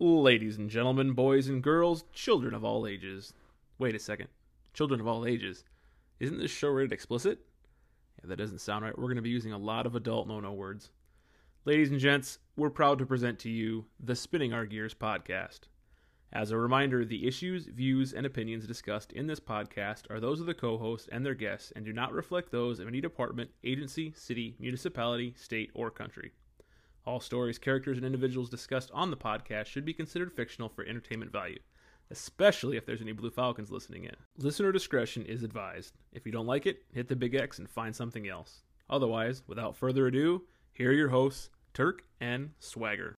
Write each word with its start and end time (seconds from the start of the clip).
Ladies 0.00 0.58
and 0.58 0.68
gentlemen, 0.68 1.12
boys 1.12 1.46
and 1.46 1.62
girls, 1.62 2.02
children 2.12 2.52
of 2.52 2.64
all 2.64 2.84
ages. 2.84 3.32
Wait 3.78 3.94
a 3.94 4.00
second. 4.00 4.26
Children 4.72 5.00
of 5.00 5.06
all 5.06 5.24
ages. 5.24 5.62
Isn't 6.18 6.38
this 6.38 6.50
show 6.50 6.70
rated 6.70 6.92
explicit? 6.92 7.38
Yeah, 8.20 8.30
that 8.30 8.38
doesn't 8.38 8.60
sound 8.60 8.84
right. 8.84 8.98
We're 8.98 9.04
going 9.04 9.16
to 9.16 9.22
be 9.22 9.30
using 9.30 9.52
a 9.52 9.56
lot 9.56 9.86
of 9.86 9.94
adult 9.94 10.26
no 10.26 10.40
no 10.40 10.52
words. 10.52 10.90
Ladies 11.64 11.92
and 11.92 12.00
gents, 12.00 12.40
we're 12.56 12.70
proud 12.70 12.98
to 12.98 13.06
present 13.06 13.38
to 13.38 13.48
you 13.48 13.84
the 14.00 14.16
Spinning 14.16 14.52
Our 14.52 14.66
Gears 14.66 14.94
podcast. 14.94 15.60
As 16.32 16.50
a 16.50 16.58
reminder, 16.58 17.04
the 17.04 17.28
issues, 17.28 17.66
views, 17.66 18.12
and 18.12 18.26
opinions 18.26 18.66
discussed 18.66 19.12
in 19.12 19.28
this 19.28 19.38
podcast 19.38 20.10
are 20.10 20.18
those 20.18 20.40
of 20.40 20.46
the 20.46 20.54
co 20.54 20.76
host 20.76 21.08
and 21.12 21.24
their 21.24 21.36
guests 21.36 21.72
and 21.76 21.84
do 21.84 21.92
not 21.92 22.12
reflect 22.12 22.50
those 22.50 22.80
of 22.80 22.88
any 22.88 23.00
department, 23.00 23.52
agency, 23.62 24.12
city, 24.16 24.56
municipality, 24.58 25.34
state, 25.36 25.70
or 25.72 25.88
country. 25.88 26.32
All 27.06 27.20
stories, 27.20 27.58
characters, 27.58 27.98
and 27.98 28.06
individuals 28.06 28.48
discussed 28.48 28.90
on 28.94 29.10
the 29.10 29.16
podcast 29.16 29.66
should 29.66 29.84
be 29.84 29.92
considered 29.92 30.32
fictional 30.32 30.70
for 30.70 30.86
entertainment 30.86 31.30
value, 31.30 31.58
especially 32.10 32.78
if 32.78 32.86
there's 32.86 33.02
any 33.02 33.12
Blue 33.12 33.30
Falcons 33.30 33.70
listening 33.70 34.04
in. 34.04 34.16
Listener 34.38 34.72
discretion 34.72 35.26
is 35.26 35.42
advised. 35.42 35.92
If 36.12 36.24
you 36.24 36.32
don't 36.32 36.46
like 36.46 36.64
it, 36.64 36.84
hit 36.94 37.08
the 37.08 37.16
big 37.16 37.34
X 37.34 37.58
and 37.58 37.68
find 37.68 37.94
something 37.94 38.26
else. 38.26 38.62
Otherwise, 38.88 39.42
without 39.46 39.76
further 39.76 40.06
ado, 40.06 40.44
here 40.72 40.90
are 40.90 40.94
your 40.94 41.10
hosts, 41.10 41.50
Turk 41.74 42.04
and 42.20 42.52
Swagger. 42.58 43.16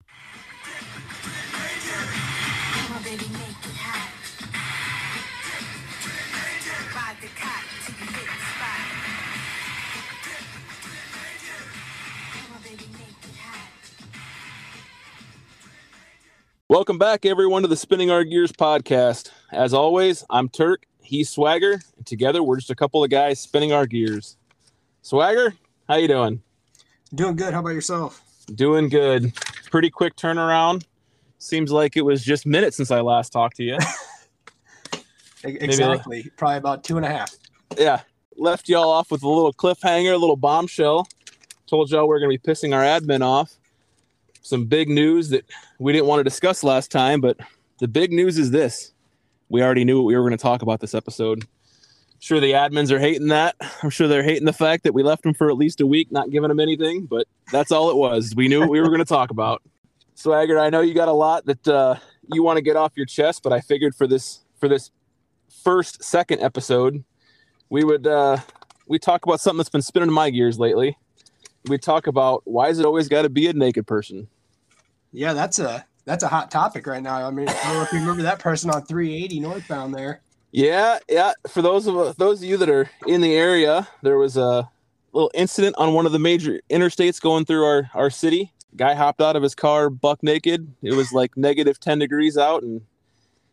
Welcome 16.68 16.98
back, 16.98 17.26
everyone, 17.26 17.62
to 17.62 17.68
the 17.68 17.76
Spinning 17.76 18.10
Our 18.10 18.24
Gears 18.24 18.50
podcast. 18.50 19.30
As 19.52 19.74
always, 19.74 20.24
I'm 20.30 20.48
Turk, 20.48 20.86
he's 21.02 21.28
Swagger, 21.28 21.80
and 21.96 22.06
together 22.06 22.42
we're 22.42 22.56
just 22.56 22.70
a 22.70 22.74
couple 22.74 23.04
of 23.04 23.10
guys 23.10 23.38
spinning 23.38 23.72
our 23.72 23.86
gears. 23.86 24.38
Swagger, 25.02 25.54
how 25.86 25.96
you 25.96 26.08
doing? 26.08 26.42
Doing 27.14 27.36
good. 27.36 27.52
How 27.52 27.60
about 27.60 27.70
yourself? 27.74 28.22
Doing 28.54 28.88
good. 28.88 29.34
Pretty 29.70 29.90
quick 29.90 30.16
turnaround. 30.16 30.84
Seems 31.38 31.70
like 31.70 31.98
it 31.98 32.02
was 32.02 32.24
just 32.24 32.46
minutes 32.46 32.78
since 32.78 32.90
I 32.90 33.00
last 33.00 33.30
talked 33.30 33.56
to 33.56 33.64
you. 33.64 33.78
Exactly. 35.46 36.30
Probably 36.38 36.56
about 36.56 36.84
two 36.84 36.96
and 36.96 37.04
a 37.04 37.08
half. 37.10 37.34
yeah, 37.76 38.00
left 38.38 38.66
y'all 38.66 38.88
off 38.88 39.10
with 39.10 39.22
a 39.22 39.28
little 39.28 39.52
cliffhanger, 39.52 40.14
a 40.14 40.16
little 40.16 40.36
bombshell. 40.38 41.06
Told 41.66 41.90
y'all 41.90 42.08
we 42.08 42.16
are 42.16 42.18
going 42.18 42.34
to 42.34 42.42
be 42.42 42.50
pissing 42.50 42.74
our 42.74 42.82
admin 42.82 43.20
off. 43.20 43.52
Some 44.44 44.66
big 44.66 44.90
news 44.90 45.30
that 45.30 45.46
we 45.78 45.94
didn't 45.94 46.06
want 46.06 46.20
to 46.20 46.24
discuss 46.24 46.62
last 46.62 46.90
time, 46.90 47.22
but 47.22 47.38
the 47.80 47.88
big 47.88 48.12
news 48.12 48.36
is 48.36 48.50
this. 48.50 48.92
We 49.48 49.62
already 49.62 49.86
knew 49.86 49.96
what 49.96 50.04
we 50.04 50.14
were 50.14 50.20
going 50.20 50.36
to 50.36 50.42
talk 50.42 50.60
about 50.60 50.80
this 50.80 50.94
episode. 50.94 51.44
I'm 51.44 51.48
Sure, 52.20 52.40
the 52.40 52.52
admins 52.52 52.90
are 52.90 52.98
hating 52.98 53.28
that. 53.28 53.56
I'm 53.82 53.88
sure 53.88 54.06
they're 54.06 54.22
hating 54.22 54.44
the 54.44 54.52
fact 54.52 54.84
that 54.84 54.92
we 54.92 55.02
left 55.02 55.22
them 55.22 55.32
for 55.32 55.48
at 55.48 55.56
least 55.56 55.80
a 55.80 55.86
week, 55.86 56.12
not 56.12 56.28
giving 56.28 56.48
them 56.48 56.60
anything, 56.60 57.06
but 57.06 57.26
that's 57.50 57.72
all 57.72 57.88
it 57.88 57.96
was. 57.96 58.34
We 58.36 58.48
knew 58.48 58.60
what 58.60 58.68
we 58.68 58.82
were 58.82 58.88
going 58.88 58.98
to 58.98 59.06
talk 59.06 59.30
about. 59.30 59.62
Swagger, 60.14 60.58
I 60.58 60.68
know 60.68 60.82
you 60.82 60.92
got 60.92 61.08
a 61.08 61.12
lot 61.12 61.46
that 61.46 61.66
uh, 61.66 61.96
you 62.30 62.42
want 62.42 62.58
to 62.58 62.62
get 62.62 62.76
off 62.76 62.92
your 62.96 63.06
chest, 63.06 63.42
but 63.42 63.52
I 63.52 63.60
figured 63.60 63.94
for 63.94 64.06
this 64.06 64.44
for 64.60 64.68
this 64.68 64.90
first 65.62 66.04
second 66.04 66.42
episode, 66.42 67.02
we 67.70 67.82
would 67.82 68.06
uh 68.06 68.36
we 68.86 68.98
talk 68.98 69.24
about 69.24 69.40
something 69.40 69.56
that's 69.56 69.70
been 69.70 69.80
spinning 69.80 70.12
my 70.12 70.28
gears 70.28 70.58
lately. 70.58 70.98
We 71.66 71.78
talk 71.78 72.06
about 72.06 72.42
why 72.44 72.68
is 72.68 72.78
it 72.78 72.84
always 72.84 73.08
got 73.08 73.22
to 73.22 73.30
be 73.30 73.46
a 73.46 73.54
naked 73.54 73.86
person? 73.86 74.28
Yeah, 75.14 75.32
that's 75.32 75.58
a 75.58 75.86
that's 76.04 76.24
a 76.24 76.28
hot 76.28 76.50
topic 76.50 76.86
right 76.86 77.02
now. 77.02 77.26
I 77.26 77.30
mean, 77.30 77.48
I 77.48 77.52
don't 77.52 77.74
know 77.74 77.82
if 77.82 77.92
you 77.92 78.00
remember 78.00 78.22
that 78.24 78.40
person 78.40 78.68
on 78.70 78.84
380 78.84 79.40
northbound 79.40 79.94
there. 79.94 80.20
Yeah, 80.50 80.98
yeah. 81.08 81.32
For 81.48 81.62
those 81.62 81.86
of 81.86 82.16
those 82.16 82.42
of 82.42 82.48
you 82.48 82.56
that 82.58 82.68
are 82.68 82.90
in 83.06 83.20
the 83.20 83.34
area, 83.34 83.88
there 84.02 84.18
was 84.18 84.36
a 84.36 84.68
little 85.12 85.30
incident 85.32 85.76
on 85.78 85.94
one 85.94 86.04
of 86.04 86.12
the 86.12 86.18
major 86.18 86.60
interstates 86.68 87.20
going 87.20 87.44
through 87.44 87.64
our 87.64 87.90
our 87.94 88.10
city. 88.10 88.52
Guy 88.76 88.94
hopped 88.94 89.20
out 89.20 89.36
of 89.36 89.42
his 89.42 89.54
car 89.54 89.88
buck 89.88 90.22
naked. 90.22 90.68
It 90.82 90.94
was 90.94 91.12
like 91.12 91.36
negative 91.36 91.78
10 91.78 92.00
degrees 92.00 92.36
out 92.36 92.64
and 92.64 92.82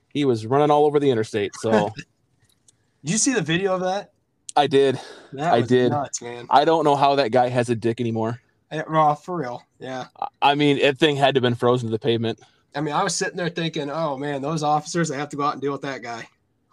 he 0.09 0.25
was 0.25 0.47
running 0.47 0.72
all 0.72 0.85
over 0.85 0.99
the 0.99 1.11
interstate. 1.11 1.53
So 1.61 1.91
Did 3.03 3.11
you 3.11 3.17
see 3.17 3.33
the 3.33 3.41
video 3.41 3.75
of 3.75 3.81
that? 3.81 4.13
I 4.55 4.66
did. 4.67 4.99
That 5.33 5.53
I 5.53 5.61
did. 5.61 5.91
Nuts, 5.91 6.22
man. 6.22 6.47
I 6.49 6.66
don't 6.66 6.83
know 6.83 6.95
how 6.95 7.16
that 7.16 7.31
guy 7.31 7.49
has 7.49 7.69
a 7.69 7.75
dick 7.75 8.01
anymore. 8.01 8.41
Raw 8.87 9.15
for 9.15 9.37
real. 9.37 9.63
Yeah. 9.79 10.05
I 10.41 10.55
mean, 10.55 10.79
that 10.79 10.97
thing 10.97 11.15
had 11.15 11.35
to 11.35 11.39
have 11.39 11.43
been 11.43 11.55
frozen 11.55 11.87
to 11.87 11.91
the 11.91 11.99
pavement. 11.99 12.39
I 12.73 12.81
mean, 12.81 12.93
I 12.93 13.03
was 13.03 13.15
sitting 13.15 13.35
there 13.35 13.49
thinking, 13.49 13.89
oh 13.89 14.17
man, 14.17 14.41
those 14.41 14.63
officers, 14.63 15.09
they 15.09 15.17
have 15.17 15.29
to 15.29 15.35
go 15.35 15.43
out 15.43 15.53
and 15.53 15.61
deal 15.61 15.73
with 15.73 15.81
that 15.81 16.01
guy. 16.01 16.27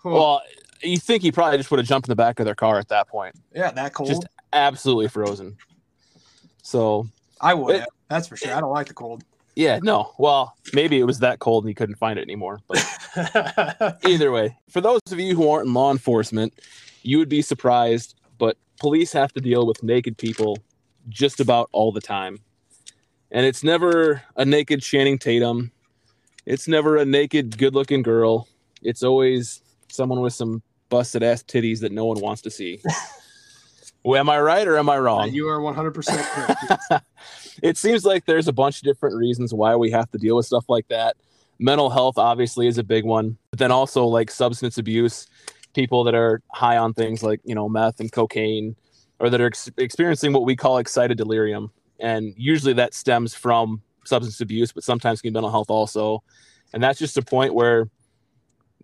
Well, 0.04 0.42
you 0.82 0.98
think 0.98 1.22
he 1.22 1.32
probably 1.32 1.58
just 1.58 1.70
would 1.70 1.78
have 1.78 1.88
jumped 1.88 2.06
in 2.08 2.12
the 2.12 2.16
back 2.16 2.38
of 2.38 2.46
their 2.46 2.54
car 2.54 2.78
at 2.78 2.88
that 2.88 3.08
point. 3.08 3.34
yeah, 3.54 3.70
that 3.72 3.94
cold. 3.94 4.08
Just 4.08 4.26
absolutely 4.52 5.08
frozen. 5.08 5.56
So, 6.62 7.08
I 7.40 7.54
would. 7.54 7.76
It, 7.76 7.88
that's 8.08 8.28
for 8.28 8.36
sure. 8.36 8.54
I 8.54 8.60
don't 8.60 8.70
like 8.70 8.86
the 8.86 8.94
cold. 8.94 9.24
yeah, 9.56 9.80
no. 9.82 10.12
Well, 10.18 10.54
maybe 10.72 11.00
it 11.00 11.04
was 11.04 11.18
that 11.18 11.40
cold 11.40 11.64
and 11.64 11.68
he 11.68 11.74
couldn't 11.74 11.96
find 11.96 12.18
it 12.18 12.22
anymore. 12.22 12.60
But 12.68 13.98
either 14.06 14.30
way, 14.30 14.56
for 14.70 14.80
those 14.80 15.00
of 15.10 15.18
you 15.18 15.34
who 15.34 15.50
aren't 15.50 15.66
in 15.66 15.74
law 15.74 15.90
enforcement, 15.90 16.54
you 17.02 17.18
would 17.18 17.28
be 17.28 17.42
surprised, 17.42 18.14
but 18.38 18.56
police 18.78 19.12
have 19.12 19.32
to 19.32 19.40
deal 19.40 19.66
with 19.66 19.82
naked 19.82 20.16
people 20.16 20.58
just 21.08 21.40
about 21.40 21.68
all 21.72 21.92
the 21.92 22.00
time. 22.00 22.38
And 23.30 23.44
it's 23.44 23.62
never 23.62 24.22
a 24.36 24.44
naked 24.44 24.82
Channing 24.82 25.18
Tatum. 25.18 25.70
It's 26.46 26.66
never 26.66 26.96
a 26.96 27.04
naked, 27.04 27.58
good 27.58 27.74
looking 27.74 28.02
girl. 28.02 28.48
It's 28.82 29.02
always 29.02 29.62
someone 29.88 30.20
with 30.20 30.32
some 30.32 30.62
busted 30.88 31.22
ass 31.22 31.42
titties 31.42 31.80
that 31.80 31.92
no 31.92 32.06
one 32.06 32.20
wants 32.20 32.42
to 32.42 32.50
see. 32.50 32.80
well, 34.02 34.20
am 34.20 34.30
I 34.30 34.40
right 34.40 34.66
or 34.66 34.78
am 34.78 34.88
I 34.88 34.98
wrong? 34.98 35.30
you 35.32 35.48
are 35.48 35.58
100% 35.58 36.04
correct. 36.32 37.04
it 37.62 37.76
seems 37.76 38.04
like 38.04 38.24
there's 38.24 38.48
a 38.48 38.52
bunch 38.52 38.78
of 38.78 38.84
different 38.84 39.16
reasons 39.16 39.52
why 39.52 39.76
we 39.76 39.90
have 39.90 40.10
to 40.12 40.18
deal 40.18 40.36
with 40.36 40.46
stuff 40.46 40.64
like 40.68 40.88
that. 40.88 41.16
Mental 41.58 41.90
health 41.90 42.16
obviously 42.16 42.66
is 42.66 42.78
a 42.78 42.84
big 42.84 43.04
one, 43.04 43.36
but 43.50 43.58
then 43.58 43.72
also 43.72 44.06
like 44.06 44.30
substance 44.30 44.78
abuse, 44.78 45.26
people 45.74 46.04
that 46.04 46.14
are 46.14 46.40
high 46.52 46.78
on 46.78 46.94
things 46.94 47.22
like, 47.22 47.40
you 47.44 47.54
know, 47.54 47.68
meth 47.68 48.00
and 48.00 48.10
cocaine 48.10 48.76
or 49.20 49.30
that 49.30 49.40
are 49.40 49.46
ex- 49.46 49.70
experiencing 49.76 50.32
what 50.32 50.44
we 50.44 50.56
call 50.56 50.78
excited 50.78 51.18
delirium. 51.18 51.70
And 52.00 52.34
usually 52.36 52.74
that 52.74 52.94
stems 52.94 53.34
from 53.34 53.82
substance 54.04 54.40
abuse, 54.40 54.72
but 54.72 54.84
sometimes 54.84 55.20
can 55.20 55.30
be 55.30 55.34
mental 55.34 55.50
health 55.50 55.70
also. 55.70 56.22
And 56.72 56.82
that's 56.82 56.98
just 56.98 57.16
a 57.16 57.22
point 57.22 57.54
where 57.54 57.88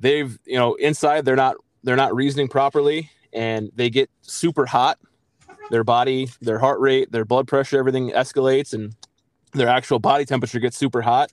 they've, 0.00 0.38
you 0.44 0.56
know, 0.56 0.74
inside 0.74 1.24
they're 1.24 1.36
not 1.36 1.56
they're 1.82 1.96
not 1.96 2.14
reasoning 2.14 2.48
properly 2.48 3.10
and 3.32 3.70
they 3.74 3.90
get 3.90 4.10
super 4.22 4.66
hot 4.66 4.98
their 5.70 5.84
body, 5.84 6.28
their 6.40 6.58
heart 6.58 6.80
rate, 6.80 7.10
their 7.10 7.24
blood 7.24 7.48
pressure, 7.48 7.78
everything 7.78 8.10
escalates 8.10 8.72
and 8.74 8.94
their 9.52 9.68
actual 9.68 9.98
body 9.98 10.24
temperature 10.24 10.58
gets 10.58 10.76
super 10.76 11.02
hot. 11.02 11.32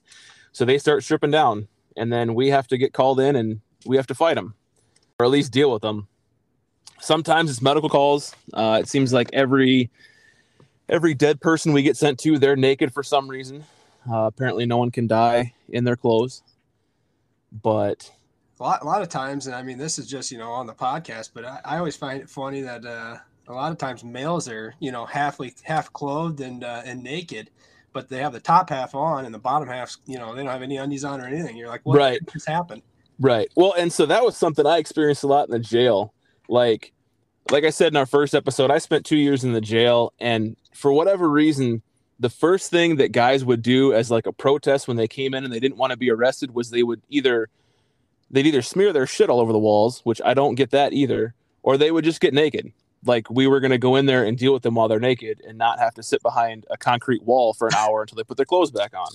So 0.51 0.65
they 0.65 0.77
start 0.77 1.03
stripping 1.03 1.31
down. 1.31 1.67
And 1.97 2.11
then 2.11 2.33
we 2.33 2.49
have 2.49 2.67
to 2.67 2.77
get 2.77 2.93
called 2.93 3.19
in 3.19 3.35
and 3.35 3.61
we 3.85 3.97
have 3.97 4.07
to 4.07 4.15
fight 4.15 4.35
them 4.35 4.55
or 5.19 5.25
at 5.25 5.31
least 5.31 5.51
deal 5.51 5.71
with 5.71 5.81
them. 5.81 6.07
Sometimes 7.01 7.49
it's 7.49 7.61
medical 7.61 7.89
calls. 7.89 8.35
Uh, 8.53 8.79
it 8.81 8.87
seems 8.87 9.11
like 9.11 9.29
every 9.33 9.89
every 10.87 11.13
dead 11.13 11.41
person 11.41 11.73
we 11.73 11.81
get 11.83 11.97
sent 11.97 12.19
to, 12.19 12.37
they're 12.37 12.55
naked 12.55 12.93
for 12.93 13.03
some 13.03 13.27
reason. 13.27 13.63
Uh, 14.09 14.25
apparently, 14.25 14.65
no 14.65 14.77
one 14.77 14.91
can 14.91 15.07
die 15.07 15.53
in 15.69 15.83
their 15.83 15.95
clothes. 15.95 16.41
But 17.63 18.09
a 18.59 18.63
lot, 18.63 18.81
a 18.81 18.85
lot 18.85 19.01
of 19.01 19.09
times, 19.09 19.47
and 19.47 19.55
I 19.55 19.63
mean, 19.63 19.77
this 19.77 19.99
is 19.99 20.07
just 20.07 20.31
you 20.31 20.37
know 20.37 20.51
on 20.51 20.67
the 20.67 20.73
podcast, 20.73 21.31
but 21.33 21.43
I, 21.45 21.59
I 21.65 21.77
always 21.77 21.95
find 21.95 22.21
it 22.21 22.29
funny 22.29 22.61
that 22.61 22.85
uh, 22.85 23.17
a 23.47 23.53
lot 23.53 23.71
of 23.71 23.77
times 23.77 24.03
males 24.03 24.47
are 24.47 24.73
you 24.79 24.91
know 24.91 25.05
halfly 25.05 25.53
half 25.63 25.91
clothed 25.93 26.39
and 26.41 26.63
uh, 26.63 26.81
and 26.85 27.03
naked, 27.03 27.49
but 27.93 28.09
they 28.09 28.17
have 28.17 28.33
the 28.33 28.39
top 28.39 28.69
half 28.69 28.95
on 28.95 29.25
and 29.25 29.33
the 29.33 29.39
bottom 29.39 29.67
half, 29.67 29.97
you 30.05 30.17
know, 30.17 30.33
they 30.33 30.41
don't 30.43 30.51
have 30.51 30.61
any 30.61 30.77
undies 30.77 31.03
on 31.03 31.19
or 31.19 31.25
anything. 31.25 31.57
You're 31.57 31.67
like, 31.67 31.81
what 31.83 31.97
Right. 31.97 32.19
just 32.31 32.47
happened? 32.47 32.81
Right. 33.19 33.49
Well, 33.55 33.73
and 33.77 33.91
so 33.91 34.05
that 34.05 34.23
was 34.23 34.37
something 34.37 34.65
I 34.65 34.77
experienced 34.77 35.23
a 35.23 35.27
lot 35.27 35.47
in 35.47 35.51
the 35.51 35.59
jail. 35.59 36.13
Like, 36.51 36.91
like 37.49 37.63
I 37.63 37.69
said 37.69 37.93
in 37.93 37.97
our 37.97 38.05
first 38.05 38.35
episode, 38.35 38.71
I 38.71 38.77
spent 38.77 39.05
two 39.05 39.15
years 39.15 39.45
in 39.45 39.53
the 39.53 39.61
jail, 39.61 40.13
and 40.19 40.57
for 40.73 40.91
whatever 40.91 41.29
reason, 41.29 41.81
the 42.19 42.29
first 42.29 42.69
thing 42.69 42.97
that 42.97 43.13
guys 43.13 43.45
would 43.45 43.61
do 43.61 43.93
as 43.93 44.11
like 44.11 44.27
a 44.27 44.33
protest 44.33 44.85
when 44.87 44.97
they 44.97 45.07
came 45.07 45.33
in 45.33 45.45
and 45.45 45.53
they 45.53 45.61
didn't 45.61 45.77
want 45.77 45.91
to 45.91 45.97
be 45.97 46.11
arrested 46.11 46.53
was 46.53 46.69
they 46.69 46.83
would 46.83 47.01
either 47.09 47.47
they'd 48.29 48.45
either 48.45 48.61
smear 48.61 48.91
their 48.91 49.07
shit 49.07 49.29
all 49.29 49.39
over 49.39 49.53
the 49.53 49.59
walls, 49.59 50.01
which 50.03 50.21
I 50.23 50.33
don't 50.33 50.55
get 50.55 50.71
that 50.71 50.91
either, 50.91 51.33
or 51.63 51.77
they 51.77 51.89
would 51.89 52.03
just 52.03 52.19
get 52.19 52.33
naked. 52.33 52.71
Like 53.05 53.29
we 53.29 53.47
were 53.47 53.61
going 53.61 53.71
to 53.71 53.77
go 53.77 53.95
in 53.95 54.05
there 54.05 54.25
and 54.25 54.37
deal 54.37 54.53
with 54.53 54.63
them 54.63 54.75
while 54.75 54.89
they're 54.89 54.99
naked 54.99 55.41
and 55.47 55.57
not 55.57 55.79
have 55.79 55.93
to 55.95 56.03
sit 56.03 56.21
behind 56.21 56.65
a 56.69 56.77
concrete 56.77 57.23
wall 57.23 57.53
for 57.53 57.67
an 57.67 57.75
hour 57.75 58.01
until 58.01 58.17
they 58.17 58.23
put 58.23 58.35
their 58.35 58.45
clothes 58.45 58.71
back 58.71 58.93
on. 58.93 59.07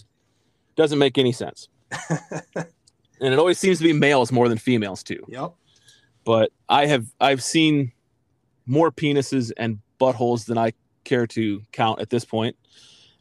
Doesn't 0.74 0.98
make 0.98 1.18
any 1.18 1.32
sense. 1.32 1.68
and 2.10 2.66
it 3.20 3.38
always 3.38 3.58
seems 3.58 3.76
to 3.78 3.84
be 3.84 3.92
males 3.92 4.32
more 4.32 4.48
than 4.48 4.58
females 4.58 5.02
too. 5.02 5.22
Yep. 5.28 5.52
But 6.26 6.52
I 6.68 6.84
have 6.86 7.06
I've 7.20 7.42
seen 7.42 7.92
more 8.66 8.90
penises 8.90 9.52
and 9.56 9.78
buttholes 9.98 10.44
than 10.44 10.58
I 10.58 10.72
care 11.04 11.26
to 11.28 11.62
count 11.72 12.00
at 12.00 12.10
this 12.10 12.26
point. 12.26 12.56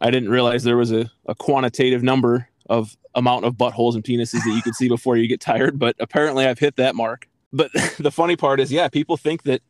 I 0.01 0.11
didn't 0.11 0.29
realize 0.29 0.63
there 0.63 0.75
was 0.75 0.91
a, 0.91 1.09
a 1.27 1.35
quantitative 1.35 2.03
number 2.03 2.49
of 2.69 2.97
amount 3.13 3.45
of 3.45 3.53
buttholes 3.53 3.95
and 3.95 4.03
penises 4.03 4.43
that 4.43 4.53
you 4.53 4.61
could 4.61 4.75
see 4.75 4.89
before 4.89 5.15
you 5.15 5.27
get 5.27 5.39
tired, 5.39 5.79
but 5.79 5.95
apparently 5.99 6.45
I've 6.45 6.59
hit 6.59 6.75
that 6.75 6.95
mark. 6.95 7.29
But 7.53 7.71
the 7.99 8.11
funny 8.11 8.35
part 8.35 8.59
is, 8.59 8.71
yeah, 8.71 8.89
people 8.89 9.15
think 9.15 9.43
that 9.43 9.61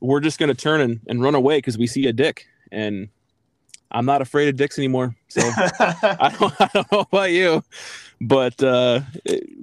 we're 0.00 0.20
just 0.20 0.38
going 0.38 0.48
to 0.48 0.54
turn 0.54 0.80
and, 0.80 1.00
and 1.06 1.22
run 1.22 1.34
away 1.34 1.58
because 1.58 1.78
we 1.78 1.86
see 1.86 2.06
a 2.06 2.12
dick. 2.12 2.46
And 2.70 3.08
I'm 3.92 4.04
not 4.04 4.20
afraid 4.20 4.48
of 4.48 4.56
dicks 4.56 4.76
anymore. 4.76 5.14
So 5.28 5.40
I 5.56 6.34
don't, 6.38 6.60
I 6.60 6.70
don't 6.74 6.92
know 6.92 7.00
about 7.00 7.30
you, 7.30 7.62
but 8.20 8.62
uh, 8.62 9.00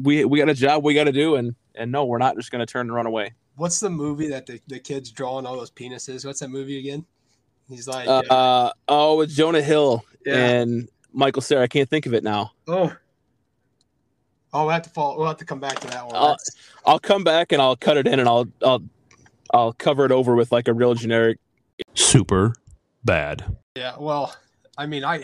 we 0.02 0.26
we 0.26 0.40
got 0.40 0.50
a 0.50 0.54
job 0.54 0.84
we 0.84 0.94
got 0.94 1.06
to 1.06 1.12
do, 1.12 1.36
and 1.36 1.56
and 1.80 1.92
no, 1.92 2.06
we're 2.06 2.18
not 2.20 2.36
just 2.36 2.52
going 2.52 2.60
to 2.60 2.72
turn 2.72 2.82
and 2.88 2.94
run 2.94 3.06
away. 3.08 3.34
What's 3.56 3.80
the 3.80 3.90
movie 3.90 4.28
that 4.30 4.46
the, 4.46 4.62
the 4.68 4.80
kid's 4.80 5.12
drawing 5.12 5.46
all 5.46 5.58
those 5.58 5.72
penises? 5.72 6.26
What's 6.26 6.40
that 6.42 6.50
movie 6.50 6.80
again? 6.80 7.06
He's 7.68 7.88
like, 7.88 8.08
Uh, 8.08 8.22
uh, 8.30 8.34
uh, 8.34 8.72
oh, 8.88 9.22
it's 9.22 9.36
Jonah 9.36 9.62
Hill 9.62 10.04
Yeah. 10.26 10.36
and 10.36 10.90
Michael 11.14 11.42
Cera. 11.42 11.64
I 11.64 11.68
can't 11.68 11.90
think 11.90 12.06
of 12.06 12.14
it 12.14 12.24
now. 12.24 12.52
oh, 12.68 12.94
oh, 14.54 14.62
we'll 14.66 14.70
have 14.70 14.84
to 14.84 14.90
fall. 14.90 15.18
We'll 15.18 15.28
have 15.28 15.38
to 15.38 15.46
come 15.46 15.60
back 15.60 15.80
to 15.82 15.88
that 15.88 16.06
one. 16.06 16.14
That's- 16.14 16.52
I'll 16.86 17.00
come 17.00 17.24
back 17.24 17.52
and 17.52 17.62
I'll 17.62 17.76
cut 17.76 17.98
it 17.98 18.08
in, 18.08 18.20
and 18.20 18.28
I'll 18.30 18.48
I'll 18.64 18.84
I'll 19.54 19.74
cover 19.74 20.06
it 20.06 20.12
over 20.12 20.36
with 20.36 20.52
like 20.52 20.68
a 20.68 20.74
real 20.74 20.94
generic. 20.96 21.38
Super 21.96 22.54
bad. 23.04 23.58
yeah, 23.76 23.96
well, 24.00 24.36
I 24.78 24.86
mean, 24.86 25.04
I, 25.04 25.24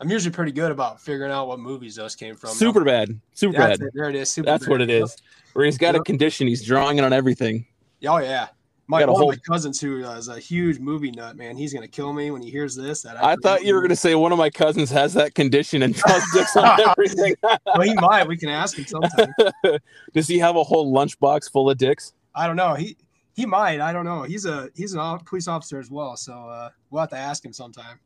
I'm 0.00 0.10
usually 0.10 0.32
pretty 0.32 0.52
good 0.52 0.70
about 0.70 1.00
figuring 1.00 1.32
out 1.32 1.48
what 1.48 1.58
movies 1.58 1.94
those 1.94 2.14
came 2.14 2.36
from. 2.36 2.50
Super 2.50 2.84
bad, 2.84 3.18
super 3.34 3.56
bad. 3.56 3.80
it. 3.80 3.92
There 3.94 4.08
it 4.10 4.16
is. 4.16 4.30
Super 4.30 4.46
That's 4.46 4.68
what 4.68 4.80
it 4.82 4.90
is. 4.90 5.16
Where 5.54 5.64
he's 5.64 5.78
got 5.78 5.94
a 5.94 6.00
condition, 6.02 6.46
he's 6.46 6.62
drawing 6.64 6.98
it 6.98 7.04
on 7.04 7.12
everything. 7.12 7.66
Oh 8.06 8.18
yeah. 8.18 8.48
My, 8.88 9.00
a 9.00 9.06
one 9.06 9.16
whole- 9.20 9.30
of 9.30 9.36
my 9.36 9.40
cousins 9.54 9.80
who 9.80 10.04
uh, 10.04 10.22
a 10.30 10.38
huge 10.38 10.78
movie 10.78 11.10
nut, 11.10 11.36
man. 11.36 11.56
He's 11.56 11.72
gonna 11.74 11.88
kill 11.88 12.12
me 12.12 12.30
when 12.30 12.40
he 12.42 12.50
hears 12.50 12.76
this. 12.76 13.02
That 13.02 13.16
I 13.22 13.34
thought 13.36 13.64
you 13.64 13.74
were 13.74 13.80
going 13.80 13.88
to 13.90 13.96
say 13.96 14.14
one 14.14 14.30
of 14.30 14.38
my 14.38 14.48
cousins 14.48 14.90
has 14.90 15.12
that 15.14 15.34
condition 15.34 15.82
and 15.82 15.92
draws 15.92 16.22
dicks 16.34 16.56
on 16.56 16.78
everything. 16.80 17.34
Well, 17.66 17.80
he 17.80 17.94
might. 17.94 18.28
We 18.28 18.36
can 18.36 18.48
ask 18.48 18.78
him 18.78 18.86
sometime. 18.86 19.34
Does 20.14 20.28
he 20.28 20.38
have 20.38 20.54
a 20.56 20.62
whole 20.62 20.94
lunchbox 20.94 21.50
full 21.50 21.68
of 21.68 21.78
dicks? 21.78 22.12
I 22.34 22.46
don't 22.46 22.54
know. 22.56 22.74
He 22.74 22.96
he 23.34 23.44
might. 23.44 23.80
I 23.80 23.92
don't 23.92 24.04
know. 24.04 24.22
He's 24.22 24.44
a 24.46 24.68
he's 24.76 24.92
an 24.92 25.00
off- 25.00 25.24
police 25.24 25.48
officer 25.48 25.80
as 25.80 25.90
well, 25.90 26.16
so 26.16 26.32
uh, 26.32 26.70
we'll 26.90 27.00
have 27.00 27.10
to 27.10 27.16
ask 27.18 27.44
him 27.44 27.52
sometime. 27.52 27.98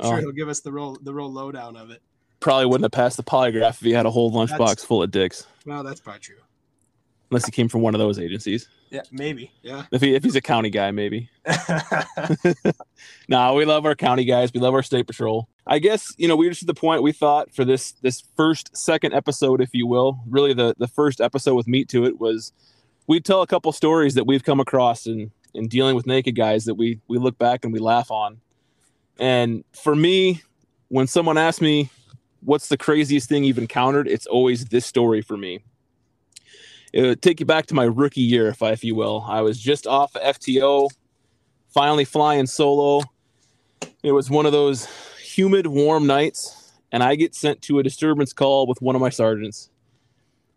I'm 0.00 0.06
sure 0.06 0.16
Oh. 0.16 0.20
he'll 0.20 0.32
give 0.32 0.48
us 0.48 0.60
the 0.60 0.72
real 0.72 0.96
the 1.02 1.12
real 1.14 1.30
lowdown 1.32 1.76
of 1.76 1.90
it. 1.90 2.02
Probably 2.40 2.66
wouldn't 2.66 2.84
have 2.84 2.92
passed 2.92 3.16
the 3.16 3.22
polygraph 3.22 3.70
if 3.70 3.80
he 3.80 3.92
had 3.92 4.06
a 4.06 4.10
whole 4.10 4.30
lunchbox 4.32 4.58
That's- 4.58 4.84
full 4.84 5.02
of 5.02 5.10
dicks, 5.10 5.46
Well, 5.64 5.82
that's 5.82 6.00
probably 6.00 6.20
true. 6.20 6.36
unless 7.30 7.46
he 7.46 7.50
came 7.52 7.68
from 7.68 7.80
one 7.80 7.94
of 7.94 7.98
those 7.98 8.18
agencies. 8.18 8.68
Yeah, 8.90 9.02
maybe. 9.10 9.50
Yeah. 9.62 9.86
If 9.90 10.00
he 10.02 10.14
if 10.14 10.22
he's 10.22 10.36
a 10.36 10.40
county 10.40 10.70
guy, 10.70 10.90
maybe. 10.92 11.28
No, 13.28 13.54
we 13.54 13.64
love 13.64 13.84
our 13.84 13.94
county 13.94 14.24
guys. 14.24 14.52
We 14.54 14.60
love 14.60 14.74
our 14.74 14.82
state 14.82 15.06
patrol. 15.06 15.48
I 15.66 15.78
guess 15.80 16.06
you 16.16 16.28
know 16.28 16.36
we 16.36 16.46
reached 16.48 16.66
the 16.66 16.74
point 16.74 17.02
we 17.02 17.12
thought 17.12 17.52
for 17.54 17.64
this 17.64 17.92
this 18.02 18.22
first 18.36 18.76
second 18.76 19.14
episode, 19.14 19.60
if 19.60 19.70
you 19.72 19.86
will, 19.86 20.20
really 20.28 20.52
the 20.54 20.74
the 20.78 20.86
first 20.88 21.20
episode 21.20 21.54
with 21.54 21.66
meat 21.66 21.88
to 21.90 22.04
it 22.04 22.20
was 22.20 22.52
we'd 23.08 23.24
tell 23.24 23.42
a 23.42 23.46
couple 23.46 23.72
stories 23.72 24.14
that 24.14 24.26
we've 24.26 24.44
come 24.44 24.60
across 24.60 25.06
in 25.06 25.30
in 25.54 25.66
dealing 25.68 25.96
with 25.96 26.06
naked 26.06 26.36
guys 26.36 26.64
that 26.66 26.74
we 26.76 27.00
we 27.08 27.18
look 27.18 27.36
back 27.38 27.64
and 27.64 27.72
we 27.72 27.80
laugh 27.80 28.10
on. 28.10 28.40
And 29.18 29.64
for 29.72 29.94
me, 29.94 30.42
when 30.88 31.06
someone 31.06 31.38
asks 31.38 31.60
me 31.60 31.90
what's 32.42 32.68
the 32.68 32.76
craziest 32.76 33.28
thing 33.28 33.44
you've 33.44 33.58
encountered, 33.58 34.08
it's 34.08 34.26
always 34.26 34.66
this 34.66 34.86
story 34.86 35.22
for 35.22 35.36
me. 35.36 35.60
It 36.92 37.02
would 37.02 37.22
take 37.22 37.40
you 37.40 37.46
back 37.46 37.66
to 37.66 37.74
my 37.74 37.84
rookie 37.84 38.22
year, 38.22 38.48
if 38.48 38.62
I, 38.62 38.70
if 38.70 38.84
you 38.84 38.94
will. 38.94 39.24
I 39.28 39.40
was 39.42 39.60
just 39.60 39.86
off 39.86 40.14
of 40.16 40.22
FTO, 40.22 40.88
finally 41.68 42.04
flying 42.04 42.46
solo. 42.46 43.02
It 44.02 44.12
was 44.12 44.30
one 44.30 44.46
of 44.46 44.52
those 44.52 44.88
humid, 45.20 45.66
warm 45.66 46.06
nights, 46.06 46.72
and 46.92 47.02
I 47.02 47.16
get 47.16 47.34
sent 47.34 47.60
to 47.62 47.78
a 47.78 47.82
disturbance 47.82 48.32
call 48.32 48.66
with 48.66 48.80
one 48.80 48.94
of 48.94 49.00
my 49.00 49.10
sergeants. 49.10 49.68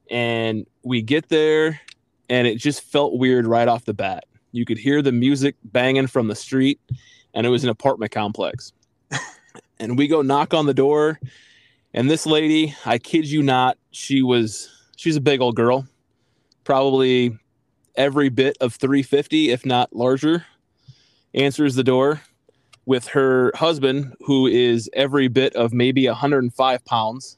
And 0.10 0.66
we 0.84 1.02
get 1.02 1.30
there, 1.30 1.82
and 2.30 2.48
it 2.48 2.58
just 2.58 2.84
felt 2.84 3.18
weird 3.18 3.46
right 3.46 3.68
off 3.68 3.86
the 3.86 3.94
bat. 3.94 4.26
You 4.52 4.66
could 4.66 4.78
hear 4.78 5.02
the 5.02 5.12
music 5.12 5.56
banging 5.64 6.08
from 6.08 6.28
the 6.28 6.36
street, 6.36 6.80
and 7.34 7.46
it 7.46 7.50
was 7.50 7.64
an 7.64 7.70
apartment 7.70 8.12
complex. 8.12 8.74
and 9.80 9.98
we 9.98 10.08
go 10.08 10.22
knock 10.22 10.54
on 10.54 10.66
the 10.66 10.74
door, 10.74 11.20
and 11.94 12.10
this 12.10 12.26
lady, 12.26 12.76
I 12.86 12.98
kid 12.98 13.30
you 13.30 13.42
not, 13.42 13.78
she 13.92 14.22
was 14.22 14.70
she's 14.96 15.16
a 15.16 15.22
big 15.22 15.42
old 15.42 15.56
girl, 15.56 15.88
probably 16.64 17.38
every 17.96 18.30
bit 18.30 18.58
of 18.62 18.76
350, 18.76 19.52
if 19.52 19.66
not 19.66 19.96
larger 19.96 20.46
answers 21.34 21.76
the 21.76 21.84
door 21.84 22.22
with 22.86 23.08
her 23.08 23.52
husband, 23.56 24.16
who 24.22 24.48
is 24.48 24.90
every 24.94 25.28
bit 25.28 25.56
of 25.56 25.74
maybe 25.74 26.08
105 26.08 26.86
pounds. 26.86 27.38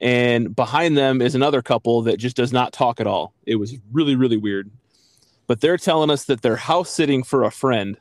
And 0.00 0.54
behind 0.54 0.96
them 0.96 1.20
is 1.20 1.34
another 1.34 1.60
couple 1.60 2.02
that 2.02 2.18
just 2.18 2.36
does 2.36 2.52
not 2.52 2.72
talk 2.72 3.00
at 3.00 3.06
all. 3.06 3.34
It 3.44 3.56
was 3.56 3.76
really, 3.92 4.16
really 4.16 4.36
weird. 4.36 4.70
But 5.46 5.60
they're 5.60 5.76
telling 5.76 6.10
us 6.10 6.24
that 6.26 6.40
they're 6.40 6.56
house 6.56 6.90
sitting 6.90 7.24
for 7.24 7.42
a 7.42 7.50
friend, 7.50 7.98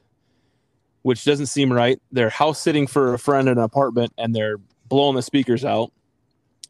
which 1.08 1.24
doesn't 1.24 1.46
seem 1.46 1.72
right. 1.72 2.02
They're 2.12 2.30
house 2.30 2.60
sitting 2.60 2.86
for 2.86 3.14
a 3.14 3.18
friend 3.18 3.48
in 3.48 3.58
an 3.58 3.64
apartment 3.64 4.12
and 4.18 4.36
they're 4.36 4.58
blowing 4.90 5.16
the 5.16 5.22
speakers 5.22 5.64
out. 5.64 5.94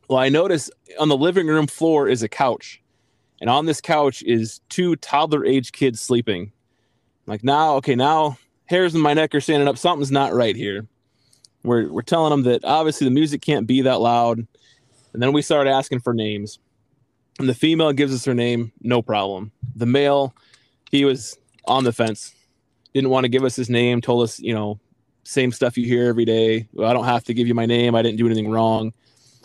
Well, 0.08 0.20
I 0.20 0.30
notice 0.30 0.70
on 1.00 1.10
the 1.10 1.18
living 1.18 1.48
room 1.48 1.66
floor 1.66 2.08
is 2.08 2.22
a 2.22 2.30
couch. 2.30 2.80
And 3.42 3.50
on 3.50 3.66
this 3.66 3.82
couch 3.82 4.22
is 4.22 4.62
two 4.70 4.96
toddler 4.98 5.44
age 5.44 5.72
kids 5.72 6.00
sleeping. 6.00 6.52
Like 7.26 7.44
now, 7.44 7.78
okay, 7.78 7.96
now 7.96 8.38
hairs 8.68 8.94
in 8.94 9.02
my 9.02 9.16
neck 9.16 9.34
are 9.34 9.42
standing 9.42 9.68
up. 9.68 9.76
Something's 9.76 10.12
not 10.12 10.36
right 10.36 10.56
here. 10.56 10.86
We're 11.64 11.92
we're 11.92 12.04
telling 12.04 12.30
them 12.30 12.44
that 12.44 12.64
obviously 12.64 13.06
the 13.06 13.12
music 13.12 13.42
can't 13.42 13.66
be 13.66 13.82
that 13.82 14.02
loud, 14.02 14.46
and 15.14 15.22
then 15.22 15.34
we 15.34 15.42
start 15.42 15.66
asking 15.66 16.02
for 16.02 16.14
names. 16.14 16.60
And 17.40 17.50
the 17.50 17.56
female 17.56 17.92
gives 17.92 18.14
us 18.14 18.26
her 18.26 18.36
name, 18.36 18.72
no 18.82 19.02
problem. 19.02 19.52
The 19.76 19.88
male, 19.88 20.36
he 20.92 21.06
was 21.06 21.40
on 21.66 21.86
the 21.86 21.92
fence, 21.92 22.36
didn't 22.94 23.10
want 23.10 23.26
to 23.26 23.30
give 23.30 23.44
us 23.44 23.56
his 23.56 23.70
name. 23.70 24.02
Told 24.02 24.24
us, 24.24 24.40
you 24.40 24.54
know, 24.54 24.80
same 25.24 25.52
stuff 25.52 25.78
you 25.78 25.86
hear 25.86 26.08
every 26.08 26.26
day. 26.26 26.68
Well, 26.74 26.90
I 26.90 26.94
don't 26.94 27.06
have 27.06 27.24
to 27.26 27.34
give 27.34 27.48
you 27.48 27.54
my 27.54 27.66
name. 27.66 27.96
I 27.96 28.02
didn't 28.02 28.18
do 28.18 28.26
anything 28.26 28.50
wrong. 28.50 28.94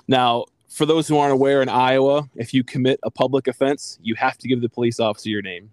Now, 0.08 0.46
for 0.68 0.86
those 0.86 1.06
who 1.06 1.18
aren't 1.18 1.32
aware, 1.32 1.60
in 1.60 1.68
Iowa, 1.68 2.28
if 2.36 2.54
you 2.54 2.64
commit 2.64 2.98
a 3.02 3.10
public 3.10 3.46
offense, 3.46 3.98
you 4.02 4.14
have 4.14 4.38
to 4.38 4.48
give 4.48 4.62
the 4.62 4.68
police 4.68 5.00
officer 5.00 5.28
your 5.28 5.42
name. 5.42 5.70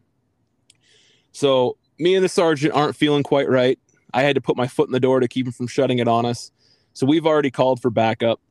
So 1.32 1.78
me 2.00 2.16
and 2.16 2.24
the 2.24 2.30
sergeant 2.30 2.74
aren't 2.74 2.96
feeling 2.96 3.24
quite 3.24 3.48
right. 3.50 3.80
I 4.14 4.24
had 4.24 4.36
to 4.36 4.42
put 4.42 4.58
my 4.58 4.68
foot 4.68 4.88
in 4.88 4.92
the 4.92 5.00
door 5.00 5.20
to 5.20 5.28
keep 5.28 5.46
him 5.46 5.54
from 5.54 5.68
shutting 5.68 6.00
it 6.00 6.08
on 6.08 6.26
us. 6.26 6.52
So 6.94 7.06
we've 7.06 7.26
already 7.26 7.52
called 7.52 7.82
for 7.82 7.90
backup. 7.90 8.42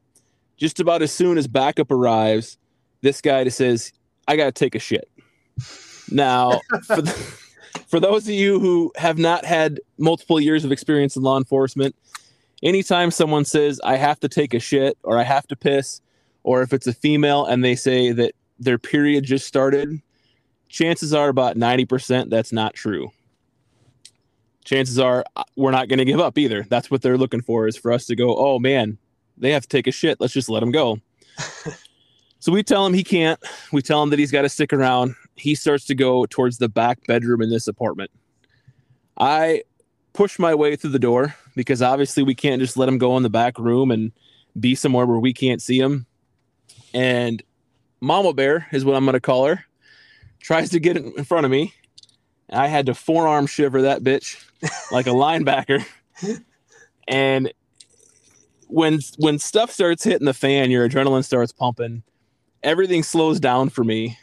Just 0.56 0.80
about 0.80 1.02
as 1.02 1.12
soon 1.12 1.38
as 1.38 1.46
backup 1.46 1.90
arrives, 1.90 2.56
this 3.02 3.20
guy 3.20 3.44
just 3.44 3.58
says, 3.58 3.92
I 4.26 4.37
got 4.37 4.46
to 4.46 4.52
take 4.52 4.75
a 4.75 4.78
shit. 4.78 5.10
Now, 6.10 6.60
for, 6.87 7.02
the, 7.02 7.10
for 7.88 7.99
those 7.99 8.28
of 8.28 8.35
you 8.35 8.61
who 8.61 8.92
have 8.97 9.18
not 9.18 9.45
had 9.45 9.80
multiple 9.97 10.38
years 10.38 10.64
of 10.64 10.71
experience 10.71 11.16
in 11.16 11.23
law 11.23 11.38
enforcement, 11.38 11.97
anytime 12.62 13.11
someone 13.11 13.45
says, 13.45 13.80
I 13.83 13.97
have 13.97 14.21
to 14.21 14.28
take 14.28 14.54
a 14.54 14.61
shit 14.61 14.97
or 15.02 15.18
I 15.18 15.25
have 15.25 15.47
to 15.49 15.57
piss, 15.57 16.00
or 16.42 16.62
if 16.62 16.73
it's 16.73 16.87
a 16.87 16.92
female 16.92 17.47
and 17.47 17.64
they 17.64 17.75
say 17.75 18.12
that 18.12 18.35
their 18.59 18.78
period 18.78 19.25
just 19.25 19.47
started, 19.47 20.00
chances 20.68 21.14
are 21.14 21.28
about 21.28 21.57
90% 21.57 22.28
that's 22.28 22.52
not 22.52 22.75
true. 22.75 23.11
Chances 24.64 24.99
are 24.99 25.25
uh, 25.35 25.45
we're 25.57 25.71
not 25.71 25.88
going 25.88 25.99
to 25.99 26.04
give 26.04 26.21
up 26.21 26.37
either. 26.37 26.66
That's 26.68 26.90
what 26.90 27.00
they're 27.00 27.16
looking 27.16 27.40
for 27.40 27.66
is 27.66 27.76
for 27.76 27.90
us 27.90 28.04
to 28.07 28.14
go 28.14 28.37
oh 28.37 28.59
man 28.59 28.99
they 29.38 29.52
have 29.52 29.62
to 29.62 29.68
take 29.68 29.87
a 29.87 29.92
shit. 29.92 30.21
Let's 30.21 30.35
just 30.35 30.50
let 30.50 30.61
them 30.61 30.73
go. 30.73 30.99
So 32.40 32.52
we 32.52 32.62
tell 32.62 32.87
him 32.87 32.95
he 32.95 33.02
can't. 33.02 33.40
We 33.73 33.83
tell 33.83 34.02
him 34.02 34.11
that 34.11 34.18
he's 34.18 34.30
got 34.30 34.42
to 34.42 34.49
stick 34.49 34.73
around 34.73 35.16
he 35.38 35.54
starts 35.54 35.85
to 35.87 35.95
go 35.95 36.26
towards 36.26 36.59
the 36.59 36.68
back 36.68 37.07
bedroom 37.07 37.40
in 37.42 37.50
this 37.50 37.68
apartment 37.68 38.11
i 39.18 39.62
push 40.12 40.38
my 40.38 40.54
way 40.54 40.76
through 40.76 40.90
the 40.90 40.99
door 40.99 41.35
because 41.54 41.83
obviously 41.83 42.23
we 42.23 42.35
can't 42.35 42.61
just 42.61 42.76
let 42.76 42.88
him 42.88 42.99
go 42.99 43.16
in 43.16 43.23
the 43.23 43.30
back 43.30 43.59
room 43.59 43.90
and 43.90 44.12
be 44.59 44.75
somewhere 44.75 45.07
where 45.07 45.18
we 45.18 45.33
can't 45.33 45.62
see 45.62 45.78
him 45.78 46.07
and 46.92 47.42
mama 48.00 48.33
bear 48.33 48.66
is 48.73 48.85
what 48.85 48.97
i'm 48.97 49.04
going 49.04 49.12
to 49.12 49.21
call 49.21 49.47
her 49.47 49.64
tries 50.40 50.71
to 50.71 50.80
get 50.80 50.97
in 50.97 51.25
front 51.25 51.45
of 51.45 51.50
me 51.50 51.73
I 52.50 52.66
had 52.66 52.87
to 52.87 52.95
forearm 52.95 53.47
shiver 53.47 53.83
that 53.83 54.02
bitch 54.02 54.42
like 54.90 55.07
a 55.07 55.11
linebacker. 55.14 55.85
And 57.07 57.52
when 58.66 59.00
when 59.16 59.38
stuff 59.38 59.71
starts 59.71 60.04
hitting 60.04 60.26
the 60.26 60.35
fan, 60.35 60.71
your 60.71 60.88
adrenaline 60.88 61.25
starts 61.25 61.52
pumping. 61.52 62.02
Everything 62.62 63.02
slows 63.02 63.40
down 63.40 63.68
for 63.68 63.85
me. 63.85 64.18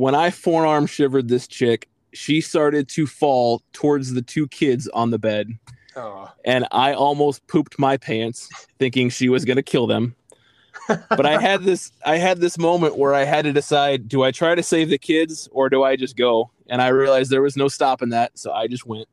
When 0.00 0.14
I 0.14 0.30
forearm 0.30 0.86
shivered 0.86 1.28
this 1.28 1.46
chick, 1.46 1.86
she 2.14 2.40
started 2.40 2.88
to 2.88 3.06
fall 3.06 3.60
towards 3.74 4.14
the 4.14 4.22
two 4.22 4.48
kids 4.48 4.88
on 4.94 5.10
the 5.10 5.18
bed, 5.18 5.58
Oh, 5.94 6.26
and 6.42 6.66
I 6.72 6.94
almost 6.94 7.46
pooped 7.48 7.78
my 7.78 7.98
pants, 7.98 8.48
thinking 8.78 9.10
she 9.10 9.28
was 9.28 9.44
gonna 9.44 9.62
kill 9.62 9.86
them. 9.86 10.16
but 10.88 11.26
I 11.26 11.38
had 11.38 11.64
this 11.64 11.92
I 12.02 12.16
had 12.16 12.40
this 12.40 12.56
moment 12.56 12.96
where 12.96 13.12
I 13.12 13.24
had 13.24 13.44
to 13.44 13.52
decide 13.52 14.08
do 14.08 14.22
I 14.22 14.30
try 14.30 14.54
to 14.54 14.62
save 14.62 14.88
the 14.88 14.96
kids 14.96 15.50
or 15.52 15.68
do 15.68 15.82
I 15.82 15.96
just 15.96 16.16
go? 16.16 16.50
And 16.70 16.80
I 16.80 16.88
realized 16.88 17.30
there 17.30 17.42
was 17.42 17.58
no 17.58 17.68
stopping 17.68 18.08
that, 18.08 18.38
so 18.38 18.52
I 18.52 18.68
just 18.68 18.86
went. 18.86 19.06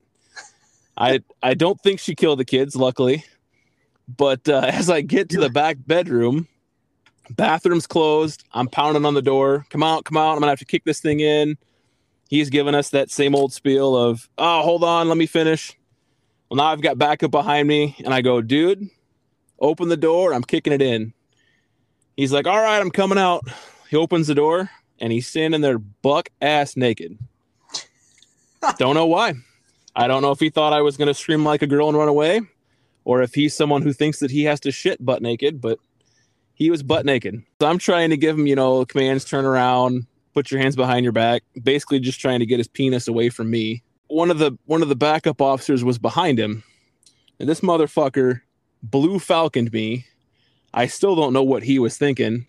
I 0.96 1.22
I 1.44 1.54
don't 1.54 1.82
think 1.82 2.00
she 2.00 2.16
killed 2.16 2.40
the 2.40 2.46
kids, 2.46 2.78
luckily. 2.78 3.26
But 4.08 4.48
uh, 4.48 4.62
as 4.72 4.90
I 4.90 5.02
get 5.02 5.28
to 5.32 5.42
the 5.42 5.50
back 5.50 5.80
bedroom, 5.86 6.48
Bathroom's 7.30 7.88
closed. 7.88 8.44
I'm 8.54 8.68
pounding 8.68 9.06
on 9.06 9.14
the 9.14 9.22
door. 9.22 9.66
Come 9.70 9.84
out, 9.84 10.06
come 10.06 10.18
out. 10.18 10.34
I'm 10.34 10.40
gonna 10.40 10.52
have 10.52 10.60
to 10.60 10.66
kick 10.66 10.84
this 10.86 11.00
thing 11.00 11.20
in. 11.20 11.58
He's 12.30 12.50
giving 12.50 12.76
us 12.76 12.90
that 12.90 13.10
same 13.10 13.36
old 13.36 13.54
spiel 13.54 13.96
of, 13.96 14.30
oh, 14.38 14.62
hold 14.62 14.84
on, 14.84 15.08
let 15.08 15.18
me 15.18 15.26
finish. 15.26 15.78
Well, 16.50 16.58
now 16.58 16.66
I've 16.66 16.82
got 16.82 16.98
backup 16.98 17.32
behind 17.32 17.68
me, 17.68 17.96
and 18.04 18.14
I 18.14 18.22
go, 18.22 18.42
dude, 18.42 18.90
open 19.60 19.90
the 19.90 19.98
door. 19.98 20.34
I'm 20.34 20.44
kicking 20.44 20.74
it 20.74 20.82
in. 20.82 21.14
He's 22.16 22.34
like, 22.34 22.48
all 22.48 22.60
right, 22.60 22.80
I'm 22.80 22.92
coming 22.92 23.18
out. 23.18 23.48
He 23.90 23.96
opens 23.96 24.28
the 24.28 24.36
door, 24.36 24.70
and 25.00 25.12
he's 25.12 25.28
standing 25.28 25.62
there 25.62 25.78
buck 25.78 26.30
ass 26.42 26.76
naked. 26.76 27.18
don't 28.78 28.96
know 28.96 29.06
why. 29.06 29.34
I 29.96 30.08
don't 30.08 30.22
know 30.22 30.32
if 30.32 30.40
he 30.40 30.50
thought 30.50 30.74
I 30.74 30.82
was 30.82 30.98
gonna 30.98 31.14
scream 31.14 31.44
like 31.44 31.62
a 31.62 31.68
girl 31.68 31.90
and 31.90 31.98
run 31.98 32.10
away, 32.10 32.42
or 33.06 33.22
if 33.22 33.34
he's 33.34 33.56
someone 33.56 33.82
who 33.82 33.94
thinks 33.94 34.20
that 34.20 34.32
he 34.32 34.44
has 34.44 34.60
to 34.62 34.72
shit 34.72 35.04
butt 35.04 35.22
naked, 35.22 35.62
but 35.62 35.80
he 36.58 36.72
was 36.72 36.82
butt 36.82 37.06
naked. 37.06 37.44
So 37.62 37.68
I'm 37.68 37.78
trying 37.78 38.10
to 38.10 38.18
give 38.18 38.38
him, 38.38 38.48
you 38.48 38.56
know, 38.56 38.84
commands, 38.84 39.24
turn 39.24 39.46
around, 39.46 40.08
put 40.34 40.50
your 40.50 40.60
hands 40.60 40.76
behind 40.76 41.04
your 41.04 41.14
back, 41.14 41.44
basically 41.62 42.00
just 42.00 42.20
trying 42.20 42.40
to 42.40 42.48
get 42.48 42.58
his 42.58 42.68
penis 42.68 43.08
away 43.08 43.30
from 43.30 43.52
me. 43.52 43.84
One 44.08 44.32
of 44.32 44.40
the 44.40 44.58
one 44.66 44.82
of 44.82 44.90
the 44.90 44.96
backup 44.96 45.40
officers 45.40 45.84
was 45.84 46.00
behind 46.00 46.40
him. 46.40 46.64
And 47.40 47.48
this 47.48 47.62
motherfucker 47.62 48.42
blue 48.82 49.20
falconed 49.20 49.72
me. 49.72 50.08
I 50.74 50.88
still 50.88 51.16
don't 51.16 51.32
know 51.32 51.44
what 51.44 51.62
he 51.62 51.78
was 51.78 51.96
thinking. 51.96 52.48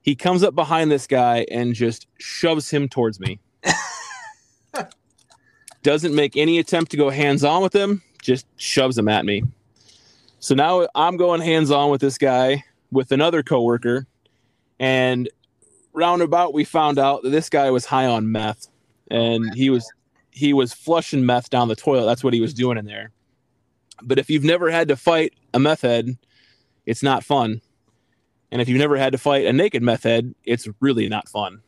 He 0.00 0.14
comes 0.14 0.42
up 0.42 0.54
behind 0.54 0.90
this 0.90 1.06
guy 1.06 1.46
and 1.50 1.74
just 1.74 2.06
shoves 2.18 2.70
him 2.70 2.88
towards 2.88 3.20
me. 3.20 3.40
Doesn't 5.82 6.14
make 6.14 6.34
any 6.34 6.58
attempt 6.58 6.92
to 6.92 6.96
go 6.96 7.10
hands 7.10 7.44
on 7.44 7.62
with 7.62 7.74
him, 7.74 8.02
just 8.22 8.46
shoves 8.56 8.96
him 8.96 9.08
at 9.08 9.26
me. 9.26 9.42
So 10.40 10.54
now 10.54 10.86
I'm 10.94 11.18
going 11.18 11.42
hands 11.42 11.70
on 11.70 11.90
with 11.90 12.00
this 12.00 12.16
guy 12.16 12.64
with 12.94 13.12
another 13.12 13.42
coworker, 13.42 14.06
and 14.78 15.28
roundabout 15.92 16.54
we 16.54 16.64
found 16.64 16.98
out 16.98 17.22
that 17.22 17.30
this 17.30 17.50
guy 17.50 17.70
was 17.70 17.84
high 17.84 18.06
on 18.06 18.32
meth, 18.32 18.68
and 19.10 19.44
oh, 19.50 19.54
he 19.54 19.68
was 19.68 19.92
he 20.30 20.52
was 20.52 20.72
flushing 20.72 21.26
meth 21.26 21.50
down 21.50 21.68
the 21.68 21.76
toilet. 21.76 22.06
That's 22.06 22.24
what 22.24 22.34
he 22.34 22.40
was 22.40 22.54
doing 22.54 22.78
in 22.78 22.86
there. 22.86 23.10
But 24.02 24.18
if 24.18 24.30
you've 24.30 24.44
never 24.44 24.70
had 24.70 24.88
to 24.88 24.96
fight 24.96 25.34
a 25.52 25.60
meth 25.60 25.82
head, 25.82 26.16
it's 26.86 27.02
not 27.02 27.24
fun. 27.24 27.60
And 28.50 28.60
if 28.60 28.68
you've 28.68 28.78
never 28.78 28.96
had 28.96 29.12
to 29.12 29.18
fight 29.18 29.46
a 29.46 29.52
naked 29.52 29.82
meth 29.82 30.02
head, 30.02 30.34
it's 30.44 30.68
really 30.80 31.08
not 31.08 31.28
fun. 31.28 31.60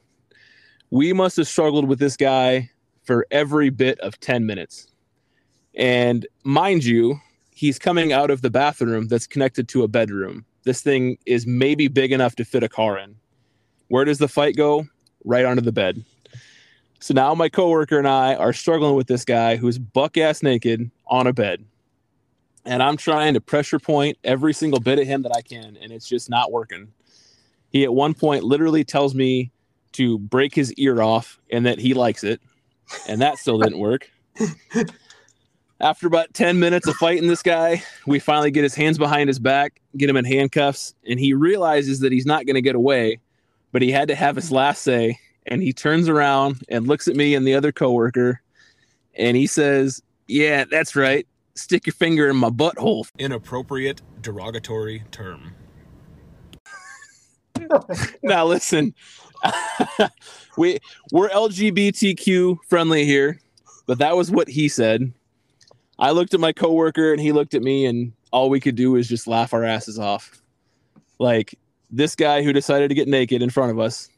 We 0.91 1.13
must 1.13 1.37
have 1.37 1.49
struggled 1.49 1.89
with 1.89 1.99
this 1.99 2.17
guy 2.17 2.71
for 3.05 3.27
every 3.31 3.71
bit 3.71 3.99
of 4.01 4.19
10 4.21 4.47
minutes. 4.47 4.89
And 5.77 6.27
mind 6.45 6.85
you, 6.85 7.21
he's 7.51 7.79
coming 7.79 8.13
out 8.13 8.31
of 8.31 8.43
the 8.43 8.51
bathroom 8.51 9.09
that's 9.09 9.27
connected 9.27 9.69
to 9.69 9.83
a 9.83 9.89
bedroom. 9.89 10.45
This 10.67 10.83
thing 10.83 11.17
is 11.27 11.47
maybe 11.47 11.87
big 11.87 12.11
enough 12.11 12.35
to 12.37 12.45
fit 12.45 12.65
a 12.65 12.69
car 12.69 12.99
in. 12.99 13.15
Where 13.87 14.05
does 14.05 14.19
the 14.19 14.27
fight 14.27 14.57
go? 14.57 14.89
Right 15.25 15.45
onto 15.45 15.63
the 15.63 15.71
bed. 15.71 16.05
So 16.99 17.15
now 17.15 17.33
my 17.37 17.49
coworker 17.49 17.99
and 17.99 18.09
I 18.09 18.35
are 18.35 18.53
struggling 18.53 18.97
with 18.97 19.07
this 19.07 19.25
guy 19.25 19.55
who's 19.55 19.79
buck 19.79 20.19
ass 20.19 20.43
naked 20.43 20.91
on 21.07 21.29
a 21.29 21.33
bed. 21.33 21.65
And 22.65 22.83
I'm 22.83 22.97
trying 22.97 23.35
to 23.35 23.41
pressure 23.41 23.79
point 23.79 24.19
every 24.25 24.53
single 24.53 24.81
bit 24.81 24.99
of 24.99 25.07
him 25.07 25.23
that 25.23 25.37
I 25.37 25.41
can, 25.41 25.79
and 25.81 25.93
it's 25.93 26.09
just 26.09 26.29
not 26.29 26.51
working. 26.51 26.89
He 27.71 27.85
at 27.85 27.95
one 27.95 28.13
point 28.13 28.43
literally 28.43 28.83
tells 28.83 29.15
me 29.15 29.53
to 29.93 30.19
break 30.19 30.53
his 30.53 30.73
ear 30.73 31.01
off 31.01 31.39
and 31.49 31.65
that 31.65 31.79
he 31.79 31.95
likes 31.95 32.25
it. 32.25 32.41
And 33.09 33.21
that 33.21 33.39
still 33.39 33.61
didn't 33.61 33.79
work. 33.79 34.11
After 35.81 36.07
about 36.07 36.33
10 36.33 36.59
minutes 36.59 36.89
of 36.89 36.95
fighting 36.97 37.29
this 37.29 37.43
guy, 37.43 37.83
we 38.07 38.19
finally 38.19 38.51
get 38.51 38.63
his 38.63 38.75
hands 38.75 38.97
behind 38.97 39.29
his 39.29 39.39
back, 39.39 39.83
get 39.97 40.09
him 40.09 40.17
in 40.17 40.25
handcuffs, 40.25 40.95
and 41.07 41.21
he 41.21 41.35
realizes 41.35 42.01
that 42.01 42.13
he's 42.13 42.25
not 42.25 42.47
going 42.47 42.55
to 42.55 42.63
get 42.63 42.75
away, 42.75 43.21
but 43.73 43.83
he 43.83 43.91
had 43.91 44.09
to 44.09 44.15
have 44.15 44.37
his 44.37 44.51
last 44.51 44.83
say. 44.83 45.19
And 45.47 45.63
he 45.63 45.75
turns 45.75 46.09
around 46.09 46.63
and 46.71 46.87
looks 46.87 47.09
at 47.09 47.15
me 47.15 47.35
and 47.35 47.47
the 47.47 47.55
other 47.55 47.73
coworker, 47.73 48.41
and 49.15 49.37
he 49.37 49.47
says, 49.47 50.03
Yeah, 50.27 50.65
that's 50.65 50.97
right. 50.97 51.27
Stick 51.55 51.87
your 51.87 51.93
finger 51.93 52.29
in 52.29 52.37
my 52.37 52.51
butthole. 52.51 53.09
Inappropriate 53.19 54.01
derogatory 54.23 55.05
term. 55.11 55.55
now 58.23 58.47
listen, 58.47 58.95
we 60.57 60.79
we're 61.13 61.29
LGBTQ 61.29 62.59
friendly 62.67 63.05
here, 63.05 63.41
but 63.87 63.99
that 63.99 64.17
was 64.17 64.31
what 64.31 64.49
he 64.49 64.69
said. 64.69 65.13
I 65.99 66.11
looked 66.11 66.35
at 66.35 66.41
my 66.41 66.53
coworker 66.53 67.13
and 67.13 67.21
he 67.21 67.33
looked 67.33 67.55
at 67.55 67.63
me, 67.63 67.87
and 67.87 68.13
all 68.31 68.51
we 68.51 68.61
could 68.61 68.75
do 68.75 68.93
was 68.93 69.09
just 69.09 69.27
laugh 69.27 69.55
our 69.55 69.65
asses 69.65 69.99
off. 69.99 70.43
Like 71.19 71.59
this 71.91 72.15
guy 72.15 72.43
who 72.43 72.53
decided 72.53 72.89
to 72.89 72.95
get 72.95 73.09
naked 73.09 73.43
in 73.43 73.51
front 73.51 73.71
of 73.71 73.79
us, 73.79 74.11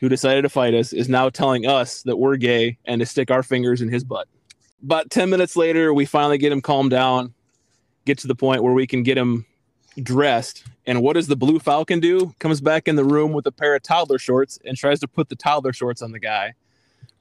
who 0.00 0.08
decided 0.08 0.42
to 0.42 0.48
fight 0.48 0.74
us, 0.74 0.92
is 0.92 1.08
now 1.08 1.28
telling 1.28 1.66
us 1.66 2.02
that 2.02 2.16
we're 2.16 2.36
gay 2.36 2.78
and 2.84 3.00
to 3.00 3.06
stick 3.06 3.30
our 3.30 3.42
fingers 3.42 3.82
in 3.82 3.88
his 3.88 4.04
butt. 4.04 4.28
About 4.82 5.10
10 5.10 5.28
minutes 5.30 5.56
later, 5.56 5.92
we 5.92 6.04
finally 6.04 6.38
get 6.38 6.52
him 6.52 6.60
calmed 6.60 6.90
down, 6.90 7.34
get 8.04 8.18
to 8.18 8.26
the 8.26 8.34
point 8.34 8.62
where 8.62 8.72
we 8.72 8.86
can 8.86 9.02
get 9.02 9.18
him 9.18 9.44
dressed. 10.02 10.64
And 10.86 11.02
what 11.02 11.14
does 11.14 11.26
the 11.26 11.36
Blue 11.36 11.58
Falcon 11.58 12.00
do? 12.00 12.34
Comes 12.38 12.60
back 12.60 12.86
in 12.86 12.96
the 12.96 13.04
room 13.04 13.32
with 13.32 13.46
a 13.46 13.52
pair 13.52 13.74
of 13.74 13.82
toddler 13.82 14.18
shorts 14.18 14.58
and 14.64 14.76
tries 14.76 15.00
to 15.00 15.08
put 15.08 15.28
the 15.28 15.36
toddler 15.36 15.72
shorts 15.72 16.02
on 16.02 16.12
the 16.12 16.20
guy, 16.20 16.54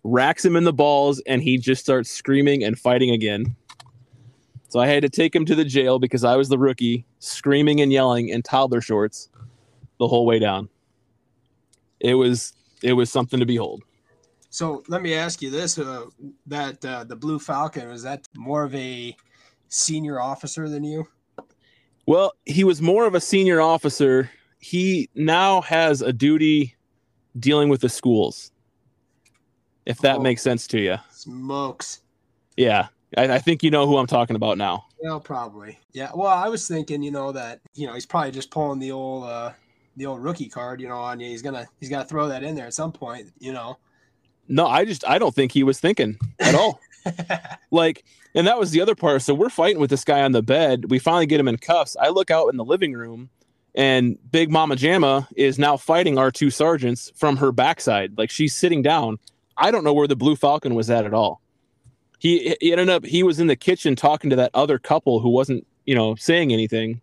racks 0.03 0.45
him 0.45 0.55
in 0.55 0.65
the 0.65 0.73
balls, 0.73 1.21
and 1.25 1.41
he 1.41 1.57
just 1.57 1.81
starts 1.81 2.11
screaming 2.11 2.63
and 2.63 2.77
fighting 2.77 3.09
again. 3.09 3.55
So 4.75 4.81
I 4.81 4.87
had 4.87 5.03
to 5.03 5.09
take 5.09 5.33
him 5.33 5.45
to 5.45 5.55
the 5.55 5.63
jail 5.63 5.99
because 5.99 6.25
I 6.25 6.35
was 6.35 6.49
the 6.49 6.57
rookie, 6.57 7.05
screaming 7.19 7.79
and 7.79 7.93
yelling 7.93 8.27
in 8.27 8.41
toddler 8.41 8.81
shorts 8.81 9.29
the 9.99 10.07
whole 10.09 10.25
way 10.25 10.37
down. 10.37 10.67
It 12.01 12.15
was 12.15 12.51
it 12.83 12.91
was 12.91 13.09
something 13.09 13.39
to 13.39 13.45
behold. 13.45 13.83
So 14.49 14.83
let 14.89 15.01
me 15.01 15.13
ask 15.13 15.41
you 15.41 15.49
this: 15.49 15.79
uh, 15.79 16.07
that 16.47 16.83
uh, 16.83 17.05
the 17.05 17.15
Blue 17.15 17.39
Falcon 17.39 17.87
was 17.87 18.03
that 18.03 18.27
more 18.35 18.65
of 18.65 18.75
a 18.75 19.15
senior 19.69 20.19
officer 20.19 20.67
than 20.67 20.83
you? 20.83 21.07
Well, 22.05 22.33
he 22.43 22.65
was 22.65 22.81
more 22.81 23.05
of 23.05 23.15
a 23.15 23.21
senior 23.21 23.61
officer. 23.61 24.29
He 24.59 25.09
now 25.15 25.61
has 25.61 26.01
a 26.01 26.11
duty 26.11 26.75
dealing 27.39 27.69
with 27.69 27.79
the 27.79 27.87
schools. 27.87 28.51
If 29.85 29.99
that 29.99 30.17
Oh. 30.17 30.21
makes 30.21 30.41
sense 30.41 30.67
to 30.67 30.81
you. 30.81 30.97
Smokes. 31.13 32.01
Yeah. 32.57 32.89
I, 33.17 33.35
I 33.35 33.39
think 33.39 33.63
you 33.63 33.71
know 33.71 33.87
who 33.87 33.97
I'm 33.97 34.07
talking 34.07 34.35
about 34.35 34.57
now. 34.57 34.85
Well, 34.99 35.19
probably. 35.19 35.79
Yeah. 35.93 36.11
Well, 36.13 36.27
I 36.27 36.47
was 36.47 36.67
thinking, 36.67 37.03
you 37.03 37.11
know, 37.11 37.31
that 37.31 37.61
you 37.73 37.87
know 37.87 37.93
he's 37.93 38.05
probably 38.05 38.31
just 38.31 38.51
pulling 38.51 38.79
the 38.79 38.91
old 38.91 39.25
uh 39.25 39.51
the 39.97 40.05
old 40.05 40.23
rookie 40.23 40.49
card, 40.49 40.81
you 40.81 40.87
know, 40.87 40.97
on 40.97 41.19
you. 41.19 41.27
He's 41.27 41.41
gonna 41.41 41.67
he's 41.79 41.89
got 41.89 42.03
to 42.03 42.07
throw 42.07 42.27
that 42.27 42.43
in 42.43 42.55
there 42.55 42.67
at 42.67 42.73
some 42.73 42.91
point, 42.91 43.31
you 43.39 43.53
know. 43.53 43.77
No, 44.47 44.67
I 44.67 44.85
just 44.85 45.07
I 45.07 45.17
don't 45.17 45.33
think 45.33 45.51
he 45.51 45.63
was 45.63 45.79
thinking 45.79 46.17
at 46.39 46.55
all. 46.55 46.79
like 47.71 48.03
and 48.33 48.47
that 48.47 48.59
was 48.59 48.71
the 48.71 48.81
other 48.81 48.95
part 48.95 49.21
so 49.21 49.33
we're 49.33 49.49
fighting 49.49 49.79
with 49.79 49.89
this 49.89 50.03
guy 50.03 50.21
on 50.21 50.31
the 50.31 50.41
bed 50.41 50.89
we 50.89 50.99
finally 50.99 51.25
get 51.25 51.39
him 51.39 51.47
in 51.47 51.55
cuffs 51.55 51.95
i 51.99 52.09
look 52.09 52.31
out 52.31 52.47
in 52.47 52.57
the 52.57 52.65
living 52.65 52.93
room 52.93 53.29
and 53.75 54.17
big 54.31 54.49
mama 54.49 54.75
jamma 54.75 55.27
is 55.35 55.59
now 55.59 55.77
fighting 55.77 56.17
our 56.17 56.31
two 56.31 56.49
sergeants 56.49 57.11
from 57.15 57.37
her 57.37 57.51
backside 57.51 58.17
like 58.17 58.31
she's 58.31 58.55
sitting 58.55 58.81
down 58.81 59.19
i 59.57 59.69
don't 59.69 59.83
know 59.83 59.93
where 59.93 60.07
the 60.07 60.15
blue 60.15 60.35
falcon 60.35 60.73
was 60.73 60.89
at 60.89 61.05
at 61.05 61.13
all 61.13 61.41
he, 62.19 62.55
he 62.61 62.71
ended 62.71 62.89
up 62.89 63.05
he 63.05 63.23
was 63.23 63.39
in 63.39 63.47
the 63.47 63.55
kitchen 63.55 63.95
talking 63.95 64.29
to 64.29 64.35
that 64.35 64.51
other 64.53 64.79
couple 64.79 65.19
who 65.19 65.29
wasn't 65.29 65.65
you 65.85 65.95
know 65.95 66.15
saying 66.15 66.51
anything 66.51 67.01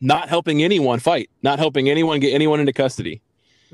not 0.00 0.28
helping 0.28 0.62
anyone 0.62 0.98
fight 0.98 1.30
not 1.42 1.58
helping 1.58 1.88
anyone 1.88 2.20
get 2.20 2.34
anyone 2.34 2.60
into 2.60 2.72
custody 2.72 3.22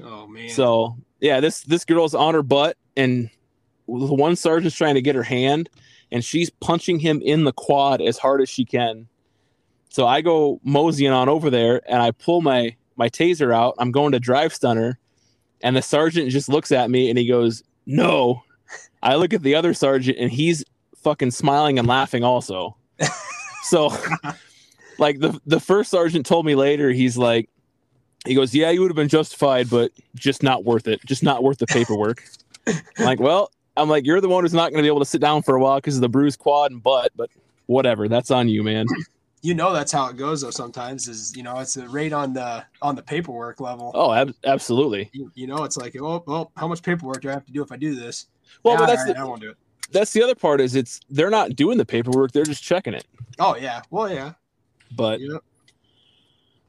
oh 0.02 0.26
man. 0.26 0.48
so 0.50 0.96
yeah, 1.20 1.40
this 1.40 1.60
this 1.62 1.84
girl's 1.84 2.14
on 2.14 2.34
her 2.34 2.42
butt, 2.42 2.76
and 2.96 3.30
the 3.86 4.14
one 4.14 4.36
sergeant's 4.36 4.76
trying 4.76 4.94
to 4.94 5.02
get 5.02 5.14
her 5.14 5.22
hand, 5.22 5.68
and 6.10 6.24
she's 6.24 6.50
punching 6.50 6.98
him 6.98 7.20
in 7.22 7.44
the 7.44 7.52
quad 7.52 8.00
as 8.00 8.18
hard 8.18 8.40
as 8.40 8.48
she 8.48 8.64
can. 8.64 9.06
So 9.90 10.06
I 10.06 10.20
go 10.20 10.60
moseying 10.64 11.12
on 11.12 11.28
over 11.28 11.50
there, 11.50 11.82
and 11.86 12.02
I 12.02 12.10
pull 12.12 12.40
my 12.40 12.76
my 12.96 13.08
taser 13.08 13.54
out. 13.54 13.74
I'm 13.78 13.92
going 13.92 14.12
to 14.12 14.20
drive 14.20 14.54
stunner, 14.54 14.98
and 15.62 15.76
the 15.76 15.82
sergeant 15.82 16.30
just 16.30 16.48
looks 16.48 16.72
at 16.72 16.90
me 16.90 17.10
and 17.10 17.18
he 17.18 17.28
goes, 17.28 17.62
"No." 17.86 18.42
I 19.02 19.16
look 19.16 19.32
at 19.32 19.42
the 19.42 19.54
other 19.54 19.74
sergeant, 19.74 20.18
and 20.18 20.30
he's 20.30 20.64
fucking 20.96 21.30
smiling 21.30 21.78
and 21.78 21.88
laughing 21.88 22.24
also. 22.24 22.76
so, 23.62 23.90
like 24.98 25.18
the 25.20 25.40
the 25.46 25.60
first 25.60 25.90
sergeant 25.90 26.26
told 26.26 26.46
me 26.46 26.54
later, 26.54 26.90
he's 26.90 27.16
like, 27.16 27.48
he 28.26 28.34
goes, 28.34 28.54
"Yeah, 28.54 28.70
you 28.70 28.80
would 28.82 28.90
have 28.90 28.96
been 28.96 29.08
justified, 29.08 29.70
but 29.70 29.92
just 30.14 30.42
not 30.42 30.64
worth 30.64 30.86
it. 30.86 31.00
Just 31.04 31.22
not 31.22 31.42
worth 31.42 31.58
the 31.58 31.66
paperwork." 31.66 32.22
I'm 32.66 32.74
like, 32.98 33.20
well, 33.20 33.50
I'm 33.76 33.88
like, 33.88 34.04
you're 34.04 34.20
the 34.20 34.28
one 34.28 34.44
who's 34.44 34.54
not 34.54 34.70
going 34.70 34.78
to 34.78 34.82
be 34.82 34.88
able 34.88 35.00
to 35.00 35.06
sit 35.06 35.20
down 35.20 35.42
for 35.42 35.56
a 35.56 35.60
while 35.60 35.76
because 35.76 35.96
of 35.96 36.02
the 36.02 36.08
bruised 36.08 36.38
quad 36.38 36.70
and 36.70 36.82
butt, 36.82 37.12
but 37.16 37.30
whatever. 37.66 38.08
That's 38.08 38.30
on 38.30 38.48
you, 38.48 38.62
man. 38.62 38.86
you 39.42 39.54
know 39.54 39.72
that's 39.72 39.92
how 39.92 40.08
it 40.08 40.16
goes 40.16 40.42
though. 40.42 40.50
Sometimes 40.50 41.08
is 41.08 41.34
you 41.36 41.42
know 41.42 41.58
it's 41.58 41.76
a 41.76 41.88
rate 41.88 42.12
on 42.12 42.34
the 42.34 42.64
on 42.82 42.94
the 42.94 43.02
paperwork 43.02 43.60
level. 43.60 43.90
Oh, 43.94 44.12
ab- 44.12 44.34
absolutely. 44.44 45.08
You, 45.12 45.30
you 45.34 45.46
know 45.46 45.64
it's 45.64 45.76
like 45.76 45.96
oh 46.00 46.22
well, 46.26 46.52
how 46.56 46.68
much 46.68 46.82
paperwork 46.82 47.22
do 47.22 47.30
I 47.30 47.32
have 47.32 47.46
to 47.46 47.52
do 47.52 47.62
if 47.62 47.72
I 47.72 47.76
do 47.76 47.94
this? 47.94 48.26
Well, 48.62 48.74
Yeah, 48.74 48.80
but 48.80 48.86
that's 48.86 49.04
right, 49.06 49.14
the, 49.14 49.20
I 49.20 49.24
won't 49.24 49.40
do 49.40 49.50
it. 49.50 49.56
that's 49.92 50.12
the 50.12 50.22
other 50.22 50.34
part 50.34 50.60
is 50.60 50.74
it's 50.74 51.00
they're 51.10 51.30
not 51.30 51.56
doing 51.56 51.78
the 51.78 51.84
paperwork; 51.86 52.32
they're 52.32 52.44
just 52.44 52.62
checking 52.62 52.94
it. 52.94 53.04
Oh 53.38 53.56
yeah. 53.56 53.82
Well 53.90 54.10
yeah. 54.12 54.32
But 54.96 55.20
Yep. 55.20 55.42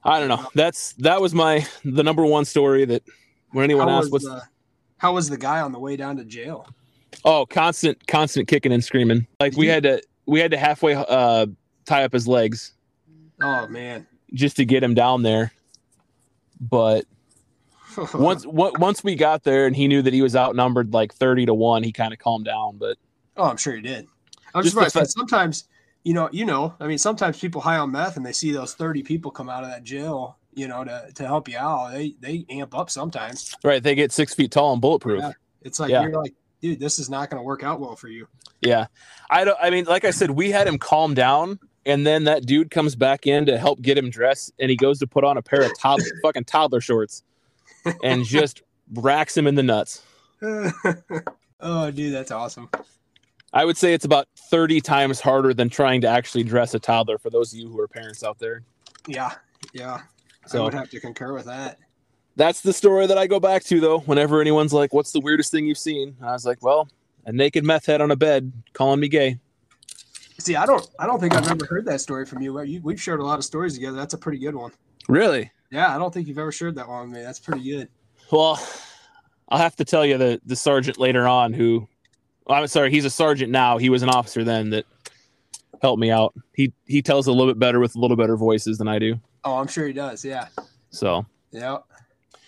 I 0.03 0.19
don't 0.19 0.29
know. 0.29 0.47
That's 0.55 0.93
that 0.93 1.21
was 1.21 1.33
my 1.33 1.65
the 1.85 2.03
number 2.03 2.25
one 2.25 2.45
story 2.45 2.85
that 2.85 3.03
when 3.51 3.63
anyone 3.63 3.87
How 3.87 3.97
asks 3.99 4.09
was, 4.11 4.23
what's 4.23 4.27
uh, 4.43 4.45
how 4.97 5.13
was 5.13 5.29
the 5.29 5.37
guy 5.37 5.59
on 5.61 5.71
the 5.71 5.79
way 5.79 5.95
down 5.95 6.17
to 6.17 6.23
jail? 6.25 6.67
oh 7.25 7.45
constant 7.45 8.07
constant 8.07 8.47
kicking 8.47 8.71
and 8.71 8.81
screaming 8.81 9.27
like 9.41 9.55
we 9.57 9.67
had 9.67 9.83
to 9.83 10.01
we 10.27 10.39
had 10.39 10.49
to 10.49 10.57
halfway 10.57 10.95
uh 10.95 11.45
tie 11.85 12.05
up 12.05 12.13
his 12.13 12.25
legs 12.25 12.71
Oh 13.41 13.67
man. 13.67 14.07
just 14.33 14.55
to 14.55 14.65
get 14.65 14.81
him 14.81 14.93
down 14.93 15.21
there. 15.23 15.51
But 16.61 17.05
once 18.13 18.45
on- 18.45 18.73
once 18.79 19.03
we 19.03 19.15
got 19.15 19.43
there 19.43 19.67
and 19.67 19.75
he 19.75 19.87
knew 19.87 20.01
that 20.01 20.13
he 20.13 20.21
was 20.21 20.35
outnumbered 20.35 20.93
like 20.93 21.13
thirty 21.13 21.45
to 21.45 21.53
one, 21.53 21.83
he 21.83 21.91
kind 21.91 22.13
of 22.13 22.19
calmed 22.19 22.45
down. 22.45 22.77
But 22.77 22.97
Oh, 23.37 23.45
I'm 23.45 23.57
sure 23.57 23.75
he 23.75 23.81
did. 23.81 24.07
I'm 24.53 24.63
Just 24.63 24.73
surprised. 24.75 24.95
'cause 24.95 25.13
Sometimes, 25.13 25.63
you 26.03 26.13
know, 26.13 26.27
you 26.31 26.45
know, 26.45 26.73
I 26.79 26.87
mean, 26.87 26.97
sometimes 26.97 27.39
people 27.39 27.61
high 27.61 27.77
on 27.77 27.91
meth 27.91 28.17
and 28.17 28.25
they 28.25 28.33
see 28.33 28.51
those 28.51 28.73
30 28.73 29.03
people 29.03 29.31
come 29.31 29.49
out 29.49 29.63
of 29.63 29.69
that 29.69 29.83
jail, 29.83 30.37
you 30.53 30.67
know, 30.67 30.83
to, 30.83 31.09
to 31.15 31.25
help 31.25 31.47
you 31.47 31.57
out. 31.57 31.91
They 31.93 32.15
they 32.19 32.45
amp 32.49 32.77
up 32.77 32.89
sometimes. 32.89 33.55
right, 33.63 33.81
they 33.81 33.95
get 33.95 34.11
six 34.11 34.33
feet 34.33 34.51
tall 34.51 34.73
and 34.73 34.81
bulletproof. 34.81 35.21
Yeah. 35.21 35.31
It's 35.61 35.79
like 35.79 35.89
Yeah. 35.91 36.01
you're 36.03 36.21
like, 36.21 36.33
dude, 36.61 36.79
this 36.79 36.99
is 36.99 37.09
not 37.09 37.29
going 37.29 37.39
to 37.39 37.43
work 37.43 37.63
out 37.63 37.79
well 37.79 37.95
for 37.95 38.07
you. 38.09 38.27
Yeah. 38.61 38.87
I 39.29 39.45
don't 39.45 39.57
I 39.61 39.69
mean, 39.69 39.85
like 39.85 40.03
I 40.05 40.11
said, 40.11 40.31
we 40.31 40.51
had 40.51 40.67
him 40.67 40.77
calm 40.77 41.13
down 41.13 41.57
and 41.85 42.05
then 42.05 42.25
that 42.25 42.45
dude 42.45 42.69
comes 42.69 42.95
back 42.95 43.25
in 43.25 43.45
to 43.47 43.57
help 43.57 43.81
get 43.81 43.97
him 43.97 44.09
dressed 44.09 44.51
and 44.59 44.69
he 44.69 44.75
goes 44.75 44.99
to 44.99 45.07
put 45.07 45.23
on 45.23 45.37
a 45.37 45.41
pair 45.41 45.61
of 45.61 45.71
toddler 45.79 46.05
fucking 46.21 46.43
toddler 46.43 46.81
shorts 46.81 47.23
and 48.03 48.25
just 48.25 48.61
racks 48.93 49.35
him 49.35 49.47
in 49.47 49.55
the 49.55 49.63
nuts. 49.63 50.03
oh, 51.59 51.91
dude, 51.91 52.13
that's 52.13 52.31
awesome. 52.31 52.69
I 53.53 53.65
would 53.65 53.77
say 53.77 53.93
it's 53.93 54.05
about 54.05 54.27
30 54.49 54.81
times 54.81 55.19
harder 55.19 55.53
than 55.53 55.69
trying 55.69 56.01
to 56.01 56.07
actually 56.07 56.43
dress 56.43 56.73
a 56.73 56.79
toddler 56.79 57.17
for 57.17 57.29
those 57.29 57.53
of 57.53 57.59
you 57.59 57.69
who 57.69 57.79
are 57.79 57.87
parents 57.87 58.23
out 58.23 58.39
there. 58.39 58.63
Yeah, 59.07 59.33
yeah. 59.73 60.01
So, 60.47 60.61
I 60.61 60.63
would 60.65 60.73
have 60.73 60.89
to 60.89 60.99
concur 60.99 61.33
with 61.33 61.45
that. 61.45 61.77
that's 62.35 62.61
the 62.61 62.73
story 62.73 63.07
that 63.07 63.17
I 63.17 63.27
go 63.27 63.39
back 63.39 63.63
to 63.65 63.79
though. 63.79 63.99
Whenever 63.99 64.41
anyone's 64.41 64.73
like, 64.73 64.93
"What's 64.93 65.11
the 65.11 65.19
weirdest 65.19 65.51
thing 65.51 65.67
you've 65.67 65.77
seen?" 65.77 66.15
I 66.21 66.31
was 66.31 66.45
like, 66.45 66.63
"Well, 66.63 66.87
a 67.25 67.31
naked 67.31 67.63
meth 67.63 67.85
head 67.85 68.01
on 68.01 68.09
a 68.09 68.15
bed 68.15 68.51
calling 68.73 68.99
me 68.99 69.07
gay." 69.07 69.37
See, 70.39 70.55
I 70.55 70.65
don't, 70.65 70.87
I 70.97 71.05
don't 71.05 71.19
think 71.19 71.35
I've 71.35 71.49
ever 71.51 71.65
heard 71.65 71.85
that 71.85 72.01
story 72.01 72.25
from 72.25 72.41
you. 72.41 72.59
you 72.61 72.81
we've 72.81 72.99
shared 72.99 73.19
a 73.19 73.23
lot 73.23 73.37
of 73.37 73.45
stories 73.45 73.75
together. 73.75 73.95
That's 73.95 74.15
a 74.15 74.17
pretty 74.17 74.39
good 74.39 74.55
one. 74.55 74.71
Really? 75.07 75.51
Yeah, 75.71 75.95
I 75.95 75.97
don't 75.97 76.13
think 76.13 76.27
you've 76.27 76.37
ever 76.37 76.51
shared 76.51 76.75
that 76.75 76.87
one 76.87 77.09
with 77.09 77.17
me. 77.17 77.23
That's 77.23 77.39
pretty 77.39 77.63
good. 77.63 77.87
Well, 78.31 78.61
I'll 79.49 79.57
have 79.57 79.75
to 79.77 79.85
tell 79.85 80.05
you 80.05 80.17
the 80.17 80.39
the 80.45 80.55
sergeant 80.55 80.97
later 80.97 81.27
on 81.27 81.53
who 81.53 81.87
I'm 82.47 82.67
sorry, 82.67 82.91
he's 82.91 83.05
a 83.05 83.09
sergeant 83.09 83.51
now. 83.51 83.77
He 83.77 83.89
was 83.89 84.03
an 84.03 84.09
officer 84.09 84.43
then 84.43 84.71
that 84.71 84.85
helped 85.81 85.99
me 85.99 86.11
out. 86.11 86.33
He 86.53 86.73
he 86.85 87.01
tells 87.01 87.27
a 87.27 87.31
little 87.31 87.51
bit 87.51 87.59
better 87.59 87.79
with 87.79 87.95
a 87.95 87.99
little 87.99 88.17
better 88.17 88.37
voices 88.37 88.77
than 88.77 88.87
I 88.87 88.99
do. 88.99 89.19
Oh, 89.43 89.57
I'm 89.57 89.67
sure 89.67 89.87
he 89.87 89.93
does. 89.93 90.23
Yeah, 90.23 90.47
So, 90.91 91.25
yeah. 91.51 91.77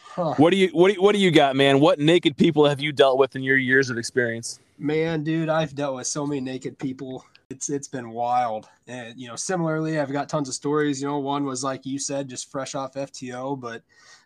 Huh. 0.04 0.36
what 0.38 0.52
do 0.52 0.58
you 0.58 0.70
what 0.74 0.90
do 0.90 0.94
you, 0.94 1.02
what 1.02 1.14
do 1.14 1.20
you 1.20 1.32
got, 1.32 1.56
man? 1.56 1.80
What 1.80 2.00
naked 2.00 2.38
people 2.38 2.68
have 2.68 2.80
you 2.80 2.92
dealt 2.92 3.18
with 3.18 3.36
in 3.36 3.42
your 3.42 3.58
years 3.58 3.90
of 3.90 3.98
experience? 3.98 4.60
Man, 4.78 5.24
dude, 5.24 5.50
I've 5.50 5.74
dealt 5.74 5.96
with 5.96 6.06
so 6.08 6.28
many 6.28 6.40
naked 6.42 6.78
people. 6.78 7.26
It's 7.54 7.70
it's 7.70 7.88
been 7.88 8.10
wild. 8.10 8.68
And 8.88 9.20
you 9.20 9.28
know, 9.28 9.36
similarly, 9.36 10.00
I've 10.00 10.12
got 10.12 10.28
tons 10.28 10.50
of 10.50 10.56
stories. 10.56 11.00
You 11.00 11.08
know, 11.08 11.20
one 11.20 11.46
was 11.46 11.64
like 11.64 11.86
you 11.86 12.00
said, 12.00 12.28
just 12.28 12.50
fresh 12.50 12.74
off 12.74 12.96
FTO, 12.96 13.60
but 13.60 13.84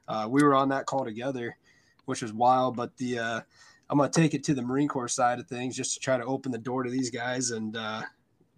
uh, 0.07 0.27
we 0.29 0.43
were 0.43 0.55
on 0.55 0.69
that 0.69 0.85
call 0.85 1.03
together, 1.03 1.57
which 2.05 2.21
was 2.21 2.31
wild. 2.31 2.77
But 2.77 2.95
the 2.95 3.19
uh, 3.19 3.41
I'm 3.89 3.97
gonna 3.97 4.09
take 4.09 4.33
it 4.33 4.45
to 4.45 4.53
the 4.53 4.61
Marine 4.61 4.87
Corps 4.87 5.09
side 5.09 5.39
of 5.39 5.47
things 5.47 5.75
just 5.75 5.93
to 5.95 5.99
try 5.99 6.17
to 6.17 6.23
open 6.23 6.53
the 6.53 6.57
door 6.57 6.83
to 6.83 6.89
these 6.89 7.11
guys. 7.11 7.51
And 7.51 7.75
uh, 7.75 8.03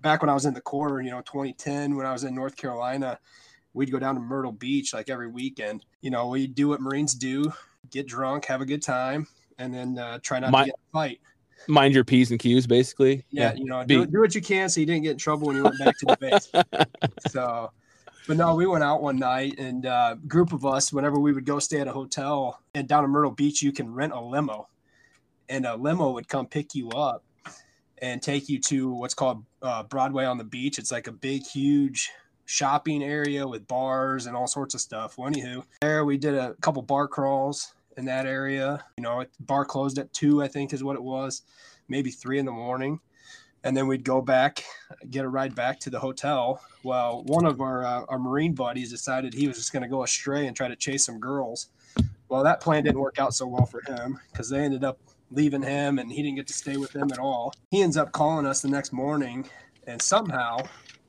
back 0.01 0.21
when 0.21 0.29
I 0.29 0.35
was 0.35 0.45
in 0.45 0.53
the 0.53 0.61
Corps, 0.61 1.01
you 1.01 1.09
know, 1.09 1.21
2010, 1.21 1.95
when 1.95 2.05
I 2.05 2.11
was 2.11 2.23
in 2.23 2.35
North 2.35 2.55
Carolina, 2.55 3.17
we'd 3.73 3.91
go 3.91 3.97
down 3.97 4.13
to 4.13 4.21
Myrtle 4.21 4.51
Beach 4.51 4.93
like 4.93 5.09
every 5.09 5.27
weekend. 5.27 5.83
You 6.01 6.11
know, 6.11 6.27
we 6.27 6.45
do 6.45 6.67
what 6.67 6.79
Marines 6.79 7.15
do: 7.15 7.51
get 7.89 8.07
drunk, 8.07 8.45
have 8.45 8.61
a 8.61 8.65
good 8.65 8.83
time, 8.83 9.25
and 9.57 9.73
then 9.73 9.97
uh, 9.97 10.19
try 10.21 10.37
not 10.39 10.51
My- 10.51 10.65
to 10.65 10.65
get 10.67 10.75
in 10.75 10.89
a 10.89 10.93
fight 10.93 11.21
Mind 11.67 11.93
your 11.93 12.03
p's 12.03 12.31
and 12.31 12.39
q's, 12.39 12.65
basically. 12.65 13.25
yeah, 13.31 13.53
you 13.53 13.65
know, 13.65 13.83
do, 13.83 14.05
do 14.05 14.19
what 14.19 14.33
you 14.33 14.41
can 14.41 14.69
so 14.69 14.79
you 14.79 14.85
didn't 14.85 15.03
get 15.03 15.11
in 15.11 15.17
trouble 15.17 15.47
when 15.47 15.57
you 15.57 15.63
went 15.63 15.79
back 15.79 15.97
to 15.99 16.05
the 16.05 16.17
base. 16.17 16.51
so, 17.31 17.71
but 18.27 18.37
no, 18.37 18.55
we 18.55 18.65
went 18.65 18.83
out 18.83 19.01
one 19.01 19.17
night 19.17 19.55
and 19.57 19.85
uh, 19.85 20.15
group 20.27 20.53
of 20.53 20.65
us, 20.65 20.93
whenever 20.93 21.19
we 21.19 21.33
would 21.33 21.45
go 21.45 21.59
stay 21.59 21.79
at 21.79 21.87
a 21.87 21.91
hotel 21.91 22.59
and 22.73 22.87
down 22.87 23.03
in 23.03 23.09
Myrtle 23.09 23.31
Beach, 23.31 23.61
you 23.61 23.71
can 23.71 23.93
rent 23.93 24.13
a 24.13 24.19
limo, 24.19 24.67
and 25.47 25.65
a 25.65 25.75
limo 25.75 26.11
would 26.11 26.27
come 26.27 26.47
pick 26.47 26.75
you 26.75 26.89
up 26.89 27.23
and 28.01 28.21
take 28.21 28.49
you 28.49 28.59
to 28.59 28.91
what's 28.91 29.13
called 29.13 29.43
uh, 29.61 29.83
Broadway 29.83 30.25
on 30.25 30.37
the 30.37 30.43
beach. 30.43 30.79
It's 30.79 30.91
like 30.91 31.07
a 31.07 31.11
big, 31.11 31.45
huge 31.45 32.09
shopping 32.45 33.03
area 33.03 33.47
with 33.47 33.67
bars 33.67 34.25
and 34.25 34.35
all 34.35 34.47
sorts 34.47 34.73
of 34.73 34.81
stuff. 34.81 35.17
Well, 35.17 35.29
anywho, 35.29 35.63
there 35.81 36.05
we 36.05 36.17
did 36.17 36.33
a 36.33 36.55
couple 36.61 36.81
bar 36.81 37.07
crawls 37.07 37.73
in 37.99 38.05
that 38.05 38.25
area. 38.25 38.83
You 38.97 39.03
know, 39.03 39.23
bar 39.41 39.65
closed 39.65 39.99
at 39.99 40.11
two, 40.13 40.41
I 40.41 40.47
think, 40.47 40.73
is 40.73 40.83
what 40.83 40.95
it 40.95 41.03
was, 41.03 41.43
maybe 41.87 42.09
three 42.09 42.39
in 42.39 42.45
the 42.45 42.51
morning 42.51 42.99
and 43.63 43.75
then 43.75 43.87
we'd 43.87 44.03
go 44.03 44.21
back, 44.21 44.63
get 45.09 45.25
a 45.25 45.27
ride 45.27 45.55
back 45.55 45.79
to 45.81 45.89
the 45.89 45.99
hotel. 45.99 46.61
Well, 46.83 47.23
one 47.25 47.45
of 47.45 47.61
our 47.61 47.85
uh, 47.85 48.05
our 48.07 48.19
Marine 48.19 48.53
buddies 48.53 48.89
decided 48.89 49.33
he 49.33 49.47
was 49.47 49.57
just 49.57 49.73
going 49.73 49.83
to 49.83 49.89
go 49.89 50.03
astray 50.03 50.47
and 50.47 50.55
try 50.55 50.67
to 50.67 50.75
chase 50.75 51.05
some 51.05 51.19
girls. 51.19 51.67
Well, 52.29 52.43
that 52.43 52.61
plan 52.61 52.83
didn't 52.83 52.99
work 52.99 53.19
out 53.19 53.33
so 53.33 53.47
well 53.47 53.65
for 53.65 53.81
him 53.81 54.19
because 54.31 54.49
they 54.49 54.59
ended 54.59 54.83
up 54.83 54.99
leaving 55.31 55.61
him, 55.61 55.99
and 55.99 56.11
he 56.11 56.21
didn't 56.21 56.37
get 56.37 56.47
to 56.47 56.53
stay 56.53 56.77
with 56.77 56.91
them 56.91 57.11
at 57.11 57.19
all. 57.19 57.53
He 57.71 57.81
ends 57.81 57.97
up 57.97 58.11
calling 58.11 58.45
us 58.45 58.61
the 58.61 58.69
next 58.69 58.93
morning, 58.93 59.47
and 59.87 60.01
somehow 60.01 60.59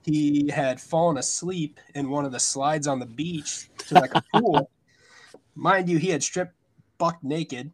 he 0.02 0.50
had 0.50 0.80
fallen 0.80 1.18
asleep 1.18 1.78
in 1.94 2.10
one 2.10 2.24
of 2.24 2.32
the 2.32 2.40
slides 2.40 2.86
on 2.86 2.98
the 2.98 3.06
beach 3.06 3.68
to 3.78 3.94
like 3.94 4.14
a 4.14 4.24
pool. 4.34 4.70
Mind 5.54 5.88
you, 5.88 5.98
he 5.98 6.08
had 6.08 6.22
stripped 6.22 6.54
buck 7.00 7.18
naked 7.24 7.72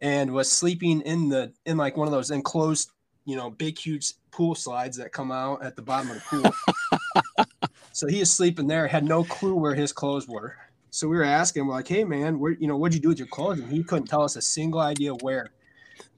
and 0.00 0.32
was 0.32 0.50
sleeping 0.50 1.00
in 1.02 1.28
the 1.28 1.52
in 1.64 1.76
like 1.76 1.96
one 1.96 2.08
of 2.08 2.12
those 2.12 2.32
enclosed 2.32 2.90
you 3.24 3.36
know, 3.36 3.50
big, 3.50 3.78
huge 3.78 4.14
pool 4.30 4.54
slides 4.54 4.96
that 4.96 5.12
come 5.12 5.30
out 5.30 5.62
at 5.62 5.76
the 5.76 5.82
bottom 5.82 6.10
of 6.10 6.16
the 6.16 6.22
pool. 6.22 7.46
so 7.92 8.06
he 8.06 8.20
is 8.20 8.30
sleeping 8.30 8.66
there, 8.66 8.86
had 8.86 9.04
no 9.04 9.24
clue 9.24 9.54
where 9.54 9.74
his 9.74 9.92
clothes 9.92 10.26
were. 10.26 10.56
So 10.90 11.08
we 11.08 11.16
were 11.16 11.24
asking, 11.24 11.66
we're 11.66 11.74
like, 11.74 11.88
hey 11.88 12.04
man, 12.04 12.38
where 12.38 12.52
you 12.52 12.66
know, 12.66 12.76
what'd 12.76 12.94
you 12.94 13.00
do 13.00 13.08
with 13.08 13.18
your 13.18 13.28
clothes? 13.28 13.60
And 13.60 13.70
he 13.70 13.82
couldn't 13.82 14.08
tell 14.08 14.22
us 14.22 14.36
a 14.36 14.42
single 14.42 14.80
idea 14.80 15.14
where. 15.14 15.50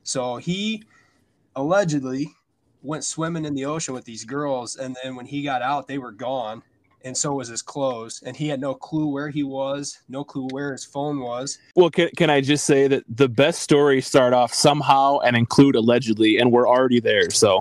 So 0.03 0.37
he 0.37 0.83
allegedly 1.57 2.29
went 2.83 3.05
swimming 3.05 3.45
in 3.45 3.55
the 3.55 3.65
ocean 3.65 3.95
with 3.95 4.05
these 4.05 4.25
girls, 4.25 4.77
and 4.77 4.97
then 5.03 5.17
when 5.17 5.27
he 5.27 5.43
got 5.43 5.63
out, 5.63 5.87
they 5.87 5.99
were 5.99 6.13
gone, 6.13 6.63
and 7.05 7.17
so 7.17 7.35
was 7.35 7.49
his 7.49 7.63
clothes. 7.63 8.23
And 8.25 8.37
he 8.37 8.49
had 8.49 8.61
no 8.61 8.75
clue 8.75 9.07
where 9.07 9.29
he 9.29 9.43
was, 9.43 10.01
no 10.09 10.25
clue 10.25 10.49
where 10.51 10.73
his 10.73 10.85
phone 10.85 11.21
was. 11.21 11.59
Well, 11.77 11.91
can, 11.91 12.09
can 12.17 12.31
I 12.31 12.41
just 12.41 12.65
say 12.65 12.89
that 12.89 13.05
the 13.09 13.29
best 13.29 13.61
stories 13.61 14.07
start 14.07 14.33
off 14.33 14.53
somehow 14.53 15.19
and 15.19 15.37
include 15.37 15.77
allegedly, 15.77 16.39
and 16.39 16.51
we're 16.51 16.69
already 16.69 17.01
there. 17.01 17.31
So 17.31 17.61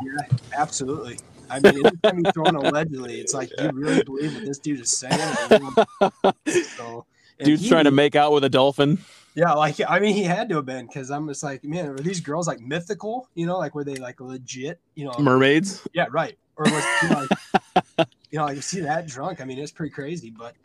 Absolutely. 0.57 1.19
I 1.49 1.59
mean, 1.59 1.85
anytime 1.85 2.23
you 2.25 2.31
throw 2.31 2.45
in 2.45 2.55
allegedly, 2.55 3.19
it's 3.19 3.33
like 3.33 3.51
you 3.59 3.69
really 3.73 4.03
believe 4.03 4.33
what 4.33 4.45
this 4.45 4.57
dude 4.57 4.79
is 4.79 4.89
saying. 4.89 5.19
So, 6.77 7.05
dude's 7.43 7.63
he- 7.63 7.69
trying 7.69 7.83
to 7.85 7.91
make 7.91 8.15
out 8.15 8.31
with 8.31 8.43
a 8.43 8.49
dolphin. 8.49 8.97
Yeah, 9.35 9.53
like 9.53 9.75
I 9.87 9.99
mean, 9.99 10.13
he 10.15 10.23
had 10.23 10.47
to 10.49 10.57
have 10.57 10.65
been 10.65 10.85
because 10.85 11.09
I'm 11.09 11.27
just 11.27 11.41
like, 11.43 11.63
man, 11.63 11.87
are 11.87 11.97
these 11.97 12.19
girls 12.19 12.47
like 12.47 12.59
mythical? 12.59 13.27
You 13.33 13.47
know, 13.47 13.57
like 13.57 13.73
were 13.73 13.83
they 13.83 13.95
like 13.95 14.21
legit? 14.21 14.79
You 14.95 15.05
know, 15.05 15.13
Mermaids. 15.19 15.81
yeah, 15.93 16.05
right. 16.11 16.37
Or 16.55 16.65
was 16.65 17.29
like, 17.97 18.07
you 18.33 18.39
know, 18.39 18.49
you 18.49 18.61
see 18.61 18.79
that 18.79 19.05
drunk? 19.05 19.41
I 19.41 19.45
mean, 19.45 19.59
it's 19.59 19.71
pretty 19.71 19.93
crazy. 19.93 20.31
But, 20.31 20.55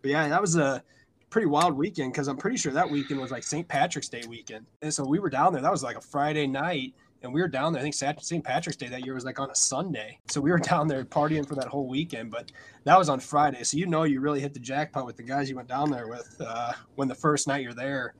but 0.00 0.10
yeah, 0.10 0.26
that 0.28 0.40
was 0.40 0.56
a 0.56 0.82
pretty 1.28 1.46
wild 1.46 1.76
weekend 1.76 2.10
because 2.10 2.26
I'm 2.26 2.38
pretty 2.38 2.56
sure 2.56 2.72
that 2.72 2.88
weekend 2.88 3.20
was 3.20 3.30
like 3.30 3.42
St. 3.42 3.68
Patrick's 3.68 4.08
Day 4.08 4.22
weekend, 4.26 4.64
and 4.80 4.92
so 4.92 5.04
we 5.04 5.18
were 5.18 5.28
down 5.28 5.52
there. 5.52 5.60
That 5.60 5.70
was 5.70 5.82
like 5.82 5.96
a 5.96 6.00
Friday 6.00 6.46
night, 6.46 6.94
and 7.22 7.32
we 7.32 7.42
were 7.42 7.48
down 7.48 7.74
there. 7.74 7.80
I 7.80 7.82
think 7.82 7.94
St. 7.94 8.42
Patrick's 8.42 8.78
Day 8.78 8.88
that 8.88 9.04
year 9.04 9.12
was 9.12 9.26
like 9.26 9.38
on 9.38 9.50
a 9.50 9.54
Sunday, 9.54 10.18
so 10.28 10.40
we 10.40 10.50
were 10.50 10.58
down 10.72 10.88
there 10.88 11.04
partying 11.04 11.46
for 11.46 11.54
that 11.56 11.66
whole 11.66 11.86
weekend. 11.86 12.30
But 12.30 12.50
that 12.84 12.98
was 12.98 13.10
on 13.10 13.20
Friday, 13.20 13.62
so 13.62 13.76
you 13.76 13.84
know 13.84 14.04
you 14.04 14.20
really 14.20 14.40
hit 14.40 14.54
the 14.54 14.60
jackpot 14.60 15.04
with 15.04 15.18
the 15.18 15.22
guys 15.22 15.50
you 15.50 15.56
went 15.56 15.68
down 15.68 15.90
there 15.90 16.08
with. 16.08 16.34
Uh, 16.40 16.72
when 16.94 17.08
the 17.08 17.14
first 17.14 17.46
night 17.46 17.62
you're 17.62 17.74
there, 17.74 18.14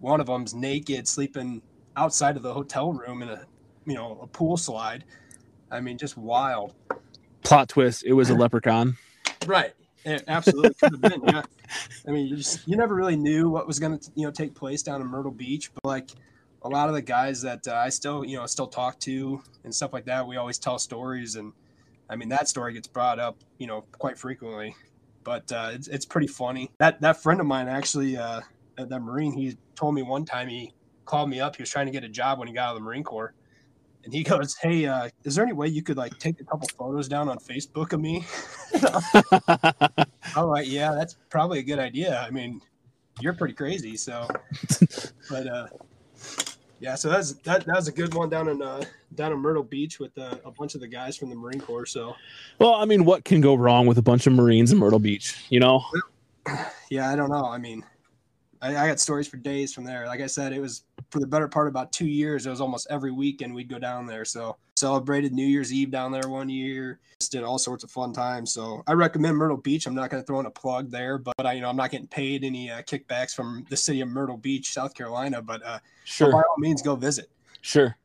one 0.00 0.18
of 0.18 0.28
them's 0.28 0.54
naked, 0.54 1.06
sleeping 1.06 1.60
outside 1.94 2.38
of 2.38 2.42
the 2.42 2.54
hotel 2.54 2.90
room 2.90 3.20
in 3.20 3.28
a 3.28 3.44
you 3.84 3.94
know 3.94 4.18
a 4.22 4.26
pool 4.26 4.56
slide. 4.56 5.04
I 5.70 5.80
mean, 5.80 5.98
just 5.98 6.16
wild. 6.16 6.74
Plot 7.44 7.68
twist: 7.68 8.04
It 8.04 8.14
was 8.14 8.30
a 8.30 8.34
leprechaun. 8.34 8.96
Right. 9.46 9.72
It 10.04 10.24
absolutely 10.28 10.74
could 10.74 10.92
have 10.92 11.00
been. 11.00 11.22
Yeah. 11.24 11.42
I 12.06 12.10
mean, 12.10 12.26
you 12.26 12.36
just 12.36 12.66
you 12.68 12.76
never 12.76 12.94
really 12.94 13.16
knew 13.16 13.48
what 13.48 13.66
was 13.66 13.78
going 13.78 13.98
to 13.98 14.10
you 14.14 14.26
know 14.26 14.30
take 14.30 14.54
place 14.54 14.82
down 14.82 15.00
in 15.00 15.06
Myrtle 15.06 15.32
Beach, 15.32 15.72
but 15.74 15.84
like 15.84 16.10
a 16.62 16.68
lot 16.68 16.88
of 16.88 16.94
the 16.94 17.02
guys 17.02 17.42
that 17.42 17.66
uh, 17.66 17.74
I 17.74 17.88
still 17.88 18.24
you 18.24 18.36
know 18.36 18.46
still 18.46 18.66
talk 18.66 18.98
to 19.00 19.42
and 19.64 19.74
stuff 19.74 19.92
like 19.92 20.04
that, 20.06 20.26
we 20.26 20.36
always 20.36 20.58
tell 20.58 20.78
stories, 20.78 21.36
and 21.36 21.52
I 22.08 22.16
mean 22.16 22.28
that 22.30 22.48
story 22.48 22.74
gets 22.74 22.86
brought 22.86 23.18
up 23.18 23.38
you 23.58 23.66
know 23.66 23.84
quite 23.92 24.18
frequently. 24.18 24.76
But 25.22 25.50
uh, 25.52 25.70
it's 25.72 25.88
it's 25.88 26.04
pretty 26.04 26.26
funny. 26.26 26.70
That 26.78 27.00
that 27.00 27.22
friend 27.22 27.40
of 27.40 27.46
mine 27.46 27.68
actually, 27.68 28.16
uh, 28.16 28.42
that 28.76 29.00
Marine, 29.00 29.32
he 29.32 29.56
told 29.74 29.94
me 29.94 30.02
one 30.02 30.26
time 30.26 30.48
he 30.48 30.74
called 31.06 31.30
me 31.30 31.40
up. 31.40 31.56
He 31.56 31.62
was 31.62 31.70
trying 31.70 31.86
to 31.86 31.92
get 31.92 32.04
a 32.04 32.08
job 32.08 32.38
when 32.38 32.48
he 32.48 32.54
got 32.54 32.68
out 32.68 32.76
of 32.76 32.76
the 32.76 32.84
Marine 32.84 33.04
Corps, 33.04 33.32
and 34.04 34.12
he 34.12 34.22
goes, 34.22 34.54
"Hey, 34.56 34.86
uh, 34.86 35.08
is 35.24 35.34
there 35.34 35.44
any 35.44 35.54
way 35.54 35.68
you 35.68 35.82
could 35.82 35.96
like 35.96 36.18
take 36.18 36.40
a 36.40 36.44
couple 36.44 36.68
photos 36.76 37.08
down 37.08 37.28
on 37.28 37.38
Facebook 37.38 37.92
of 37.92 38.00
me?" 38.00 38.24
I'm 40.36 40.46
like, 40.48 40.68
"Yeah, 40.68 40.92
that's 40.92 41.16
probably 41.30 41.58
a 41.58 41.62
good 41.62 41.78
idea. 41.78 42.20
I 42.20 42.30
mean, 42.30 42.60
you're 43.20 43.34
pretty 43.34 43.54
crazy, 43.54 43.96
so." 43.96 44.28
but 45.30 45.46
uh, 45.46 45.66
yeah, 46.80 46.94
so 46.94 47.08
that's 47.08 47.32
that. 47.32 47.64
That 47.66 47.76
was 47.76 47.88
a 47.88 47.92
good 47.92 48.14
one 48.14 48.28
down 48.28 48.48
in 48.48 48.60
uh, 48.60 48.82
down 49.14 49.32
in 49.32 49.38
Myrtle 49.38 49.62
Beach 49.62 49.98
with 49.98 50.16
uh, 50.18 50.36
a 50.44 50.50
bunch 50.50 50.74
of 50.74 50.80
the 50.80 50.88
guys 50.88 51.16
from 51.16 51.30
the 51.30 51.36
Marine 51.36 51.60
Corps. 51.60 51.86
So 51.86 52.14
well, 52.58 52.74
I 52.74 52.84
mean, 52.84 53.04
what 53.04 53.24
can 53.24 53.40
go 53.40 53.54
wrong 53.54 53.86
with 53.86 53.98
a 53.98 54.02
bunch 54.02 54.26
of 54.26 54.32
Marines 54.34 54.70
in 54.70 54.78
Myrtle 54.78 54.98
Beach? 54.98 55.36
You 55.48 55.60
know? 55.60 55.84
yeah, 56.90 57.10
I 57.10 57.16
don't 57.16 57.30
know. 57.30 57.46
I 57.46 57.58
mean, 57.58 57.82
I, 58.64 58.84
I 58.84 58.86
got 58.88 58.98
stories 58.98 59.28
for 59.28 59.36
days 59.36 59.74
from 59.74 59.84
there. 59.84 60.06
Like 60.06 60.20
I 60.22 60.26
said, 60.26 60.54
it 60.54 60.60
was 60.60 60.84
for 61.10 61.20
the 61.20 61.26
better 61.26 61.46
part 61.46 61.66
of 61.66 61.72
about 61.72 61.92
two 61.92 62.06
years. 62.06 62.46
It 62.46 62.50
was 62.50 62.62
almost 62.62 62.86
every 62.88 63.12
weekend 63.12 63.54
we'd 63.54 63.68
go 63.68 63.78
down 63.78 64.06
there. 64.06 64.24
So 64.24 64.56
celebrated 64.76 65.34
New 65.34 65.46
Year's 65.46 65.70
Eve 65.72 65.90
down 65.90 66.10
there 66.10 66.26
one 66.28 66.48
year. 66.48 66.98
Just 67.20 67.30
did 67.30 67.42
all 67.44 67.58
sorts 67.58 67.84
of 67.84 67.90
fun 67.90 68.14
times. 68.14 68.52
So 68.52 68.82
I 68.86 68.94
recommend 68.94 69.36
Myrtle 69.36 69.58
Beach. 69.58 69.86
I'm 69.86 69.94
not 69.94 70.08
going 70.08 70.22
to 70.22 70.26
throw 70.26 70.40
in 70.40 70.46
a 70.46 70.50
plug 70.50 70.90
there, 70.90 71.18
but 71.18 71.34
I, 71.44 71.52
you 71.52 71.60
know, 71.60 71.68
I'm 71.68 71.76
not 71.76 71.90
getting 71.90 72.06
paid 72.06 72.42
any 72.42 72.70
uh, 72.70 72.80
kickbacks 72.82 73.34
from 73.34 73.66
the 73.68 73.76
city 73.76 74.00
of 74.00 74.08
Myrtle 74.08 74.38
Beach, 74.38 74.72
South 74.72 74.94
Carolina. 74.94 75.42
But 75.42 75.62
uh, 75.62 75.78
Sure, 76.04 76.32
by 76.32 76.38
all 76.38 76.56
means, 76.58 76.80
go 76.80 76.96
visit. 76.96 77.28
sure. 77.60 77.96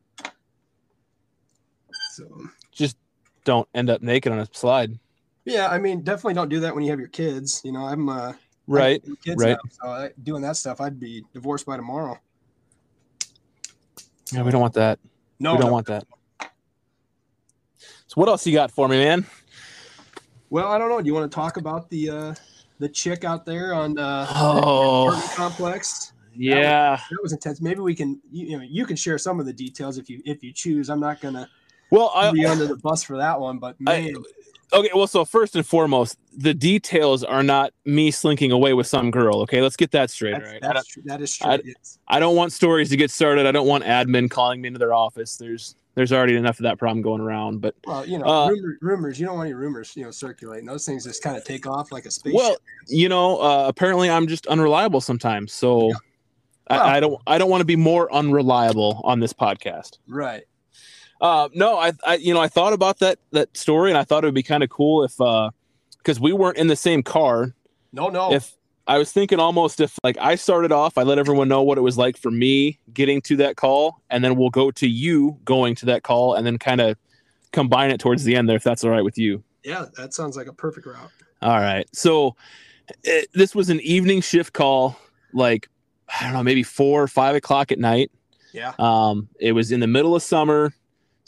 So 2.12 2.26
Just 2.70 2.96
don't 3.44 3.66
end 3.74 3.88
up 3.88 4.02
naked 4.02 4.30
on 4.30 4.40
a 4.40 4.46
slide. 4.52 4.98
yeah, 5.46 5.68
I 5.68 5.78
mean, 5.78 6.02
definitely 6.02 6.34
don't 6.34 6.48
do 6.50 6.60
that 6.60 6.74
when 6.74 6.84
you 6.84 6.90
have 6.90 6.98
your 6.98 7.08
kids. 7.08 7.62
You 7.64 7.72
know, 7.72 7.86
I'm 7.86 8.08
uh, 8.10 8.34
Right. 8.70 9.02
right. 9.26 9.56
now, 9.56 9.58
so 9.82 10.10
doing 10.22 10.42
that 10.42 10.56
stuff, 10.56 10.80
I'd 10.80 11.00
be 11.00 11.24
divorced 11.34 11.66
by 11.66 11.76
tomorrow. 11.76 12.16
Yeah, 14.32 14.44
we 14.44 14.52
don't 14.52 14.60
want 14.60 14.74
that. 14.74 15.00
No, 15.40 15.54
we 15.54 15.58
don't 15.58 15.70
no. 15.70 15.72
want 15.72 15.86
that. 15.88 16.04
So 18.06 18.14
what 18.14 18.28
else 18.28 18.46
you 18.46 18.52
got 18.52 18.70
for 18.70 18.86
me, 18.86 19.02
man? 19.02 19.26
Well, 20.50 20.68
I 20.68 20.78
don't 20.78 20.88
know. 20.88 21.00
Do 21.00 21.06
you 21.08 21.14
want 21.14 21.30
to 21.30 21.34
talk 21.34 21.56
about 21.56 21.90
the 21.90 22.10
uh, 22.10 22.34
the 22.78 22.88
chick 22.88 23.24
out 23.24 23.44
there 23.44 23.74
on 23.74 23.98
uh, 23.98 24.26
Oh, 24.30 25.20
complex? 25.34 26.12
yeah. 26.32 27.00
That 27.10 27.18
was 27.24 27.32
intense. 27.32 27.60
Maybe 27.60 27.80
we 27.80 27.96
can 27.96 28.20
you, 28.30 28.46
you 28.46 28.56
know 28.58 28.64
you 28.68 28.86
can 28.86 28.94
share 28.94 29.18
some 29.18 29.40
of 29.40 29.46
the 29.46 29.52
details 29.52 29.98
if 29.98 30.08
you 30.08 30.22
if 30.24 30.44
you 30.44 30.52
choose. 30.52 30.90
I'm 30.90 31.00
not 31.00 31.20
gonna 31.20 31.48
Well, 31.90 32.12
I'll 32.14 32.32
be 32.32 32.46
under 32.46 32.68
the 32.68 32.76
bus 32.76 33.02
for 33.02 33.16
that 33.16 33.40
one, 33.40 33.58
but 33.58 33.74
I- 33.84 34.02
man, 34.02 34.14
okay. 34.72 34.90
Well, 34.94 35.06
so 35.06 35.24
first 35.24 35.56
and 35.56 35.66
foremost, 35.66 36.16
the 36.36 36.54
details 36.54 37.22
are 37.24 37.42
not 37.42 37.72
me 37.84 38.10
slinking 38.10 38.52
away 38.52 38.72
with 38.74 38.86
some 38.86 39.10
girl. 39.10 39.40
Okay, 39.42 39.60
let's 39.62 39.76
get 39.76 39.90
that 39.92 40.10
straight. 40.10 40.32
that's, 40.32 40.44
right. 40.50 40.58
That's 40.62 40.86
true. 40.86 41.02
That 41.06 41.20
is 41.20 41.34
true. 41.36 41.50
I- 41.50 41.54
It's- 41.54 41.98
I 42.08 42.20
don't 42.20 42.36
want 42.36 42.52
stories 42.52 42.90
to 42.90 42.96
get 42.96 43.10
started. 43.10 43.46
I 43.46 43.52
don't 43.52 43.66
want 43.66 43.84
admin 43.84 44.30
calling 44.30 44.60
me 44.60 44.68
into 44.68 44.78
their 44.78 44.94
office. 44.94 45.36
There's 45.36 45.74
there's 45.96 46.12
already 46.12 46.36
enough 46.36 46.58
of 46.60 46.62
that 46.62 46.78
problem 46.78 47.02
going 47.02 47.20
around. 47.20 47.60
But 47.60 47.74
well, 47.86 48.06
you 48.06 48.18
know, 48.18 48.24
Uh, 48.26 48.48
rumor, 48.50 48.78
rumors. 48.80 49.18
You 49.20 49.26
don't 49.26 49.36
want 49.36 49.46
any 49.48 49.54
rumors, 49.54 49.92
you 49.96 50.04
know, 50.04 50.10
circulating. 50.12 50.64
Those 50.66 50.86
things 50.86 51.04
just 51.04 51.22
kind 51.22 51.36
of 51.36 51.44
take 51.44 51.66
off 51.66 51.90
like 51.92 52.06
a 52.06 52.10
spaceship. 52.10 52.36
well, 52.36 52.56
you 52.86 53.08
know, 53.08 53.38
uh, 53.38 53.64
apparently 53.66 54.08
I'm 54.08 54.26
just 54.28 54.46
unreliable 54.46 55.00
sometimes. 55.00 55.52
So 55.52 55.86
Well- 55.88 56.00
I, 56.68 56.96
I 56.98 57.00
don't 57.00 57.20
I 57.26 57.36
don't 57.38 57.50
want 57.50 57.60
to 57.62 57.64
be 57.64 57.74
more 57.74 58.12
unreliable 58.14 59.00
on 59.02 59.18
this 59.18 59.32
podcast. 59.32 59.98
right. 60.06 60.44
Uh, 61.20 61.48
no, 61.52 61.78
I, 61.78 61.92
I, 62.06 62.14
you 62.16 62.32
know, 62.32 62.40
I 62.40 62.48
thought 62.48 62.72
about 62.72 62.98
that 63.00 63.18
that 63.32 63.56
story, 63.56 63.90
and 63.90 63.98
I 63.98 64.04
thought 64.04 64.24
it 64.24 64.26
would 64.26 64.34
be 64.34 64.42
kind 64.42 64.62
of 64.62 64.70
cool 64.70 65.04
if, 65.04 65.20
uh, 65.20 65.50
because 65.98 66.18
we 66.18 66.32
weren't 66.32 66.56
in 66.56 66.68
the 66.68 66.76
same 66.76 67.02
car. 67.02 67.54
No, 67.92 68.08
no. 68.08 68.32
If 68.32 68.54
I 68.86 68.98
was 68.98 69.12
thinking 69.12 69.38
almost 69.38 69.80
if 69.80 69.98
like 70.02 70.16
I 70.18 70.34
started 70.36 70.72
off, 70.72 70.96
I 70.96 71.02
let 71.02 71.18
everyone 71.18 71.48
know 71.48 71.62
what 71.62 71.76
it 71.78 71.82
was 71.82 71.98
like 71.98 72.16
for 72.16 72.30
me 72.30 72.78
getting 72.92 73.20
to 73.22 73.36
that 73.36 73.56
call, 73.56 74.02
and 74.08 74.24
then 74.24 74.36
we'll 74.36 74.50
go 74.50 74.70
to 74.70 74.88
you 74.88 75.38
going 75.44 75.74
to 75.76 75.86
that 75.86 76.02
call, 76.02 76.34
and 76.34 76.46
then 76.46 76.58
kind 76.58 76.80
of 76.80 76.96
combine 77.52 77.90
it 77.90 78.00
towards 78.00 78.24
the 78.24 78.34
end 78.36 78.48
there, 78.48 78.56
if 78.56 78.62
that's 78.62 78.82
all 78.84 78.90
right 78.90 79.04
with 79.04 79.18
you. 79.18 79.42
yeah, 79.64 79.86
that 79.96 80.14
sounds 80.14 80.36
like 80.36 80.46
a 80.46 80.52
perfect 80.52 80.86
route. 80.86 81.10
All 81.42 81.58
right. 81.58 81.86
So 81.94 82.36
it, 83.04 83.28
this 83.34 83.54
was 83.54 83.70
an 83.70 83.80
evening 83.80 84.20
shift 84.20 84.52
call, 84.52 84.96
like 85.32 85.68
I 86.08 86.24
don't 86.24 86.32
know, 86.32 86.42
maybe 86.42 86.62
four 86.62 87.02
or 87.02 87.08
five 87.08 87.34
o'clock 87.36 87.72
at 87.72 87.78
night. 87.78 88.10
Yeah. 88.52 88.72
Um, 88.78 89.28
it 89.38 89.52
was 89.52 89.70
in 89.70 89.80
the 89.80 89.86
middle 89.86 90.16
of 90.16 90.22
summer, 90.22 90.72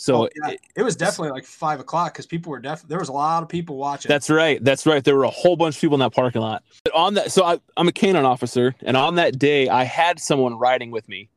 so 0.03 0.25
Oh, 0.25 0.29
yeah. 0.45 0.57
It 0.75 0.83
was 0.83 0.97
definitely 0.97 1.31
like 1.31 1.45
five 1.45 1.79
o'clock 1.79 2.13
because 2.13 2.27
people 2.27 2.51
were 2.51 2.59
definitely 2.59 2.89
there 2.89 2.99
was 2.99 3.09
a 3.09 3.13
lot 3.13 3.45
of 3.45 3.49
people 3.49 3.77
watching. 3.77 4.09
That's 4.09 4.29
right. 4.29 4.63
That's 4.63 4.85
right. 4.85 5.05
There 5.05 5.15
were 5.15 5.23
a 5.23 5.31
whole 5.31 5.55
bunch 5.55 5.77
of 5.77 5.81
people 5.81 5.95
in 5.95 6.01
that 6.01 6.13
parking 6.13 6.41
lot. 6.41 6.65
But 6.85 6.93
on 6.93 7.15
that, 7.15 7.31
so 7.31 7.45
I, 7.45 7.61
I'm 7.77 7.87
a 7.87 7.93
canine 7.93 8.25
officer, 8.25 8.75
and 8.83 8.97
on 8.97 9.15
that 9.15 9.39
day, 9.39 9.69
I 9.69 9.85
had 9.85 10.19
someone 10.19 10.59
riding 10.59 10.91
with 10.91 11.09
me. 11.09 11.29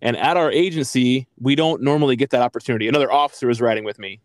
And 0.00 0.16
at 0.16 0.38
our 0.38 0.50
agency, 0.50 1.26
we 1.38 1.54
don't 1.54 1.82
normally 1.82 2.16
get 2.16 2.30
that 2.30 2.40
opportunity. 2.40 2.88
Another 2.88 3.12
officer 3.12 3.46
was 3.46 3.60
riding 3.60 3.84
with 3.84 3.98
me. 3.98 4.20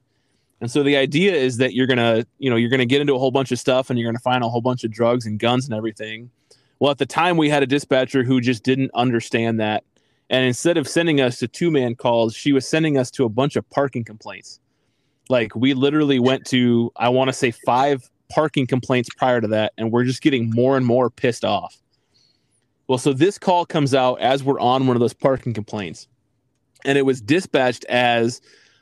And 0.62 0.71
so 0.71 0.81
the 0.83 0.95
idea 0.95 1.33
is 1.33 1.57
that 1.57 1.73
you're 1.73 1.88
gonna, 1.88 2.25
you 2.38 2.49
know, 2.49 2.55
you're 2.55 2.69
gonna 2.69 2.85
get 2.85 3.01
into 3.01 3.15
a 3.15 3.19
whole 3.19 3.31
bunch 3.31 3.51
of 3.51 3.59
stuff, 3.59 3.89
and 3.89 3.99
you're 3.99 4.09
gonna 4.09 4.19
find 4.19 4.45
a 4.45 4.49
whole 4.49 4.62
bunch 4.62 4.85
of 4.85 4.91
drugs 4.91 5.25
and 5.25 5.39
guns 5.39 5.65
and 5.65 5.73
everything. 5.73 6.29
Well, 6.79 6.91
at 6.91 6.99
the 6.99 7.05
time, 7.05 7.35
we 7.35 7.49
had 7.49 7.63
a 7.63 7.67
dispatcher 7.67 8.23
who 8.23 8.39
just 8.39 8.63
didn't 8.63 8.91
understand 8.93 9.59
that, 9.59 9.83
and 10.29 10.45
instead 10.45 10.77
of 10.77 10.87
sending 10.87 11.21
us 11.21 11.39
to 11.39 11.47
two 11.47 11.71
man 11.71 11.95
calls, 11.95 12.35
she 12.35 12.53
was 12.53 12.67
sending 12.67 12.97
us 12.97 13.09
to 13.11 13.25
a 13.25 13.29
bunch 13.29 13.55
of 13.55 13.69
parking 13.69 14.03
complaints. 14.03 14.59
Like 15.29 15.55
we 15.55 15.73
literally 15.73 16.19
went 16.19 16.45
to, 16.47 16.91
I 16.95 17.09
want 17.09 17.29
to 17.29 17.33
say 17.33 17.51
five 17.51 18.09
parking 18.29 18.67
complaints 18.67 19.09
prior 19.17 19.41
to 19.41 19.47
that, 19.47 19.73
and 19.77 19.91
we're 19.91 20.03
just 20.03 20.21
getting 20.21 20.49
more 20.51 20.77
and 20.77 20.85
more 20.85 21.09
pissed 21.09 21.43
off. 21.43 21.77
Well, 22.87 22.97
so 22.97 23.13
this 23.13 23.37
call 23.37 23.65
comes 23.65 23.93
out 23.93 24.19
as 24.19 24.43
we're 24.43 24.59
on 24.59 24.87
one 24.87 24.95
of 24.95 24.99
those 24.99 25.13
parking 25.13 25.53
complaints, 25.53 26.07
and 26.85 26.97
it 26.97 27.03
was 27.03 27.21
dispatched 27.21 27.85
as 27.85 28.41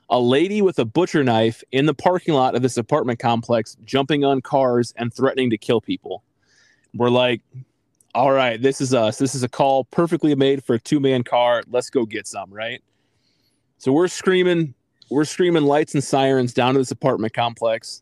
a 0.10 0.20
lady 0.20 0.62
with 0.62 0.80
a 0.80 0.86
butcher 0.86 1.24
knife 1.24 1.64
in 1.72 1.86
the 1.86 1.94
parking 1.94 2.34
lot 2.34 2.56
of 2.56 2.62
this 2.62 2.78
apartment 2.78 3.20
complex, 3.20 3.76
jumping 3.84 4.24
on 4.24 4.42
cars 4.42 4.94
and 4.96 5.14
threatening 5.14 5.50
to 5.50 5.58
kill 5.58 5.82
people. 5.82 6.24
We're 6.94 7.10
like, 7.10 7.42
all 8.16 8.32
right, 8.32 8.62
this 8.62 8.82
is 8.82 8.94
us. 8.94 9.18
This 9.18 9.36
is 9.36 9.44
a 9.44 9.50
call 9.50 9.86
perfectly 9.86 10.34
made 10.36 10.64
for 10.64 10.76
a 10.76 10.80
two 10.80 11.00
man 11.00 11.24
car. 11.24 11.64
Let's 11.70 11.90
go 11.90 12.06
get 12.06 12.28
some, 12.28 12.52
right? 12.52 12.82
So 13.78 13.92
we're 13.92 14.08
screaming, 14.08 14.74
we're 15.10 15.26
screaming 15.26 15.64
lights 15.64 15.94
and 15.94 16.04
sirens 16.04 16.54
down 16.54 16.74
to 16.74 16.80
this 16.80 16.92
apartment 16.92 17.34
complex. 17.34 18.02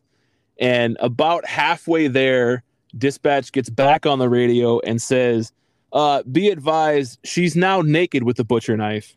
And 0.58 0.96
about 1.00 1.46
halfway 1.46 2.08
there, 2.08 2.62
dispatch 2.96 3.52
gets 3.52 3.68
back 3.68 4.06
on 4.06 4.18
the 4.18 4.28
radio 4.28 4.80
and 4.80 5.00
says, 5.00 5.52
uh, 5.92 6.22
be 6.24 6.48
advised, 6.48 7.18
she's 7.24 7.56
now 7.56 7.80
naked 7.82 8.22
with 8.22 8.36
the 8.36 8.44
butcher 8.44 8.76
knife. 8.76 9.16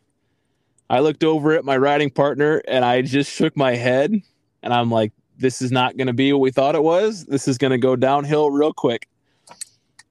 I 0.90 1.00
looked 1.00 1.24
over 1.24 1.54
at 1.54 1.66
my 1.66 1.78
riding 1.78 2.10
partner 2.10 2.62
and 2.68 2.84
I 2.84 3.02
just 3.02 3.32
shook 3.32 3.56
my 3.56 3.76
head 3.76 4.14
and 4.64 4.74
I'm 4.74 4.90
like, 4.92 5.12
this 5.38 5.62
is 5.62 5.72
not 5.72 5.98
going 5.98 6.08
to 6.08 6.14
be 6.14 6.34
what 6.34 6.42
we 6.42 6.52
thought 6.52 6.76
it 6.76 6.84
was. 6.84 7.26
This 7.26 7.48
is 7.48 7.58
going 7.58 7.72
to 7.72 7.78
go 7.78 7.96
downhill 7.96 8.52
real 8.52 8.74
quick. 8.74 9.09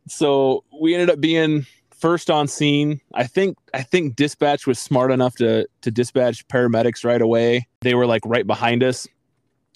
So 0.08 0.64
we 0.80 0.94
ended 0.94 1.10
up 1.10 1.20
being 1.20 1.66
first 1.98 2.30
on 2.30 2.48
scene. 2.48 3.00
I 3.14 3.24
think 3.26 3.58
I 3.74 3.82
think 3.82 4.16
dispatch 4.16 4.66
was 4.66 4.78
smart 4.78 5.10
enough 5.10 5.36
to 5.36 5.66
to 5.82 5.90
dispatch 5.90 6.46
paramedics 6.48 7.04
right 7.04 7.20
away. 7.20 7.66
They 7.80 7.94
were 7.94 8.06
like 8.06 8.22
right 8.24 8.46
behind 8.46 8.82
us. 8.82 9.06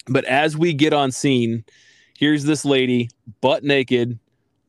But 0.07 0.25
as 0.25 0.57
we 0.57 0.73
get 0.73 0.93
on 0.93 1.11
scene, 1.11 1.63
here's 2.17 2.43
this 2.43 2.65
lady 2.65 3.09
butt 3.41 3.63
naked 3.63 4.19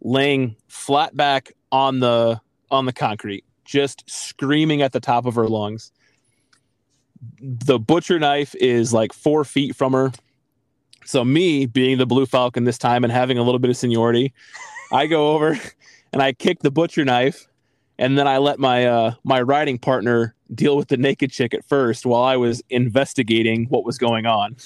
laying 0.01 0.57
flat 0.69 1.17
back 1.17 1.53
on 1.73 2.01
the 2.01 2.41
on 2.71 2.87
the 2.87 2.93
concrete, 2.93 3.45
just 3.65 4.09
screaming 4.09 4.83
at 4.83 4.93
the 4.93 5.01
top 5.01 5.27
of 5.27 5.35
her 5.35 5.49
lungs. 5.49 5.93
The 7.41 7.79
butcher 7.79 8.19
knife 8.19 8.55
is 8.57 8.93
like 8.93 9.13
four 9.13 9.45
feet 9.45 9.75
from 9.75 9.93
her. 9.93 10.13
So 11.07 11.25
me 11.25 11.67
being 11.67 11.99
the 11.99 12.07
blue 12.07 12.27
falcon 12.27 12.65
this 12.65 12.79
time 12.79 13.05
and 13.05 13.13
having 13.13 13.39
a 13.39 13.43
little 13.43 13.59
bit 13.59 13.71
of 13.71 13.77
seniority, 13.77 14.33
I 14.93 15.07
go 15.07 15.33
over 15.33 15.59
and 16.13 16.23
I 16.23 16.33
kick 16.33 16.61
the 16.61 16.71
butcher 16.71 17.05
knife, 17.05 17.49
and 17.99 18.19
then 18.19 18.27
I 18.27 18.39
let 18.39 18.59
my 18.59 18.87
uh, 18.87 19.15
my 19.25 19.41
riding 19.43 19.79
partner 19.79 20.35
deal 20.55 20.77
with 20.77 20.89
the 20.89 20.97
naked 20.97 21.31
chick 21.31 21.55
at 21.55 21.65
first 21.65 22.07
while 22.07 22.23
I 22.23 22.37
was 22.37 22.63
investigating 22.71 23.67
what 23.67 23.85
was 23.85 23.99
going 23.99 24.27
on. 24.27 24.57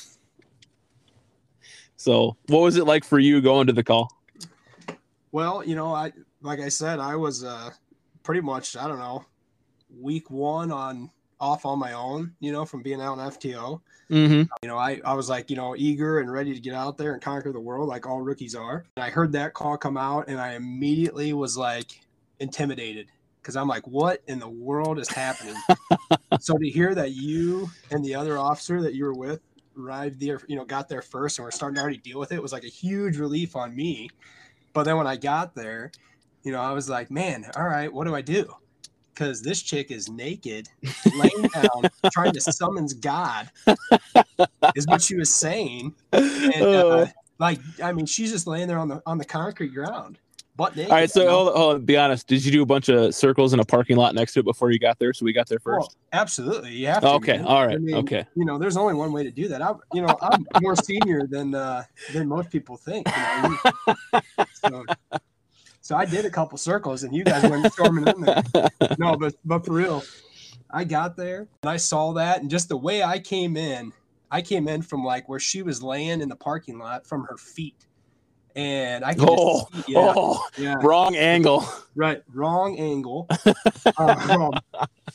So, 1.96 2.36
what 2.46 2.60
was 2.60 2.76
it 2.76 2.84
like 2.84 3.04
for 3.04 3.18
you 3.18 3.40
going 3.40 3.66
to 3.66 3.72
the 3.72 3.82
call? 3.82 4.12
Well, 5.32 5.64
you 5.64 5.74
know, 5.74 5.92
I 5.92 6.12
like 6.42 6.60
I 6.60 6.68
said, 6.68 7.00
I 7.00 7.16
was 7.16 7.44
uh 7.44 7.70
pretty 8.22 8.40
much 8.40 8.76
I 8.76 8.86
don't 8.86 8.98
know 8.98 9.24
week 10.00 10.30
one 10.30 10.70
on 10.70 11.10
off 11.40 11.64
on 11.66 11.78
my 11.78 11.92
own. 11.92 12.34
You 12.40 12.52
know, 12.52 12.64
from 12.64 12.82
being 12.82 13.00
out 13.00 13.18
in 13.18 13.24
FTO. 13.24 13.80
Mm-hmm. 14.10 14.42
You 14.62 14.68
know, 14.68 14.78
I 14.78 15.00
I 15.04 15.14
was 15.14 15.28
like 15.28 15.50
you 15.50 15.56
know 15.56 15.74
eager 15.76 16.20
and 16.20 16.32
ready 16.32 16.54
to 16.54 16.60
get 16.60 16.74
out 16.74 16.96
there 16.96 17.12
and 17.12 17.22
conquer 17.22 17.52
the 17.52 17.60
world 17.60 17.88
like 17.88 18.06
all 18.06 18.20
rookies 18.20 18.54
are. 18.54 18.84
And 18.96 19.04
I 19.04 19.10
heard 19.10 19.32
that 19.32 19.54
call 19.54 19.76
come 19.76 19.96
out, 19.96 20.28
and 20.28 20.40
I 20.40 20.54
immediately 20.54 21.32
was 21.32 21.56
like 21.56 22.00
intimidated 22.40 23.08
because 23.40 23.56
I'm 23.56 23.68
like, 23.68 23.86
what 23.86 24.22
in 24.26 24.38
the 24.38 24.48
world 24.48 24.98
is 24.98 25.08
happening? 25.08 25.54
so 26.40 26.56
to 26.58 26.68
hear 26.68 26.94
that 26.94 27.12
you 27.12 27.68
and 27.90 28.04
the 28.04 28.14
other 28.14 28.38
officer 28.38 28.82
that 28.82 28.94
you 28.94 29.04
were 29.04 29.14
with 29.14 29.40
arrived 29.78 30.20
there, 30.20 30.40
you 30.48 30.56
know, 30.56 30.64
got 30.64 30.88
there 30.88 31.02
first 31.02 31.38
and 31.38 31.44
we're 31.44 31.50
starting 31.50 31.76
to 31.76 31.80
already 31.80 31.98
deal 31.98 32.18
with 32.18 32.32
it 32.32 32.42
was 32.42 32.52
like 32.52 32.64
a 32.64 32.68
huge 32.68 33.16
relief 33.16 33.56
on 33.56 33.74
me. 33.74 34.10
But 34.72 34.84
then 34.84 34.96
when 34.96 35.06
I 35.06 35.16
got 35.16 35.54
there, 35.54 35.90
you 36.42 36.52
know, 36.52 36.60
I 36.60 36.72
was 36.72 36.88
like, 36.88 37.10
man, 37.10 37.46
all 37.56 37.64
right, 37.64 37.92
what 37.92 38.06
do 38.06 38.14
I 38.14 38.20
do? 38.20 38.52
Because 39.18 39.42
this 39.42 39.60
chick 39.62 39.90
is 39.90 40.08
naked, 40.08 40.68
laying 41.16 41.48
down, 41.54 41.90
trying 42.12 42.32
to 42.32 42.40
summons 42.40 42.92
God, 42.94 43.50
is 44.76 44.86
what 44.86 45.02
she 45.02 45.16
was 45.16 45.34
saying. 45.34 45.94
And 46.12 46.62
uh, 46.62 46.88
Uh, 46.88 47.06
like, 47.40 47.58
I 47.82 47.92
mean, 47.92 48.06
she's 48.06 48.30
just 48.30 48.46
laying 48.46 48.68
there 48.68 48.78
on 48.78 48.88
the 48.88 49.02
on 49.06 49.18
the 49.18 49.24
concrete 49.24 49.74
ground, 49.74 50.18
butt 50.56 50.76
naked. 50.76 50.90
all 50.90 50.96
right, 50.98 51.10
so 51.10 51.28
hold, 51.28 51.54
hold 51.54 51.74
on, 51.76 51.84
be 51.84 51.96
honest. 51.96 52.26
Did 52.28 52.44
you 52.44 52.52
do 52.52 52.62
a 52.62 52.66
bunch 52.66 52.88
of 52.88 53.14
circles 53.14 53.52
in 53.52 53.60
a 53.60 53.64
parking 53.64 53.96
lot 53.96 54.14
next 54.14 54.32
to 54.34 54.40
it 54.40 54.44
before 54.44 54.70
you 54.70 54.78
got 54.78 54.98
there? 54.98 55.12
So 55.12 55.24
we 55.24 55.32
got 55.32 55.48
there 55.48 55.58
Well, 55.64 55.80
first. 55.82 55.96
absolutely, 56.12 56.72
you 56.72 56.86
have 56.86 57.00
to. 57.02 57.08
okay, 57.10 57.36
man. 57.38 57.46
all 57.46 57.68
I 57.68 57.76
mean, 57.76 57.96
okay. 57.96 58.24
You 58.36 58.44
know, 58.44 58.58
there's 58.58 58.76
only 58.76 58.94
one 58.94 59.12
way 59.12 59.24
to 59.24 59.30
do 59.30 59.48
that. 59.48 59.62
I, 59.62 59.72
you 59.92 60.02
know, 60.02 60.16
I'm 60.22 60.46
more 60.60 60.76
senior 60.76 61.26
than 61.28 61.54
uh, 61.54 61.82
than 62.12 62.28
most 62.28 62.50
people 62.50 62.76
think. 62.76 63.06
You 63.08 63.58
know, 63.82 64.20
so, 64.54 64.84
so 65.88 65.96
I 65.96 66.04
did 66.04 66.26
a 66.26 66.30
couple 66.30 66.58
circles, 66.58 67.02
and 67.02 67.16
you 67.16 67.24
guys 67.24 67.48
went 67.48 67.72
storming 67.72 68.06
in 68.06 68.20
there. 68.20 68.42
No, 68.98 69.16
but 69.16 69.34
but 69.42 69.64
for 69.64 69.72
real, 69.72 70.04
I 70.70 70.84
got 70.84 71.16
there 71.16 71.48
and 71.62 71.70
I 71.70 71.78
saw 71.78 72.12
that, 72.12 72.42
and 72.42 72.50
just 72.50 72.68
the 72.68 72.76
way 72.76 73.02
I 73.02 73.18
came 73.18 73.56
in, 73.56 73.94
I 74.30 74.42
came 74.42 74.68
in 74.68 74.82
from 74.82 75.02
like 75.02 75.30
where 75.30 75.40
she 75.40 75.62
was 75.62 75.82
laying 75.82 76.20
in 76.20 76.28
the 76.28 76.36
parking 76.36 76.78
lot 76.78 77.06
from 77.06 77.24
her 77.24 77.38
feet, 77.38 77.86
and 78.58 79.04
I 79.04 79.14
could 79.14 79.28
Oh, 79.30 79.68
just 79.72 79.86
see, 79.86 79.92
yeah, 79.92 80.12
Oh, 80.16 80.44
yeah, 80.58 80.74
wrong 80.82 81.14
angle. 81.14 81.64
right, 81.94 82.24
wrong 82.34 82.76
angle. 82.76 83.28
um, 83.98 84.50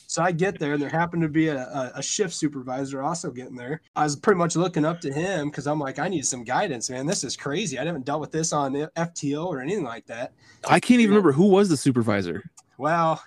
so 0.07 0.23
I 0.23 0.31
get 0.31 0.59
there, 0.59 0.73
and 0.73 0.81
there 0.81 0.89
happened 0.89 1.23
to 1.23 1.27
be 1.27 1.49
a, 1.49 1.91
a, 1.93 2.01
shift 2.01 2.33
supervisor 2.33 3.03
also 3.03 3.31
getting 3.31 3.57
there. 3.57 3.81
I 3.97 4.03
was 4.03 4.15
pretty 4.15 4.37
much 4.37 4.55
looking 4.55 4.85
up 4.85 5.01
to 5.01 5.11
him 5.11 5.49
because 5.49 5.67
I'm 5.67 5.77
like, 5.77 5.99
I 5.99 6.07
need 6.07 6.25
some 6.25 6.45
guidance, 6.45 6.89
man. 6.89 7.05
This 7.05 7.25
is 7.25 7.35
crazy. 7.35 7.77
I 7.77 7.83
haven't 7.83 8.05
dealt 8.05 8.21
with 8.21 8.31
this 8.31 8.53
on 8.53 8.73
FTO 8.73 9.45
or 9.45 9.59
anything 9.59 9.83
like 9.83 10.05
that. 10.05 10.31
I 10.69 10.79
can't 10.79 11.01
even 11.01 11.11
remember 11.11 11.33
who 11.33 11.47
was 11.47 11.67
the 11.67 11.75
supervisor. 11.75 12.49
Well, 12.77 13.21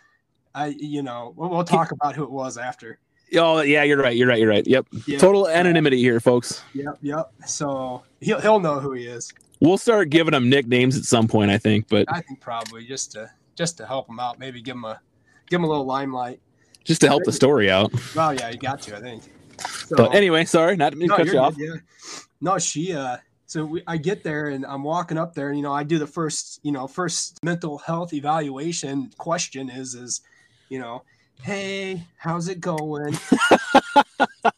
I, 0.55 0.69
you 0.79 1.03
know, 1.03 1.35
we'll, 1.37 1.51
we'll 1.51 1.65
talk 1.65 1.93
about 1.93 2.17
who 2.17 2.25
it 2.25 2.31
was 2.31 2.57
after. 2.57 3.01
Oh, 3.37 3.61
yeah, 3.61 3.83
you're 3.83 3.99
right. 3.99 4.17
You're 4.17 4.29
right. 4.29 4.39
You're 4.39 4.49
right. 4.49 4.67
Yep. 4.67 4.87
Yeah. 5.07 5.19
Total 5.19 5.47
anonymity 5.49 5.99
here, 5.99 6.21
folks. 6.21 6.63
Yep, 6.73 6.99
yep. 7.03 7.33
So 7.45 8.03
he'll 8.21 8.41
he'll 8.41 8.61
know 8.61 8.79
who 8.79 8.93
he 8.93 9.07
is. 9.07 9.33
We'll 9.61 9.79
start 9.79 10.11
giving 10.11 10.33
them 10.33 10.49
nicknames 10.51 10.97
at 10.97 11.05
some 11.05 11.27
point, 11.29 11.51
I 11.51 11.59
think, 11.59 11.89
but 11.89 12.07
I 12.13 12.21
think 12.21 12.41
probably 12.41 12.85
just 12.87 13.13
to 13.13 13.31
just 13.57 13.77
to 13.79 13.87
help 13.87 14.07
them 14.07 14.21
out, 14.21 14.39
maybe 14.39 14.61
give 14.61 14.75
them 14.75 14.85
a 14.85 15.01
give 15.49 15.59
them 15.61 15.65
a 15.65 15.69
little 15.69 15.87
limelight. 15.87 16.41
just 16.85 17.01
to 17.01 17.07
help 17.09 17.25
the 17.25 17.33
story 17.33 17.71
out. 17.71 17.91
Well, 18.15 18.35
yeah, 18.35 18.51
you 18.51 18.59
got 18.59 18.83
to, 18.83 18.97
I 18.97 19.01
think. 19.01 19.23
So, 19.59 19.97
But 19.97 20.15
anyway, 20.15 20.45
sorry, 20.45 20.77
not 20.77 20.93
to 20.93 20.99
no, 20.99 21.17
cut 21.17 21.27
you 21.27 21.39
off. 21.39 21.57
good, 21.57 21.65
yeah. 21.67 22.19
No, 22.41 22.59
she 22.59 22.93
uh 22.93 23.17
so 23.47 23.65
we, 23.65 23.83
I 23.87 23.97
get 23.97 24.23
there 24.25 24.49
and 24.49 24.67
I'm 24.67 24.83
walking 24.83 25.17
up 25.17 25.35
there 25.35 25.49
and 25.49 25.57
you 25.57 25.63
know 25.63 25.73
I 25.73 25.85
do 25.85 25.99
the 25.99 26.07
first 26.07 26.61
you 26.63 26.73
know 26.73 26.87
first 26.87 27.43
mental 27.43 27.79
health 27.79 28.13
evaluation 28.13 29.11
question 29.19 29.71
is 29.71 29.95
is 29.95 30.21
you 30.69 30.79
know 30.81 31.03
hey 31.43 32.05
how's 32.19 32.49
it 32.49 32.61
going 32.61 33.17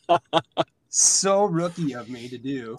so 0.98 1.44
rookie 1.44 1.94
of 1.94 2.08
me 2.08 2.28
to 2.28 2.38
do. 2.38 2.76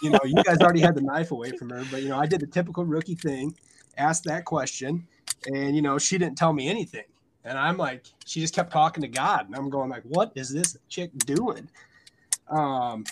You 0.00 0.10
know 0.10 0.20
you 0.24 0.42
guys 0.44 0.58
already 0.58 0.80
had 0.80 0.94
the 0.94 1.00
knife 1.00 1.32
away 1.32 1.50
from 1.50 1.70
her 1.70 1.84
but 1.90 2.02
you 2.02 2.08
know 2.08 2.18
I 2.18 2.26
did 2.26 2.40
the 2.40 2.46
typical 2.46 2.84
rookie 2.84 3.16
thing 3.16 3.54
asked 3.98 4.24
that 4.24 4.44
question 4.44 5.06
and 5.52 5.74
you 5.74 5.82
know 5.82 5.98
she 5.98 6.18
didn't 6.18 6.38
tell 6.38 6.52
me 6.52 6.68
anything. 6.68 7.04
And 7.44 7.58
I'm 7.58 7.76
like 7.76 8.04
she 8.24 8.40
just 8.40 8.54
kept 8.54 8.72
talking 8.72 9.02
to 9.02 9.08
God 9.08 9.46
and 9.46 9.56
I'm 9.56 9.70
going 9.70 9.90
like 9.90 10.04
what 10.04 10.30
is 10.36 10.50
this 10.50 10.76
chick 10.88 11.10
doing? 11.18 11.68
Um 12.48 13.04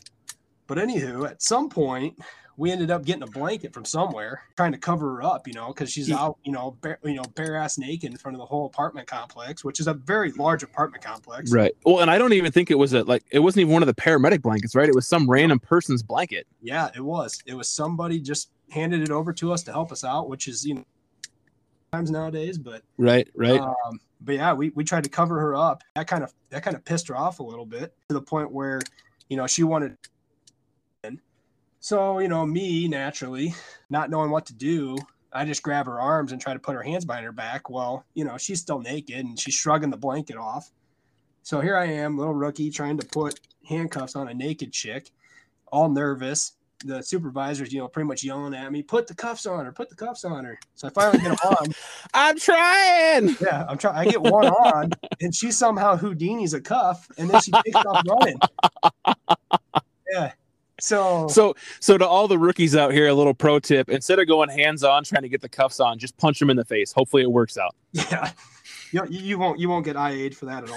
but 0.69 0.79
anywho, 0.79 1.29
at 1.29 1.43
some 1.43 1.69
point, 1.69 2.17
we 2.59 2.73
ended 2.73 2.91
up 2.91 3.05
getting 3.05 3.23
a 3.23 3.27
blanket 3.27 3.73
from 3.73 3.85
somewhere, 3.85 4.43
trying 4.57 4.73
to 4.73 4.79
cover 4.79 5.15
her 5.15 5.23
up, 5.23 5.47
you 5.47 5.55
know, 5.55 5.69
because 5.69 5.91
she's 5.93 6.09
Yeah. 6.09 6.17
out, 6.19 6.39
you 6.43 6.51
know, 6.51 6.73
bare, 6.83 6.99
you 7.05 7.15
know, 7.15 7.23
bare 7.37 7.55
ass 7.55 7.79
naked 7.79 8.11
in 8.11 8.19
front 8.19 8.35
of 8.35 8.41
the 8.41 8.47
whole 8.47 8.67
apartment 8.67 9.07
complex, 9.07 9.65
which 9.65 9.79
is 9.79 9.87
a 9.87 9.95
very 9.95 10.33
large 10.33 10.65
apartment 10.65 11.03
complex. 11.05 11.53
Right. 11.53 11.73
Well, 11.87 12.01
and 12.01 12.11
I 12.11 12.19
don't 12.19 12.33
even 12.33 12.51
think 12.51 12.73
it 12.73 12.75
was 12.75 12.93
a 12.95 13.05
like 13.05 13.23
it 13.31 13.39
wasn't 13.39 13.61
even 13.63 13.73
one 13.73 13.83
of 13.83 13.87
the 13.87 13.95
paramedic 13.95 14.43
blankets, 14.43 14.75
right? 14.75 14.89
It 14.89 14.95
was 14.95 15.07
some 15.07 15.31
random 15.31 15.61
person's 15.61 16.03
blanket. 16.03 16.49
Yeah, 16.61 16.91
it 16.97 17.01
was. 17.01 17.41
It 17.47 17.55
was 17.55 17.69
somebody 17.69 18.21
just 18.21 18.51
handed 18.71 19.03
it 19.03 19.11
over 19.11 19.33
to 19.35 19.53
us 19.53 19.63
to 19.63 19.73
help 19.73 19.93
us 19.93 20.03
out, 20.03 20.29
which 20.29 20.49
is 20.49 20.67
you 20.67 20.75
know 20.75 20.85
times 21.93 22.11
nowadays. 22.11 22.59
But 22.59 22.83
Right. 22.99 23.29
Right. 23.37 23.61
um, 23.61 24.01
but 24.21 24.35
yeah, 24.35 24.53
we 24.53 24.71
we 24.71 24.83
tried 24.83 25.05
to 25.05 25.11
cover 25.11 25.39
her 25.39 25.55
up. 25.55 25.85
That 25.95 26.09
kind 26.09 26.25
of 26.25 26.35
that 26.51 26.65
kind 26.65 26.75
of 26.77 26.85
pissed 26.85 27.07
her 27.07 27.17
off 27.17 27.39
a 27.39 27.45
little 27.45 27.67
bit 27.67 27.95
to 28.09 28.15
the 28.15 28.21
point 28.23 28.51
where 28.51 28.81
you 29.29 29.37
know 29.37 29.47
she 29.47 29.63
wanted. 29.63 29.97
So 31.81 32.19
you 32.19 32.29
know 32.29 32.45
me 32.45 32.89
naturally 32.89 33.55
not 33.91 34.11
knowing 34.11 34.31
what 34.31 34.47
to 34.47 34.55
do. 34.55 34.97
I 35.33 35.45
just 35.45 35.63
grab 35.63 35.87
her 35.87 36.01
arms 36.01 36.33
and 36.33 36.41
try 36.41 36.55
to 36.55 36.59
put 36.59 36.75
her 36.75 36.83
hands 36.83 37.05
behind 37.05 37.25
her 37.25 37.33
back. 37.33 37.69
Well, 37.69 38.05
you 38.15 38.25
know, 38.25 38.39
she's 38.39 38.61
still 38.61 38.81
naked 38.81 39.25
and 39.25 39.39
she's 39.39 39.55
shrugging 39.55 39.91
the 39.91 39.97
blanket 39.97 40.37
off. 40.37 40.71
So 41.43 41.61
here 41.61 41.77
I 41.77 41.87
am, 41.87 42.19
little 42.19 42.35
rookie, 42.35 42.71
trying 42.71 42.99
to 42.99 43.07
put 43.07 43.41
handcuffs 43.67 44.17
on 44.17 44.29
a 44.29 44.35
naked 44.35 44.73
chick, 44.73 45.11
all 45.71 45.89
nervous. 45.89 46.53
The 46.85 47.03
supervisor's, 47.03 47.73
you 47.73 47.81
know, 47.81 47.89
pretty 47.89 48.07
much 48.07 48.23
yelling 48.23 48.55
at 48.55 48.71
me, 48.71 48.83
put 48.83 49.09
the 49.09 49.15
cuffs 49.15 49.47
on 49.47 49.65
her, 49.65 49.73
put 49.73 49.89
the 49.89 49.97
cuffs 49.97 50.25
on 50.25 50.45
her. 50.45 50.59
So 50.77 50.87
I 50.87 50.91
finally 50.91 51.19
get 51.19 51.29
them 51.31 51.39
on. 51.59 51.75
I'm 52.15 52.39
trying. 52.39 53.37
Yeah, 53.41 53.67
I'm 53.69 53.79
trying. 53.79 53.97
I 53.97 54.05
get 54.11 54.23
one 54.23 54.47
on, 54.47 54.91
and 55.21 55.35
she 55.35 55.51
somehow 55.51 55.97
Houdini's 55.97 56.55
a 56.55 56.61
cuff, 56.61 57.09
and 57.19 57.29
then 57.29 57.41
she 57.41 57.51
takes 57.51 57.77
off 57.77 58.05
running. 58.09 58.39
Yeah. 60.11 60.33
So, 60.81 61.27
So 61.29 61.55
so 61.81 61.99
to 61.99 62.07
all 62.07 62.29
the 62.29 62.39
rookies 62.39 62.77
out 62.77 62.93
here, 62.93 63.09
a 63.09 63.15
little 63.15 63.35
pro 63.35 63.59
tip: 63.59 63.89
instead 63.89 64.19
of 64.19 64.27
going 64.29 64.49
hands 64.49 64.85
on 64.85 65.05
trying 65.05 65.23
to 65.23 65.29
get 65.29 65.41
the 65.41 65.49
cuffs 65.49 65.81
on, 65.81 65.99
just 65.99 66.17
punch 66.19 66.39
them 66.39 66.51
in 66.51 66.57
the 66.57 66.65
face. 66.65 66.93
Hopefully, 66.93 67.23
it 67.23 67.31
works 67.31 67.59
out. 67.59 67.75
yeah, 67.93 68.31
you, 68.93 69.03
you 69.09 69.39
won't 69.39 69.59
you 69.59 69.69
won't 69.69 69.85
get 69.85 69.97
IA'd 69.97 70.37
for 70.37 70.47
that 70.47 70.65
at 70.65 70.71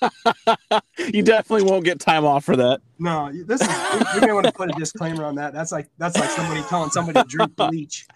all. 0.00 0.80
You 1.12 1.22
definitely 1.22 1.62
won't 1.70 1.84
get 1.84 2.00
time 2.00 2.24
off 2.26 2.44
for 2.44 2.54
that. 2.56 2.80
no 2.98 3.30
this 3.46 3.62
is 3.62 3.68
you 4.14 4.20
may 4.20 4.32
want 4.32 4.44
to 4.46 4.52
put 4.52 4.68
a 4.68 4.78
disclaimer 4.78 5.24
on 5.24 5.36
that. 5.36 5.54
That's 5.54 5.72
like 5.72 5.88
that's 5.96 6.18
like 6.18 6.28
somebody 6.30 6.60
telling 6.68 6.90
somebody 6.90 7.20
to 7.22 7.26
drink 7.26 7.56
bleach. 7.56 8.06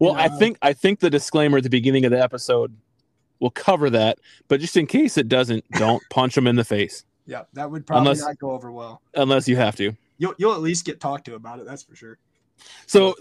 Well, 0.00 0.14
I 0.16 0.26
know? 0.26 0.36
think 0.38 0.58
I 0.62 0.72
think 0.72 0.98
the 0.98 1.10
disclaimer 1.10 1.58
at 1.58 1.62
the 1.64 1.70
beginning 1.70 2.04
of 2.06 2.10
the 2.10 2.20
episode 2.20 2.74
will 3.38 3.50
cover 3.50 3.88
that, 3.90 4.18
but 4.48 4.58
just 4.60 4.76
in 4.76 4.86
case 4.86 5.16
it 5.16 5.28
doesn't, 5.28 5.64
don't 5.72 6.02
punch 6.10 6.34
them 6.34 6.46
in 6.48 6.56
the 6.56 6.64
face 6.64 7.04
Yeah, 7.26 7.42
that 7.52 7.70
would 7.70 7.86
probably 7.86 8.08
Unless- 8.10 8.22
not 8.22 8.38
go 8.38 8.50
over 8.50 8.72
well. 8.72 9.00
unless 9.14 9.46
you 9.46 9.56
have 9.56 9.76
to. 9.76 9.92
You'll 10.20 10.34
you'll 10.36 10.52
at 10.52 10.60
least 10.60 10.84
get 10.84 11.00
talked 11.00 11.24
to 11.24 11.34
about 11.34 11.58
it. 11.58 11.66
That's 11.66 11.82
for 11.82 11.96
sure. 11.96 12.18
So 12.86 13.14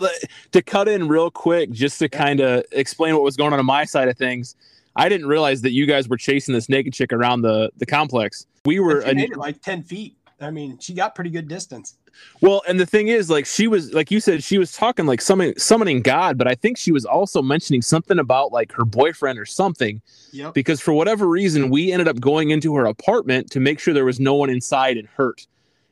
to 0.52 0.62
cut 0.62 0.90
in 0.90 1.08
real 1.08 1.32
quick, 1.32 1.72
just 1.72 1.98
to 2.00 2.10
kind 2.10 2.42
of 2.42 2.66
explain 2.74 3.14
what 3.14 3.24
was 3.24 3.38
going 3.38 3.54
on 3.54 3.60
on 3.60 3.66
my 3.66 3.86
side 3.86 4.10
of 4.10 4.18
things, 4.18 4.56
I 4.98 5.08
didn't 5.08 5.28
realize 5.28 5.62
that 5.62 5.72
you 5.72 5.86
guys 5.86 6.10
were 6.10 6.18
chasing 6.18 6.54
this 6.54 6.68
naked 6.68 6.94
chick 6.94 7.14
around 7.14 7.42
the 7.42 7.72
the 7.78 7.86
complex. 7.86 8.46
We 8.66 8.82
were 8.82 9.02
it 9.02 9.38
like 9.38 9.62
ten 9.62 9.82
feet. 9.82 10.18
I 10.42 10.52
mean, 10.52 10.78
she 10.80 10.94
got 10.94 11.16
pretty 11.16 11.30
good 11.30 11.48
distance. 11.50 11.96
well, 12.42 12.62
and 12.68 12.80
the 12.80 12.86
thing 12.86 13.10
is, 13.10 13.30
like 13.30 13.46
she 13.46 13.68
was, 13.68 13.94
like 13.94 14.10
you 14.10 14.22
said, 14.22 14.42
she 14.42 14.58
was 14.58 14.72
talking 14.72 15.06
like 15.06 15.22
summoning 15.22 15.58
summoning 15.58 16.02
God, 16.02 16.38
but 16.38 16.48
I 16.48 16.56
think 16.56 16.78
she 16.78 16.92
was 16.92 17.06
also 17.06 17.42
mentioning 17.42 17.82
something 17.82 18.20
about 18.20 18.52
like 18.52 18.72
her 18.74 18.86
boyfriend 18.86 19.40
or 19.40 19.46
something. 19.46 20.02
Yep. 20.32 20.54
because 20.54 20.80
for 20.80 20.94
whatever 20.94 21.28
reason 21.28 21.70
we 21.70 21.92
ended 21.92 22.08
up 22.08 22.20
going 22.20 22.52
into 22.52 22.76
her 22.76 22.86
apartment 22.86 23.50
to 23.52 23.60
make 23.60 23.80
sure 23.80 23.94
there 23.94 24.06
was 24.06 24.20
no 24.20 24.36
one 24.36 24.50
inside 24.50 24.98
and 24.98 25.08
hurt 25.08 25.48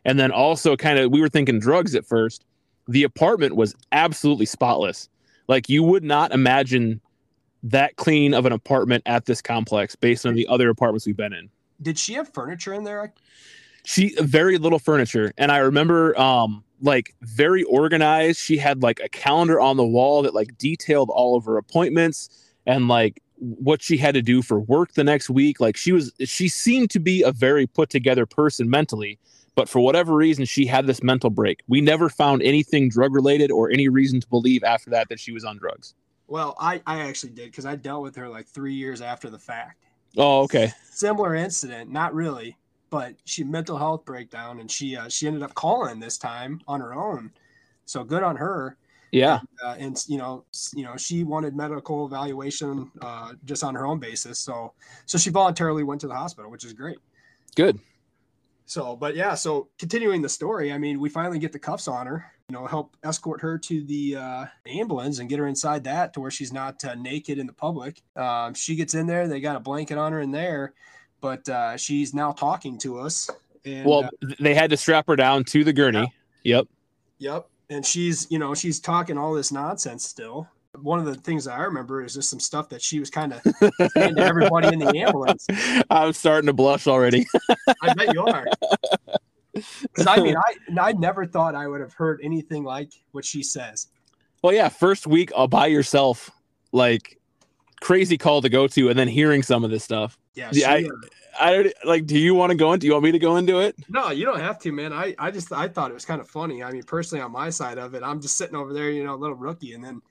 and 0.07 0.19
then 0.19 0.31
also 0.31 0.75
kind 0.75 0.97
of 0.97 1.11
we 1.11 1.21
were 1.21 1.29
thinking 1.29 1.59
drugs 1.59 1.93
at 1.93 2.05
first. 2.05 2.43
The 2.87 3.03
apartment 3.03 3.55
was 3.55 3.75
absolutely 3.91 4.47
spotless. 4.47 5.09
Like 5.47 5.69
you 5.69 5.83
would 5.83 6.03
not 6.03 6.31
imagine 6.31 7.01
that 7.63 7.97
clean 7.97 8.33
of 8.33 8.45
an 8.45 8.53
apartment 8.53 9.03
at 9.05 9.25
this 9.25 9.41
complex 9.41 9.95
based 9.95 10.25
on 10.25 10.33
the 10.33 10.47
other 10.47 10.69
apartments 10.69 11.05
we've 11.05 11.17
been 11.17 11.33
in. 11.33 11.49
Did 11.81 11.99
she 11.99 12.13
have 12.13 12.33
furniture 12.33 12.73
in 12.73 12.83
there? 12.83 13.13
she 13.83 14.13
very 14.19 14.57
little 14.57 14.79
furniture. 14.79 15.33
And 15.37 15.51
i 15.51 15.59
remember 15.59 16.17
um 16.19 16.63
like 16.81 17.15
very 17.21 17.63
organized. 17.63 18.39
She 18.39 18.57
had 18.57 18.83
like 18.83 18.99
a 18.99 19.09
calendar 19.09 19.59
on 19.59 19.77
the 19.77 19.85
wall 19.85 20.21
that 20.23 20.33
like 20.33 20.57
detailed 20.57 21.09
all 21.09 21.35
of 21.35 21.45
her 21.45 21.57
appointments 21.57 22.29
and 22.65 22.87
like 22.87 23.21
what 23.39 23.81
she 23.81 23.97
had 23.97 24.13
to 24.13 24.21
do 24.21 24.41
for 24.41 24.59
work 24.59 24.93
the 24.93 25.03
next 25.03 25.29
week. 25.29 25.59
Like 25.59 25.75
she 25.75 25.91
was 25.91 26.13
she 26.23 26.47
seemed 26.47 26.91
to 26.91 26.99
be 26.99 27.23
a 27.23 27.31
very 27.31 27.65
put 27.65 27.89
together 27.89 28.25
person 28.25 28.69
mentally 28.69 29.19
but 29.57 29.67
for 29.67 29.81
whatever 29.81 30.15
reason 30.15 30.45
she 30.45 30.65
had 30.65 30.87
this 30.87 31.03
mental 31.03 31.29
break 31.29 31.61
we 31.67 31.81
never 31.81 32.07
found 32.07 32.41
anything 32.43 32.87
drug 32.87 33.13
related 33.13 33.51
or 33.51 33.69
any 33.69 33.89
reason 33.89 34.21
to 34.21 34.27
believe 34.29 34.63
after 34.63 34.89
that 34.89 35.09
that 35.09 35.19
she 35.19 35.33
was 35.33 35.43
on 35.43 35.57
drugs 35.57 35.95
Well, 36.27 36.55
I 36.59 36.81
I 36.85 36.99
actually 37.07 37.33
did 37.33 37.51
because 37.51 37.65
I 37.65 37.75
dealt 37.75 38.03
with 38.03 38.15
her 38.15 38.29
like 38.29 38.47
three 38.47 38.73
years 38.73 39.01
after 39.01 39.29
the 39.29 39.39
fact. 39.39 39.83
oh 40.17 40.41
okay 40.43 40.71
Similar 40.91 41.35
incident, 41.35 41.91
not 41.91 42.13
really, 42.13 42.57
but 42.89 43.15
she 43.25 43.43
mental 43.43 43.77
health 43.77 44.03
breakdown, 44.05 44.59
and 44.59 44.69
she 44.69 44.95
uh, 44.97 45.07
she 45.09 45.27
ended 45.27 45.43
up 45.43 45.53
calling 45.53 45.99
this 45.99 46.17
time 46.17 46.59
on 46.67 46.79
her 46.81 46.93
own. 46.93 47.31
So 47.85 48.03
good 48.03 48.23
on 48.23 48.35
her. 48.35 48.77
yeah 49.11 49.39
Uh, 49.63 49.75
and 49.79 49.95
you 50.07 50.17
know, 50.17 50.43
you 50.75 50.83
know, 50.83 50.97
she 50.97 51.23
wanted 51.23 51.55
medical 51.55 52.05
evaluation 52.05 52.91
uh, 53.01 53.33
just 53.45 53.63
on 53.63 53.73
her 53.75 53.85
own 53.85 53.99
basis. 53.99 54.37
So 54.39 54.73
so 55.05 55.17
she 55.17 55.29
voluntarily 55.29 55.83
went 55.83 56.01
to 56.01 56.07
the 56.07 56.15
hospital, 56.15 56.51
which 56.51 56.65
is 56.65 56.73
great. 56.73 56.97
good 57.55 57.79
So, 58.69 58.97
but 58.97 59.15
yeah, 59.15 59.33
so 59.33 59.69
continuing 59.79 60.21
the 60.21 60.27
story, 60.27 60.73
I 60.73 60.77
mean, 60.77 60.99
we 60.99 61.07
finally 61.07 61.39
get 61.39 61.53
the 61.53 61.59
cuffs 61.59 61.87
on 61.87 62.05
her, 62.05 62.25
you 62.49 62.53
know, 62.53 62.67
help 62.67 62.97
escort 63.01 63.39
her 63.39 63.57
to 63.57 63.81
the 63.85 64.17
uh, 64.17 64.45
ambulance 64.67 65.19
and 65.19 65.29
get 65.29 65.39
her 65.39 65.47
inside 65.47 65.85
that 65.85 66.13
to 66.13 66.19
where 66.19 66.29
she's 66.29 66.51
not 66.51 66.83
uh, 66.83 66.93
naked 66.95 67.39
in 67.39 67.47
the 67.47 67.53
public. 67.53 68.01
Um, 68.17 68.53
she 68.53 68.75
gets 68.75 68.93
in 68.93 69.07
there, 69.07 69.29
they 69.29 69.39
got 69.39 69.55
a 69.55 69.61
blanket 69.61 69.97
on 69.97 70.11
her 70.11 70.19
in 70.19 70.31
there, 70.31 70.73
but 71.21 71.47
uh, 71.47 71.77
she's 71.77 72.13
now 72.13 72.33
talking 72.33 72.77
to 72.79 72.99
us. 72.99 73.29
And, 73.63 73.85
well, 73.85 74.03
uh, 74.03 74.33
they 74.37 74.53
had 74.53 74.69
to 74.71 74.77
strap 74.77 75.07
her 75.07 75.15
down 75.15 75.45
to 75.45 75.63
the 75.63 75.71
gurney. 75.71 76.13
Yep. 76.43 76.67
Yep. 77.19 77.47
And 77.69 77.85
she's, 77.85 78.27
you 78.29 78.37
know, 78.37 78.53
she's 78.53 78.81
talking 78.81 79.17
all 79.17 79.33
this 79.33 79.49
nonsense 79.49 80.05
still. 80.05 80.49
One 80.81 80.99
of 80.99 81.05
the 81.05 81.15
things 81.15 81.45
that 81.45 81.53
I 81.53 81.63
remember 81.63 82.03
is 82.03 82.13
just 82.13 82.29
some 82.29 82.39
stuff 82.39 82.69
that 82.69 82.81
she 82.81 82.99
was 82.99 83.09
kind 83.09 83.33
of 83.33 83.41
saying 83.93 84.15
to 84.15 84.21
everybody 84.23 84.67
in 84.67 84.79
the 84.79 84.87
ambulance. 84.97 85.47
I'm 85.89 86.13
starting 86.13 86.47
to 86.47 86.53
blush 86.53 86.87
already. 86.87 87.25
I 87.81 87.93
bet 87.93 88.13
you 88.13 88.25
are. 88.25 88.45
'Cause 89.93 90.05
I 90.05 90.17
mean, 90.21 90.35
I 90.37 90.79
I 90.79 90.91
never 90.93 91.25
thought 91.25 91.55
I 91.55 91.67
would 91.67 91.81
have 91.81 91.93
heard 91.93 92.19
anything 92.23 92.63
like 92.63 92.91
what 93.11 93.25
she 93.25 93.41
says. 93.41 93.87
Well, 94.43 94.53
yeah, 94.53 94.69
first 94.69 95.07
week 95.07 95.31
all 95.33 95.47
by 95.47 95.65
yourself, 95.65 96.29
like 96.71 97.19
crazy 97.81 98.17
call 98.19 98.41
to 98.43 98.49
go 98.49 98.67
to, 98.67 98.89
and 98.89 98.99
then 98.99 99.07
hearing 99.07 99.41
some 99.41 99.63
of 99.63 99.71
this 99.71 99.83
stuff. 99.83 100.17
Yeah. 100.35 100.51
She, 100.51 100.63
I- 100.63 100.83
uh, 100.83 100.89
I 101.39 101.53
don't 101.53 101.73
like. 101.85 102.05
Do 102.07 102.17
you 102.17 102.33
want 102.35 102.49
to 102.51 102.55
go 102.55 102.73
in? 102.73 102.79
Do 102.79 102.87
you 102.87 102.93
want 102.93 103.03
me 103.05 103.11
to 103.11 103.19
go 103.19 103.37
into 103.37 103.59
it? 103.59 103.75
no, 103.89 104.09
you 104.11 104.25
don't 104.25 104.39
have 104.39 104.57
to, 104.59 104.71
man. 104.71 104.91
I 104.93 105.13
I 105.19 105.29
just 105.31 105.51
I 105.51 105.67
thought 105.67 105.91
it 105.91 105.93
was 105.93 106.05
kind 106.05 106.19
of 106.21 106.27
funny. 106.27 106.63
I 106.63 106.71
mean, 106.71 106.81
personally, 106.83 107.23
on 107.23 107.31
my 107.31 107.49
side 107.51 107.77
of 107.77 107.93
it, 107.95 108.01
I'm 108.03 108.19
just 108.21 108.37
sitting 108.37 108.55
over 108.55 108.73
there, 108.73 108.89
you 108.89 109.03
know, 109.03 109.13
a 109.13 109.17
little 109.21 109.35
rookie, 109.35 109.73
and 109.73 109.83
then 109.83 110.01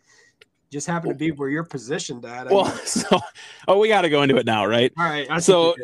just 0.71 0.87
happened 0.87 1.13
to 1.13 1.19
be 1.19 1.31
where 1.31 1.49
you're 1.49 1.65
positioned 1.65 2.25
at. 2.25 2.49
I 2.49 2.53
Well, 2.53 2.65
mean, 2.67 2.77
so 2.85 3.21
oh, 3.69 3.79
we 3.79 3.89
got 3.89 4.03
to 4.03 4.11
go 4.11 4.23
into 4.23 4.37
it 4.37 4.47
now, 4.47 4.67
right? 4.67 4.93
all 4.99 5.05
right. 5.05 5.27
I 5.31 5.39
so- 5.39 5.75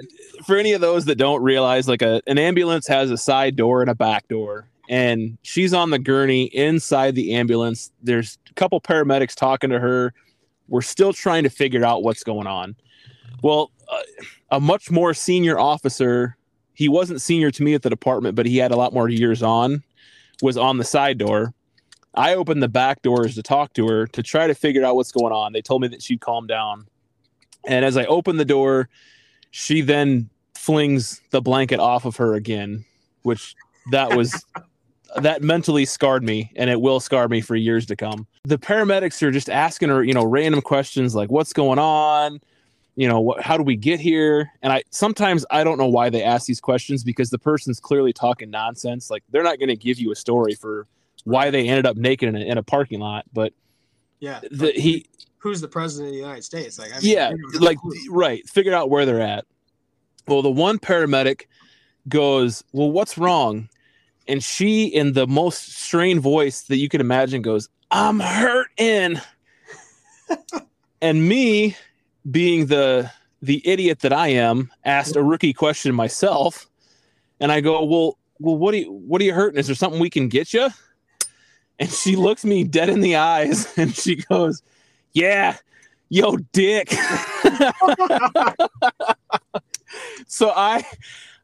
For 0.44 0.56
any 0.56 0.72
of 0.72 0.80
those 0.80 1.04
that 1.06 1.16
don't 1.16 1.42
realize, 1.42 1.88
like 1.88 2.02
a 2.02 2.20
an 2.26 2.38
ambulance 2.38 2.86
has 2.88 3.10
a 3.10 3.16
side 3.16 3.56
door 3.56 3.80
and 3.80 3.90
a 3.90 3.94
back 3.94 4.26
door, 4.28 4.66
and 4.88 5.38
she's 5.42 5.72
on 5.72 5.90
the 5.90 5.98
gurney 5.98 6.44
inside 6.44 7.14
the 7.14 7.34
ambulance. 7.34 7.92
There's 8.02 8.38
a 8.50 8.54
couple 8.54 8.80
paramedics 8.80 9.34
talking 9.34 9.70
to 9.70 9.78
her. 9.78 10.12
We're 10.68 10.82
still 10.82 11.12
trying 11.12 11.42
to 11.44 11.50
figure 11.50 11.84
out 11.84 12.02
what's 12.02 12.24
going 12.24 12.46
on. 12.46 12.74
Well, 13.42 13.70
uh, 13.88 14.00
a 14.52 14.60
much 14.60 14.90
more 14.90 15.12
senior 15.14 15.58
officer, 15.58 16.36
he 16.74 16.88
wasn't 16.88 17.20
senior 17.20 17.50
to 17.50 17.62
me 17.62 17.74
at 17.74 17.82
the 17.82 17.90
department, 17.90 18.34
but 18.36 18.46
he 18.46 18.56
had 18.56 18.70
a 18.72 18.76
lot 18.76 18.92
more 18.94 19.08
years 19.08 19.42
on, 19.42 19.82
was 20.40 20.56
on 20.56 20.78
the 20.78 20.84
side 20.84 21.18
door. 21.18 21.52
I 22.14 22.34
opened 22.34 22.62
the 22.62 22.68
back 22.68 23.02
doors 23.02 23.34
to 23.36 23.42
talk 23.42 23.72
to 23.74 23.86
her 23.88 24.06
to 24.08 24.22
try 24.22 24.46
to 24.46 24.54
figure 24.54 24.84
out 24.84 24.96
what's 24.96 25.12
going 25.12 25.32
on. 25.32 25.52
They 25.52 25.62
told 25.62 25.82
me 25.82 25.88
that 25.88 26.02
she'd 26.02 26.20
calm 26.20 26.46
down. 26.46 26.86
And 27.64 27.84
as 27.84 27.96
I 27.96 28.04
opened 28.04 28.38
the 28.38 28.44
door, 28.44 28.88
she 29.50 29.80
then 29.80 30.28
flings 30.54 31.20
the 31.30 31.40
blanket 31.40 31.80
off 31.80 32.04
of 32.04 32.16
her 32.16 32.34
again, 32.34 32.84
which 33.22 33.54
that 33.90 34.16
was 34.16 34.44
that 35.16 35.42
mentally 35.42 35.84
scarred 35.84 36.22
me 36.22 36.50
and 36.56 36.70
it 36.70 36.80
will 36.80 37.00
scar 37.00 37.28
me 37.28 37.40
for 37.40 37.56
years 37.56 37.86
to 37.86 37.96
come. 37.96 38.26
The 38.44 38.58
paramedics 38.58 39.22
are 39.22 39.30
just 39.30 39.50
asking 39.50 39.88
her, 39.90 40.02
you 40.02 40.14
know, 40.14 40.24
random 40.24 40.60
questions 40.60 41.14
like 41.14 41.30
what's 41.30 41.52
going 41.52 41.78
on? 41.78 42.40
You 42.94 43.08
know, 43.08 43.20
what 43.20 43.42
how 43.42 43.56
do 43.56 43.62
we 43.62 43.76
get 43.76 44.00
here? 44.00 44.50
And 44.60 44.72
I 44.72 44.82
sometimes 44.90 45.46
I 45.50 45.64
don't 45.64 45.78
know 45.78 45.88
why 45.88 46.10
they 46.10 46.22
ask 46.22 46.46
these 46.46 46.60
questions 46.60 47.04
because 47.04 47.30
the 47.30 47.38
person's 47.38 47.80
clearly 47.80 48.12
talking 48.12 48.50
nonsense. 48.50 49.10
Like 49.10 49.22
they're 49.30 49.42
not 49.42 49.58
going 49.58 49.70
to 49.70 49.76
give 49.76 49.98
you 49.98 50.12
a 50.12 50.16
story 50.16 50.54
for 50.54 50.86
why 51.24 51.50
they 51.50 51.68
ended 51.68 51.86
up 51.86 51.96
naked 51.96 52.28
in 52.28 52.36
a, 52.36 52.40
in 52.40 52.58
a 52.58 52.62
parking 52.62 53.00
lot, 53.00 53.24
but 53.32 53.52
yeah. 54.20 54.40
the, 54.50 54.72
he 54.72 55.06
who's 55.38 55.60
the 55.60 55.68
president 55.68 56.08
of 56.08 56.12
the 56.14 56.20
United 56.20 56.44
States? 56.44 56.78
Like, 56.78 56.92
I 56.92 57.00
mean, 57.00 57.12
yeah 57.12 57.32
like 57.58 57.78
right. 58.08 58.48
Figure 58.48 58.74
out 58.74 58.90
where 58.90 59.04
they're 59.04 59.20
at. 59.20 59.44
Well 60.28 60.42
the 60.42 60.50
one 60.50 60.78
paramedic 60.78 61.42
goes 62.08 62.62
well 62.72 62.90
what's 62.90 63.18
wrong? 63.18 63.68
And 64.28 64.42
she 64.42 64.86
in 64.86 65.14
the 65.14 65.26
most 65.26 65.72
strained 65.74 66.20
voice 66.20 66.62
that 66.62 66.76
you 66.76 66.88
can 66.88 67.00
imagine 67.00 67.42
goes 67.42 67.68
i'm 67.90 68.20
hurting. 68.20 69.20
And 71.02 71.28
me 71.28 71.76
being 72.30 72.66
the 72.66 73.10
the 73.42 73.60
idiot 73.68 73.98
that 74.00 74.12
i 74.12 74.28
am 74.28 74.70
asked 74.84 75.16
a 75.16 75.22
rookie 75.22 75.52
question 75.52 75.92
myself. 75.92 76.68
And 77.40 77.50
i 77.50 77.60
go 77.60 77.84
well 77.84 78.18
well 78.38 78.56
what 78.56 78.70
do 78.70 78.78
you 78.78 78.92
what 78.92 79.20
are 79.20 79.24
you 79.24 79.34
hurting? 79.34 79.58
Is 79.58 79.66
there 79.66 79.74
something 79.74 80.00
we 80.00 80.08
can 80.08 80.28
get 80.28 80.54
you 80.54 80.70
and 81.82 81.90
she 81.90 82.14
looks 82.14 82.44
me 82.44 82.62
dead 82.62 82.88
in 82.88 83.00
the 83.00 83.16
eyes 83.16 83.66
and 83.76 83.92
she 83.94 84.14
goes 84.14 84.62
yeah 85.12 85.56
yo 86.08 86.36
dick. 86.52 86.94
So 90.26 90.50
i 90.56 90.86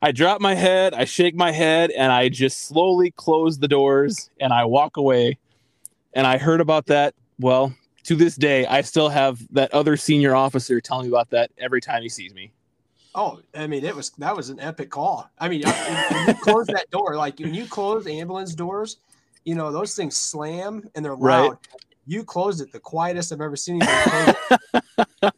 i 0.00 0.10
drop 0.10 0.40
my 0.40 0.54
head 0.54 0.94
i 0.94 1.04
shake 1.04 1.34
my 1.34 1.52
head 1.52 1.90
and 1.90 2.10
i 2.10 2.30
just 2.30 2.62
slowly 2.62 3.10
close 3.10 3.58
the 3.58 3.68
doors 3.68 4.30
and 4.40 4.54
i 4.54 4.64
walk 4.64 4.96
away. 4.96 5.36
And 6.14 6.26
i 6.26 6.38
heard 6.38 6.62
about 6.62 6.86
that 6.86 7.14
well 7.38 7.74
to 8.04 8.14
this 8.14 8.36
day 8.36 8.64
i 8.66 8.80
still 8.80 9.10
have 9.10 9.46
that 9.52 9.74
other 9.74 9.98
senior 9.98 10.34
officer 10.34 10.80
telling 10.80 11.06
me 11.06 11.08
about 11.10 11.28
that 11.30 11.50
every 11.58 11.82
time 11.82 12.02
he 12.02 12.08
sees 12.08 12.32
me. 12.32 12.52
Oh, 13.14 13.40
I 13.54 13.66
mean, 13.66 13.84
it 13.84 13.94
was 13.96 14.10
that 14.18 14.36
was 14.36 14.48
an 14.48 14.60
epic 14.60 14.90
call. 14.90 15.28
I 15.38 15.48
mean, 15.48 15.62
when 15.64 16.28
you 16.28 16.34
close 16.34 16.66
that 16.68 16.90
door, 16.90 17.16
like 17.16 17.38
when 17.40 17.52
you 17.52 17.66
close 17.66 18.06
ambulance 18.06 18.54
doors, 18.54 18.98
you 19.44 19.54
know 19.54 19.72
those 19.72 19.94
things 19.94 20.16
slam 20.16 20.88
and 20.94 21.04
they're 21.04 21.14
Right. 21.14 21.48
loud. 21.48 21.58
You 22.06 22.24
closed 22.24 22.60
it 22.62 22.72
the 22.72 22.80
quietest 22.80 23.32
I've 23.32 23.40
ever 23.40 23.56
seen 23.56 23.82
anybody 23.82 24.10
close 24.10 24.34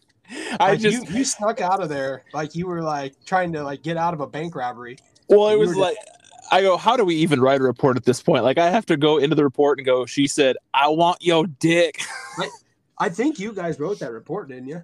i 0.61 0.71
Like, 0.73 0.79
just 0.81 1.11
you, 1.11 1.19
you 1.19 1.25
snuck 1.25 1.61
out 1.61 1.83
of 1.83 1.89
there 1.89 2.23
like 2.33 2.55
you 2.55 2.67
were 2.69 2.83
like 2.83 3.15
trying 3.25 3.53
to 3.55 3.63
like 3.65 3.83
get 3.83 3.97
out 3.97 4.15
of 4.15 4.21
a 4.21 4.27
bank 4.27 4.55
robbery. 4.55 4.97
well 5.29 5.49
it 5.49 5.57
was 5.59 5.75
like 5.77 5.97
i 6.53 6.61
go 6.61 6.77
how 6.77 6.97
do 6.97 7.05
we 7.05 7.17
even 7.17 7.41
write 7.41 7.61
a 7.61 7.65
report 7.65 7.97
at 7.97 8.05
this 8.05 8.23
point 8.23 8.45
like 8.45 8.57
i 8.59 8.71
have 8.71 8.87
to 8.87 8.97
go 8.97 9.19
into 9.19 9.35
the 9.35 9.43
report 9.43 9.79
and 9.79 9.87
go 9.87 10.07
she 10.07 10.29
said 10.29 10.57
i 10.73 10.87
want 10.87 11.19
yo 11.21 11.45
dick 11.45 12.01
I 13.03 13.09
think 13.09 13.39
you 13.39 13.55
guys 13.55 13.81
wrote 13.81 13.99
that 14.01 14.13
report, 14.13 14.51
didn't 14.51 14.69
you? 14.69 14.83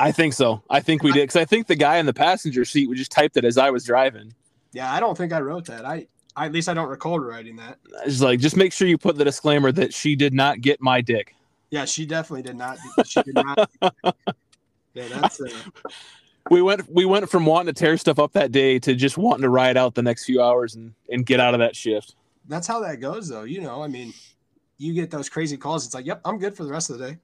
I 0.00 0.12
think 0.12 0.32
so. 0.32 0.62
I 0.70 0.80
think 0.80 1.02
we 1.02 1.12
did 1.12 1.24
because 1.24 1.36
I 1.36 1.44
think 1.44 1.66
the 1.66 1.76
guy 1.76 1.98
in 1.98 2.06
the 2.06 2.14
passenger 2.14 2.64
seat 2.64 2.88
would 2.88 2.96
just 2.96 3.12
typed 3.12 3.36
it 3.36 3.44
as 3.44 3.58
I 3.58 3.68
was 3.68 3.84
driving. 3.84 4.32
Yeah, 4.72 4.90
I 4.90 4.98
don't 4.98 5.14
think 5.14 5.30
I 5.34 5.40
wrote 5.42 5.66
that. 5.66 5.84
I, 5.84 6.06
I 6.40 6.46
at 6.46 6.52
least 6.52 6.70
I 6.70 6.74
don't 6.74 6.88
recall 6.88 7.20
writing 7.20 7.56
that. 7.56 7.76
It's 8.06 8.22
like 8.22 8.40
just 8.40 8.56
make 8.56 8.72
sure 8.72 8.88
you 8.88 8.96
put 8.96 9.16
the 9.16 9.24
disclaimer 9.26 9.70
that 9.72 9.92
she 9.92 10.16
did 10.16 10.32
not 10.32 10.62
get 10.62 10.80
my 10.80 11.02
dick. 11.02 11.36
Yeah, 11.68 11.84
she 11.84 12.06
definitely 12.06 12.40
did 12.40 12.56
not. 12.56 12.78
She 13.04 13.22
did 13.22 13.34
not. 13.34 13.70
yeah, 14.94 15.08
that's 15.08 15.38
uh, 15.38 15.50
We 16.48 16.62
went 16.62 16.90
we 16.90 17.04
went 17.04 17.28
from 17.28 17.44
wanting 17.44 17.74
to 17.74 17.78
tear 17.78 17.98
stuff 17.98 18.18
up 18.18 18.32
that 18.32 18.52
day 18.52 18.78
to 18.78 18.94
just 18.94 19.18
wanting 19.18 19.42
to 19.42 19.50
ride 19.50 19.76
out 19.76 19.94
the 19.94 20.02
next 20.02 20.24
few 20.24 20.40
hours 20.40 20.76
and 20.76 20.94
and 21.10 21.26
get 21.26 21.40
out 21.40 21.52
of 21.52 21.60
that 21.60 21.76
shift. 21.76 22.14
that's 22.48 22.66
how 22.66 22.80
that 22.80 23.00
goes, 23.00 23.28
though. 23.28 23.44
You 23.44 23.60
know, 23.60 23.82
I 23.82 23.88
mean, 23.88 24.14
you 24.78 24.94
get 24.94 25.10
those 25.10 25.28
crazy 25.28 25.58
calls. 25.58 25.84
It's 25.84 25.94
like, 25.94 26.06
yep, 26.06 26.22
I'm 26.24 26.38
good 26.38 26.56
for 26.56 26.64
the 26.64 26.70
rest 26.70 26.88
of 26.88 26.98
the 26.98 27.10
day. 27.10 27.18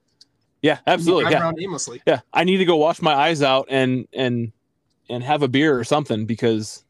Yeah, 0.60 0.78
absolutely. 0.86 1.32
Yeah, 1.32 1.52
aimlessly. 1.58 2.02
yeah. 2.06 2.20
I 2.34 2.44
need 2.44 2.58
to 2.58 2.66
go 2.66 2.76
wash 2.76 3.00
my 3.00 3.14
eyes 3.14 3.40
out 3.40 3.66
and 3.70 4.06
and 4.12 4.52
and 5.08 5.24
have 5.24 5.42
a 5.42 5.48
beer 5.48 5.78
or 5.78 5.84
something 5.84 6.26
because 6.26 6.84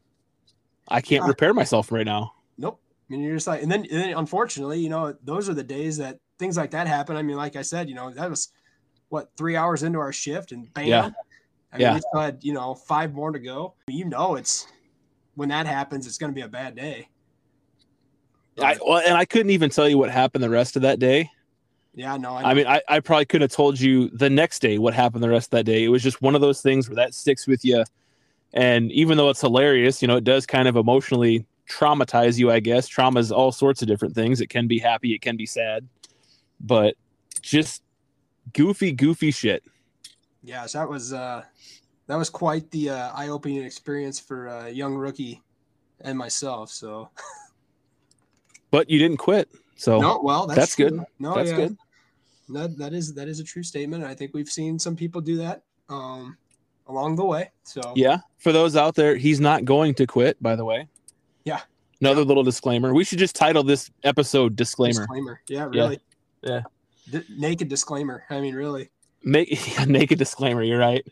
I 0.87 1.01
can't 1.01 1.23
Yeah. 1.23 1.27
repair 1.29 1.53
myself 1.53 1.91
right 1.91 2.05
now. 2.05 2.33
Nope. 2.57 2.79
I 3.09 3.13
mean, 3.13 3.21
you're 3.21 3.35
just 3.35 3.47
like, 3.47 3.61
and 3.63 3.71
then, 3.71 3.81
and 3.91 4.01
then 4.01 4.13
unfortunately, 4.17 4.79
you 4.79 4.89
know, 4.89 5.13
those 5.23 5.49
are 5.49 5.53
the 5.53 5.63
days 5.63 5.97
that 5.97 6.19
things 6.39 6.57
like 6.57 6.71
that 6.71 6.87
happen. 6.87 7.15
I 7.15 7.21
mean, 7.21 7.37
like 7.37 7.55
I 7.55 7.61
said, 7.61 7.89
you 7.89 7.95
know, 7.95 8.11
that 8.11 8.29
was 8.29 8.49
what 9.09 9.29
three 9.37 9.55
hours 9.55 9.83
into 9.83 9.99
our 9.99 10.11
shift, 10.11 10.51
and 10.51 10.71
bam. 10.73 10.85
Yeah. 10.87 10.99
I 11.71 11.77
mean, 11.77 11.81
Yeah. 11.81 11.93
we 11.95 11.99
still 12.01 12.19
had 12.21 12.43
you 12.43 12.53
know 12.53 12.75
five 12.75 13.13
more 13.13 13.31
to 13.31 13.39
go. 13.39 13.75
You 13.87 14.05
know, 14.05 14.35
it's 14.35 14.67
when 15.35 15.49
that 15.49 15.65
happens, 15.67 16.05
it's 16.07 16.17
going 16.17 16.31
to 16.31 16.35
be 16.35 16.41
a 16.41 16.47
bad 16.47 16.75
day. 16.75 17.07
I 18.59 18.77
well, 18.85 19.01
and 19.05 19.15
I 19.15 19.25
couldn't 19.25 19.51
even 19.51 19.69
tell 19.69 19.87
you 19.87 19.97
what 19.97 20.09
happened 20.09 20.43
the 20.43 20.49
rest 20.49 20.75
of 20.75 20.81
that 20.81 20.99
day. 20.99 21.29
yeah, 21.93 22.17
no, 22.17 22.33
I, 22.33 22.51
I 22.51 22.53
mean, 22.53 22.65
I, 22.67 22.81
I 22.89 22.99
probably 22.99 23.25
could 23.25 23.41
have 23.41 23.51
told 23.51 23.79
you 23.79 24.09
the 24.09 24.29
next 24.29 24.59
day 24.59 24.77
what 24.79 24.93
happened 24.93 25.23
the 25.23 25.29
rest 25.29 25.47
of 25.47 25.51
that 25.51 25.63
day. 25.65 25.83
It 25.83 25.89
was 25.89 26.01
just 26.03 26.21
one 26.21 26.33
of 26.35 26.41
those 26.41 26.61
things 26.61 26.89
where 26.89 26.95
that 26.95 27.13
sticks 27.13 27.45
with 27.47 27.63
you. 27.63 27.83
And 28.53 28.91
even 28.91 29.17
though 29.17 29.29
it's 29.29 29.41
hilarious, 29.41 30.01
you 30.01 30.07
know, 30.07 30.17
it 30.17 30.23
does 30.23 30.45
kind 30.45 30.67
of 30.67 30.75
emotionally 30.75 31.45
traumatize 31.69 32.37
you, 32.37 32.51
I 32.51 32.59
guess. 32.59 32.87
Trauma 32.87 33.19
is 33.19 33.31
all 33.31 33.51
sorts 33.51 33.81
of 33.81 33.87
different 33.87 34.15
things. 34.15 34.41
It 34.41 34.47
can 34.47 34.67
be 34.67 34.79
happy, 34.79 35.13
it 35.13 35.21
can 35.21 35.35
be 35.37 35.45
sad, 35.45 35.87
but 36.59 36.95
just 37.41 37.83
goofy, 38.53 38.91
goofy 38.91 39.31
shit. 39.31 39.63
yes, 40.43 40.73
that 40.73 40.87
was 40.87 41.13
uh, 41.13 41.43
that 42.07 42.15
was 42.15 42.29
quite 42.29 42.71
the 42.71 42.89
uh, 42.89 43.11
eye-opening 43.13 43.63
experience 43.63 44.19
for 44.19 44.47
a 44.47 44.69
young 44.69 44.95
rookie 44.95 45.43
and 46.01 46.17
myself. 46.17 46.71
So 46.71 47.09
But 48.71 48.89
you 48.89 48.99
didn't 48.99 49.17
quit. 49.17 49.49
So 49.75 49.99
no, 49.99 50.21
well, 50.23 50.47
that's, 50.47 50.59
that's 50.59 50.75
good. 50.75 50.99
No, 51.19 51.35
that's 51.35 51.51
yeah. 51.51 51.55
good. 51.55 51.77
That 52.49 52.77
that 52.77 52.93
is 52.93 53.13
that 53.13 53.27
is 53.27 53.39
a 53.39 53.43
true 53.43 53.63
statement. 53.63 54.03
I 54.03 54.15
think 54.15 54.33
we've 54.33 54.49
seen 54.49 54.79
some 54.79 54.95
people 54.95 55.21
do 55.21 55.37
that 55.37 55.63
um, 55.89 56.37
along 56.87 57.15
the 57.15 57.25
way. 57.25 57.51
So 57.63 57.81
Yeah. 57.95 58.19
For 58.37 58.51
those 58.51 58.75
out 58.75 58.95
there, 58.95 59.15
he's 59.15 59.39
not 59.39 59.65
going 59.65 59.93
to 59.95 60.07
quit, 60.07 60.41
by 60.41 60.55
the 60.55 60.65
way. 60.65 60.87
Yeah. 61.43 61.61
Another 62.01 62.23
little 62.23 62.43
disclaimer. 62.43 62.93
We 62.93 63.03
should 63.03 63.19
just 63.19 63.35
title 63.35 63.63
this 63.63 63.89
episode 64.03 64.55
Disclaimer. 64.55 65.01
disclaimer. 65.01 65.41
Yeah, 65.47 65.69
Yeah. 65.73 65.81
really. 65.81 65.99
Yeah. 66.43 66.61
D- 67.11 67.23
naked 67.37 67.67
disclaimer. 67.69 68.23
I 68.29 68.39
mean, 68.41 68.53
really. 68.55 68.89
Make 69.23 69.57
naked 69.87 70.19
disclaimer, 70.19 70.61
you're 70.63 70.77
right. 70.79 71.05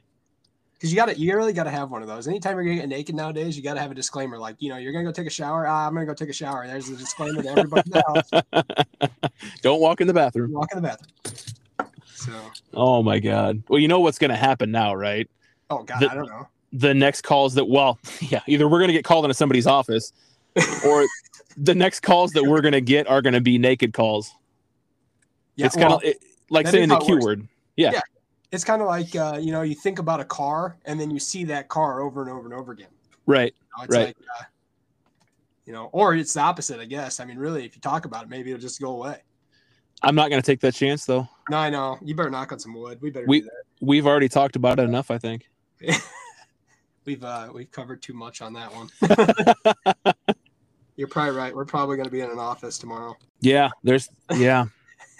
Because 0.74 0.92
you 0.92 0.98
got 0.98 1.06
to, 1.08 1.18
you 1.18 1.34
really 1.36 1.54
got 1.54 1.64
to 1.64 1.72
have 1.72 1.90
one 1.90 2.02
of 2.02 2.08
those. 2.08 2.28
Anytime 2.28 2.56
you're 2.58 2.66
gonna 2.66 2.76
get 2.76 2.90
naked 2.90 3.16
nowadays, 3.16 3.56
you 3.58 3.64
got 3.64 3.76
to 3.76 3.80
have 3.80 3.92
a 3.92 3.96
disclaimer, 3.96 4.38
like 4.38 4.58
you 4.60 4.70
know, 4.70 4.76
you're 4.78 4.92
gonna 4.92 5.06
go 5.06 5.12
take 5.12 5.26
a 5.26 5.30
shower. 5.32 5.66
Ah, 5.66 5.88
I'm 5.88 5.94
gonna 5.94 6.06
go 6.06 6.14
take 6.14 6.30
a 6.30 6.34
shower. 6.34 6.68
There's 6.68 6.90
a 6.90 6.98
disclaimer 6.98 7.42
to 7.42 7.50
everybody 7.50 7.90
in 7.90 7.92
the 7.92 8.04
house. 8.62 9.10
Don't 9.62 9.80
walk 9.80 10.02
in 10.02 10.08
the 10.08 10.14
bathroom. 10.14 10.52
Walk 10.52 10.68
in 10.74 10.82
the 10.82 10.88
bathroom. 10.88 11.36
So, 12.14 12.32
Oh 12.74 13.02
my 13.04 13.20
god. 13.20 13.64
Well, 13.70 13.80
you 13.80 13.88
know 13.88 14.02
what's 14.02 14.18
going 14.20 14.32
to 14.32 14.36
happen 14.38 14.70
now, 14.72 14.94
right? 14.94 15.30
Oh 15.70 15.84
god, 15.84 16.00
The- 16.02 16.12
I 16.12 16.16
don't 16.16 16.28
know. 16.28 16.48
The 16.74 16.94
next 16.94 17.22
calls 17.22 17.54
that 17.54 17.66
well, 17.66 18.00
yeah, 18.20 18.42
either 18.48 18.68
we're 18.68 18.80
going 18.80 18.90
to 18.90 18.94
get 18.94 19.06
called 19.06 19.24
into 19.24 19.34
somebody's 19.36 19.68
office 19.68 20.12
or 20.86 21.06
the 21.58 21.74
next 21.76 22.02
calls 22.02 22.32
that 22.32 22.44
we're 22.44 22.60
going 22.62 22.74
to 22.74 22.82
get 22.82 23.08
are 23.08 23.22
going 23.22 23.34
to 23.34 23.40
be 23.42 23.58
naked 23.58 23.94
calls. 23.94 24.30
Yeah, 25.56 25.68
it's 25.68 25.76
kind 25.76 25.88
well, 25.90 25.98
of 26.00 26.04
it, 26.04 26.18
like 26.50 26.68
saying 26.68 26.90
the 26.90 26.98
Q 27.00 27.16
works. 27.16 27.26
word. 27.26 27.48
it's 28.52 28.64
kind 28.66 28.82
of 28.82 28.88
like 28.88 29.16
uh, 29.16 29.38
you 29.42 29.52
know, 29.54 29.62
you 29.62 29.74
think 29.76 30.00
about 30.00 30.20
a 30.20 30.26
car 30.26 30.76
and 30.86 31.00
then 31.00 31.10
you 31.12 31.20
see 31.20 31.46
that 31.46 31.70
car 31.70 32.02
over 32.02 32.22
and 32.22 32.30
over 32.30 32.44
and 32.46 32.54
over 32.54 32.74
again. 32.74 32.90
Right. 33.26 33.54
You 33.58 33.78
know, 33.78 33.84
it's 33.86 33.96
Right. 33.96 34.08
like, 34.08 34.18
uh, 34.40 34.44
you 35.66 35.72
know, 35.74 35.90
or 35.94 36.14
it's 36.16 36.34
the 36.34 36.42
opposite, 36.42 36.80
I 36.82 36.86
guess. 36.86 37.20
I 37.22 37.26
mean, 37.26 37.38
really, 37.38 37.66
if 37.66 37.74
you 37.76 37.82
talk 37.82 38.04
about 38.06 38.24
it, 38.24 38.30
maybe 38.30 38.52
it'll 38.52 38.62
just 38.62 38.82
go 38.82 38.92
away. 38.92 39.22
I'm 40.04 40.14
not 40.14 40.30
going 40.30 40.42
to 40.42 40.46
take 40.46 40.60
that 40.60 40.74
chance 40.74 41.06
though. 41.06 41.28
No, 41.50 41.58
I 41.58 41.70
know. 41.70 41.98
You 42.04 42.16
better 42.16 42.30
knock 42.30 42.52
on 42.52 42.60
some 42.60 42.74
wood. 42.74 43.02
We 43.02 43.12
better 43.12 43.26
We- 43.28 43.48
We've 43.82 44.06
already 44.08 44.30
talked 44.30 44.56
about 44.58 44.80
it 44.80 44.84
enough, 44.84 45.10
I 45.12 45.18
think. 45.18 45.48
we've 47.06 47.24
uh, 47.24 47.50
we've 47.54 47.72
covered 47.72 48.02
too 48.02 48.14
much 48.14 48.42
on 48.42 48.54
that 48.54 48.72
one. 48.74 48.90
You're 50.96 51.08
probably 51.08 51.36
right. 51.36 51.56
We're 51.56 51.66
probably 51.66 51.98
going 51.98 52.06
to 52.06 52.12
be 52.12 52.22
in 52.22 52.30
an 52.30 52.40
office 52.40 52.78
tomorrow. 52.78 53.18
Yeah, 53.42 53.70
there's 53.84 54.10
yeah. 54.36 54.66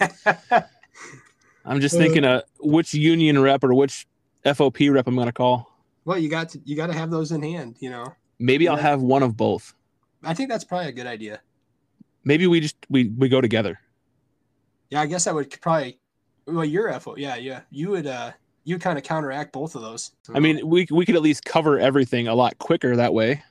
I'm 1.64 1.80
just 1.80 1.96
thinking 1.96 2.24
uh 2.24 2.42
which 2.60 2.94
union 2.94 3.38
rep 3.40 3.64
or 3.64 3.74
which 3.74 4.06
FOP 4.44 4.90
rep 4.90 5.06
I'm 5.06 5.14
going 5.14 5.26
to 5.26 5.32
call. 5.32 5.70
well, 6.04 6.18
you 6.18 6.28
got 6.28 6.50
to 6.50 6.60
you 6.64 6.76
got 6.76 6.86
to 6.86 6.94
have 6.94 7.10
those 7.10 7.32
in 7.32 7.42
hand. 7.42 7.76
You 7.80 7.90
know, 7.90 8.14
Maybe 8.38 8.68
I'll 8.68 8.76
have 8.76 9.02
one 9.02 9.22
of 9.22 9.36
both. 9.36 9.74
I 10.22 10.34
think 10.34 10.50
that's 10.50 10.64
probably 10.64 10.88
a 10.88 10.92
good 10.92 11.06
idea. 11.06 11.40
Maybe 12.24 12.46
we 12.46 12.60
just 12.60 12.76
we 12.88 13.08
we 13.16 13.28
go 13.28 13.40
together. 13.40 13.80
Yeah, 14.90 15.00
I 15.00 15.06
guess 15.06 15.26
I 15.26 15.32
would 15.32 15.50
probably. 15.60 15.98
Well, 16.46 16.64
your 16.64 16.92
FO, 17.00 17.16
yeah, 17.16 17.34
yeah, 17.36 17.62
you 17.70 17.90
would 17.90 18.06
uh, 18.06 18.32
you 18.66 18.78
kind 18.78 18.98
of 18.98 19.04
counteract 19.04 19.52
both 19.52 19.74
of 19.76 19.80
those. 19.82 20.10
I 20.34 20.40
mean, 20.40 20.68
we 20.68 20.86
we 20.90 21.06
could 21.06 21.14
at 21.16 21.22
least 21.22 21.44
cover 21.46 21.78
everything 21.78 22.28
a 22.28 22.34
lot 22.34 22.58
quicker 22.58 22.96
that 22.96 23.14
way. 23.14 23.42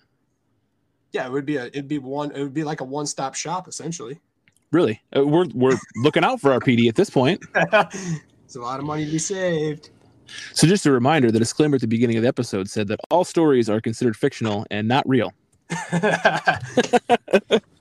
yeah, 1.13 1.26
it 1.26 1.32
would 1.32 1.45
be 1.45 1.55
a 1.55 1.66
it'd 1.68 1.88
be 1.88 1.97
one 1.97 2.32
it 2.32 2.43
would 2.43 2.53
be 2.53 2.63
like 2.66 2.82
a 2.82 2.84
one 2.84 3.07
stop 3.07 3.34
shop 3.34 3.68
essentially. 3.68 4.20
Really, 4.72 5.01
Uh, 5.16 5.26
we're 5.26 5.47
we're 5.55 5.78
looking 6.03 6.24
out 6.26 6.41
for 6.41 6.51
our 6.51 6.59
PD 6.59 6.89
at 6.89 6.95
this 6.95 7.09
point. 7.09 7.41
it's 7.55 8.55
a 8.55 8.59
lot 8.59 8.80
of 8.80 8.86
money 8.86 9.05
to 9.05 9.11
be 9.11 9.18
saved. 9.18 9.89
So 10.53 10.68
just 10.68 10.86
a 10.86 10.91
reminder, 10.91 11.32
the 11.32 11.39
disclaimer 11.39 11.76
at 11.76 11.82
the 11.82 11.88
beginning 11.88 12.18
of 12.18 12.24
the 12.24 12.28
episode 12.28 12.70
said 12.70 12.88
that 12.89 12.99
all 13.09 13.24
stories 13.24 13.70
are 13.70 13.80
considered 13.80 14.18
fictional 14.18 14.66
and 14.72 14.88
not 14.88 15.07
real. 15.07 15.32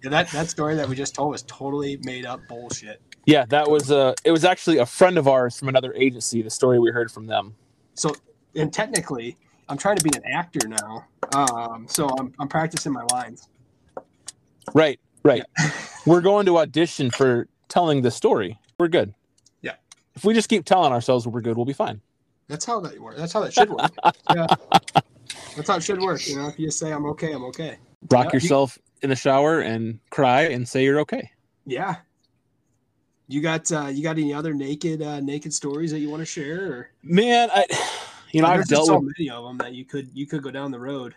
yeah, 0.04 0.10
that 0.10 0.30
that 0.32 0.50
story 0.50 0.74
that 0.74 0.86
we 0.86 0.94
just 0.94 1.14
told 1.14 1.30
was 1.30 1.42
totally 1.44 1.98
made 2.02 2.26
up 2.26 2.46
bullshit. 2.46 3.00
Yeah, 3.24 3.46
that 3.46 3.70
was 3.70 3.90
uh 3.90 4.14
it 4.22 4.32
was 4.32 4.44
actually 4.44 4.76
a 4.78 4.84
friend 4.86 5.16
of 5.16 5.26
ours 5.26 5.58
from 5.58 5.68
another 5.68 5.94
agency, 5.94 6.42
the 6.42 6.50
story 6.50 6.78
we 6.78 6.90
heard 6.90 7.10
from 7.10 7.26
them. 7.26 7.54
So, 7.94 8.14
and 8.54 8.70
technically, 8.70 9.38
I'm 9.66 9.78
trying 9.78 9.96
to 9.96 10.04
be 10.04 10.10
an 10.14 10.22
actor 10.26 10.68
now. 10.68 11.06
Um, 11.34 11.86
so 11.88 12.06
I'm 12.18 12.34
I'm 12.38 12.48
practicing 12.48 12.92
my 12.92 13.04
lines. 13.12 13.48
Right, 14.74 15.00
right. 15.22 15.42
We're 16.06 16.20
going 16.20 16.44
to 16.46 16.58
audition 16.58 17.10
for 17.10 17.48
telling 17.68 18.02
the 18.02 18.10
story. 18.10 18.58
We're 18.78 18.88
good. 18.88 19.14
Yeah. 19.62 19.76
If 20.14 20.24
we 20.24 20.34
just 20.34 20.50
keep 20.50 20.66
telling 20.66 20.92
ourselves 20.92 21.26
we're 21.26 21.40
good, 21.40 21.56
we'll 21.56 21.64
be 21.64 21.72
fine. 21.72 22.02
That's 22.48 22.66
how 22.66 22.80
that 22.80 22.98
works. 23.00 23.18
That's 23.18 23.32
how 23.32 23.40
that 23.40 23.54
should 23.54 23.70
work. 23.70 23.90
yeah. 24.34 24.46
That's 25.56 25.68
how 25.68 25.76
it 25.76 25.82
should 25.82 26.02
work. 26.02 26.26
You 26.28 26.36
know, 26.36 26.48
if 26.48 26.58
you 26.58 26.66
just 26.66 26.78
say 26.78 26.92
I'm 26.92 27.06
okay, 27.06 27.32
I'm 27.32 27.44
okay. 27.44 27.78
Rock 28.10 28.24
Yeah, 28.26 28.30
you- 28.32 28.36
yourself 28.40 28.78
in 29.04 29.10
the 29.10 29.16
shower 29.16 29.60
and 29.60 30.00
cry 30.10 30.42
and 30.44 30.66
say 30.66 30.82
you're 30.82 30.98
okay. 31.00 31.30
Yeah. 31.66 31.96
You 33.28 33.40
got 33.40 33.70
uh, 33.70 33.86
you 33.86 34.02
got 34.02 34.18
any 34.18 34.32
other 34.34 34.52
naked 34.54 35.00
uh, 35.02 35.20
naked 35.20 35.52
stories 35.54 35.90
that 35.92 35.98
you 36.00 36.10
want 36.10 36.20
to 36.20 36.26
share? 36.26 36.72
Or 36.72 36.90
Man, 37.02 37.48
I 37.54 37.64
you 38.32 38.42
know, 38.42 38.48
I've 38.48 38.66
dealt 38.66 38.86
so 38.86 38.98
with 38.98 39.14
many 39.18 39.30
of 39.30 39.44
them 39.44 39.58
that 39.58 39.72
you 39.74 39.84
could 39.84 40.10
you 40.12 40.26
could 40.26 40.42
go 40.42 40.50
down 40.50 40.70
the 40.70 40.80
road. 40.80 41.14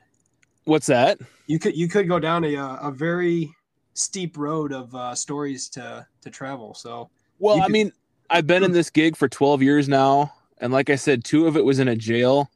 what's 0.66 0.86
that? 0.88 1.20
You 1.48 1.60
could 1.60 1.76
you 1.76 1.88
could 1.88 2.08
go 2.08 2.20
down 2.20 2.44
a 2.46 2.56
uh, 2.56 2.76
a 2.90 2.92
very 2.92 3.52
steep 3.94 4.38
road 4.38 4.72
of 4.74 4.94
uh, 4.96 5.16
stories 5.16 5.68
to 5.70 6.06
to 6.22 6.30
travel. 6.30 6.74
So 6.76 7.10
Well, 7.40 7.58
I 7.62 7.66
could- 7.66 7.72
mean, 7.72 7.92
I've 8.30 8.48
been 8.48 8.64
in 8.64 8.72
this 8.74 8.90
gig 8.90 9.16
for 9.16 9.28
12 9.30 9.62
years 9.64 9.88
now, 9.90 10.34
and 10.60 10.72
like 10.74 10.90
I 10.90 10.96
said, 10.96 11.24
two 11.24 11.48
of 11.48 11.56
it 11.58 11.64
was 11.66 11.80
in 11.80 11.88
a 11.88 11.96
jail. 11.96 12.50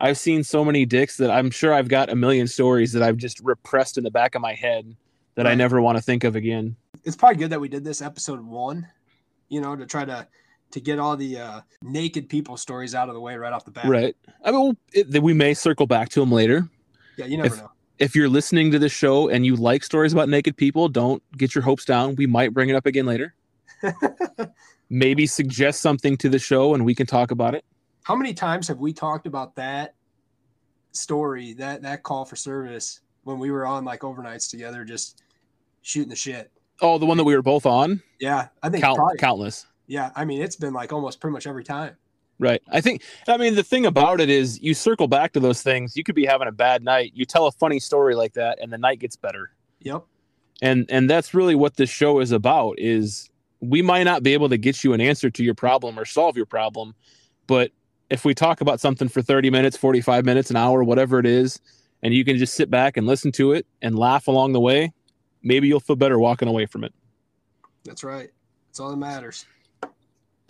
I've 0.00 0.18
seen 0.18 0.44
so 0.44 0.64
many 0.64 0.86
dicks 0.86 1.16
that 1.16 1.30
I'm 1.30 1.50
sure 1.50 1.72
I've 1.74 1.88
got 1.88 2.08
a 2.10 2.14
million 2.16 2.46
stories 2.46 2.92
that 2.92 3.02
I've 3.02 3.16
just 3.16 3.40
repressed 3.40 3.98
in 3.98 4.04
the 4.04 4.10
back 4.10 4.34
of 4.34 4.42
my 4.42 4.54
head 4.54 4.94
that 5.34 5.46
I 5.46 5.54
never 5.54 5.80
want 5.80 5.98
to 5.98 6.02
think 6.02 6.24
of 6.24 6.36
again. 6.36 6.76
it's 7.04 7.16
probably 7.16 7.36
good 7.38 7.50
that 7.50 7.60
we 7.60 7.68
did 7.68 7.84
this 7.84 8.00
episode 8.02 8.40
one. 8.44 8.86
You 9.48 9.60
know, 9.60 9.74
to 9.76 9.86
try 9.86 10.04
to 10.04 10.26
to 10.72 10.80
get 10.80 10.98
all 10.98 11.16
the 11.16 11.38
uh, 11.38 11.60
naked 11.82 12.28
people 12.28 12.56
stories 12.58 12.94
out 12.94 13.08
of 13.08 13.14
the 13.14 13.20
way 13.20 13.36
right 13.36 13.52
off 13.52 13.64
the 13.64 13.70
bat. 13.70 13.86
Right. 13.86 14.14
I 14.44 14.50
mean, 14.52 14.76
it, 14.92 15.22
we 15.22 15.32
may 15.32 15.54
circle 15.54 15.86
back 15.86 16.10
to 16.10 16.20
them 16.20 16.30
later. 16.30 16.68
Yeah, 17.16 17.24
you 17.26 17.36
never 17.38 17.54
If- 17.54 17.56
know. 17.60 17.70
If 17.98 18.14
you're 18.14 18.28
listening 18.28 18.70
to 18.70 18.78
this 18.78 18.92
show 18.92 19.28
and 19.28 19.44
you 19.44 19.56
like 19.56 19.82
stories 19.82 20.12
about 20.12 20.28
naked 20.28 20.56
people, 20.56 20.88
don't 20.88 21.20
get 21.36 21.52
your 21.56 21.62
hopes 21.64 21.84
down. 21.84 22.14
We 22.14 22.26
might 22.26 22.54
bring 22.54 22.68
it 22.68 22.76
up 22.76 22.86
again 22.86 23.06
later. 23.06 23.34
Maybe 24.90 25.26
suggest 25.26 25.80
something 25.80 26.16
to 26.18 26.28
the 26.28 26.38
show 26.38 26.74
and 26.74 26.84
we 26.84 26.94
can 26.94 27.06
talk 27.06 27.30
about 27.32 27.54
it. 27.54 27.64
How 28.08 28.16
many 28.16 28.32
times 28.32 28.66
have 28.68 28.78
we 28.78 28.94
talked 28.94 29.26
about 29.26 29.54
that 29.56 29.94
story, 30.92 31.52
that 31.52 31.82
that 31.82 32.02
call 32.04 32.24
for 32.24 32.36
service 32.36 33.02
when 33.24 33.38
we 33.38 33.50
were 33.50 33.66
on 33.66 33.84
like 33.84 34.00
overnights 34.00 34.48
together, 34.48 34.82
just 34.82 35.24
shooting 35.82 36.08
the 36.08 36.16
shit? 36.16 36.50
Oh, 36.80 36.96
the 36.96 37.04
one 37.04 37.18
that 37.18 37.24
we 37.24 37.36
were 37.36 37.42
both 37.42 37.66
on? 37.66 38.02
Yeah, 38.18 38.48
I 38.62 38.70
think 38.70 38.82
Count, 38.82 38.96
probably, 38.96 39.18
countless. 39.18 39.66
yeah. 39.88 40.10
I 40.16 40.24
mean, 40.24 40.40
it's 40.40 40.56
been 40.56 40.72
like 40.72 40.90
almost 40.90 41.20
pretty 41.20 41.34
much 41.34 41.46
every 41.46 41.64
time. 41.64 41.98
Right. 42.38 42.62
I 42.70 42.80
think, 42.80 43.02
I 43.26 43.36
mean, 43.36 43.54
the 43.54 43.62
thing 43.62 43.84
about 43.84 44.22
it 44.22 44.30
is 44.30 44.58
you 44.62 44.72
circle 44.72 45.06
back 45.06 45.34
to 45.34 45.40
those 45.40 45.60
things. 45.60 45.94
You 45.94 46.02
could 46.02 46.14
be 46.14 46.24
having 46.24 46.48
a 46.48 46.52
bad 46.52 46.82
night. 46.82 47.12
You 47.14 47.26
tell 47.26 47.46
a 47.46 47.52
funny 47.52 47.78
story 47.78 48.14
like 48.14 48.32
that 48.34 48.58
and 48.58 48.72
the 48.72 48.78
night 48.78 49.00
gets 49.00 49.16
better. 49.16 49.50
Yep. 49.80 50.06
And, 50.62 50.86
and 50.88 51.10
that's 51.10 51.34
really 51.34 51.54
what 51.54 51.76
this 51.76 51.90
show 51.90 52.20
is 52.20 52.32
about 52.32 52.76
is 52.78 53.28
we 53.60 53.82
might 53.82 54.04
not 54.04 54.22
be 54.22 54.32
able 54.32 54.48
to 54.48 54.56
get 54.56 54.82
you 54.82 54.94
an 54.94 55.02
answer 55.02 55.28
to 55.28 55.44
your 55.44 55.54
problem 55.54 55.98
or 55.98 56.06
solve 56.06 56.38
your 56.38 56.46
problem. 56.46 56.94
But 57.46 57.72
if 58.10 58.24
we 58.24 58.34
talk 58.34 58.60
about 58.60 58.80
something 58.80 59.08
for 59.08 59.22
30 59.22 59.50
minutes, 59.50 59.76
45 59.76 60.24
minutes, 60.24 60.50
an 60.50 60.56
hour, 60.56 60.82
whatever 60.82 61.18
it 61.18 61.26
is, 61.26 61.60
and 62.02 62.14
you 62.14 62.24
can 62.24 62.38
just 62.38 62.54
sit 62.54 62.70
back 62.70 62.96
and 62.96 63.06
listen 63.06 63.32
to 63.32 63.52
it 63.52 63.66
and 63.82 63.98
laugh 63.98 64.28
along 64.28 64.52
the 64.52 64.60
way, 64.60 64.92
maybe 65.42 65.68
you'll 65.68 65.80
feel 65.80 65.96
better 65.96 66.18
walking 66.18 66.48
away 66.48 66.66
from 66.66 66.84
it. 66.84 66.92
That's 67.84 68.04
right. 68.04 68.30
That's 68.68 68.80
all 68.80 68.90
that 68.90 68.96
matters. 68.96 69.44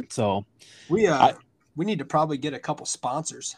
So, 0.09 0.45
We 0.89 1.07
uh 1.07 1.17
I- 1.19 1.35
we 1.77 1.85
need 1.85 2.01
to 2.01 2.05
probably 2.05 2.39
get 2.39 2.55
a 2.55 2.59
couple 2.59 2.85
sponsors. 2.87 3.55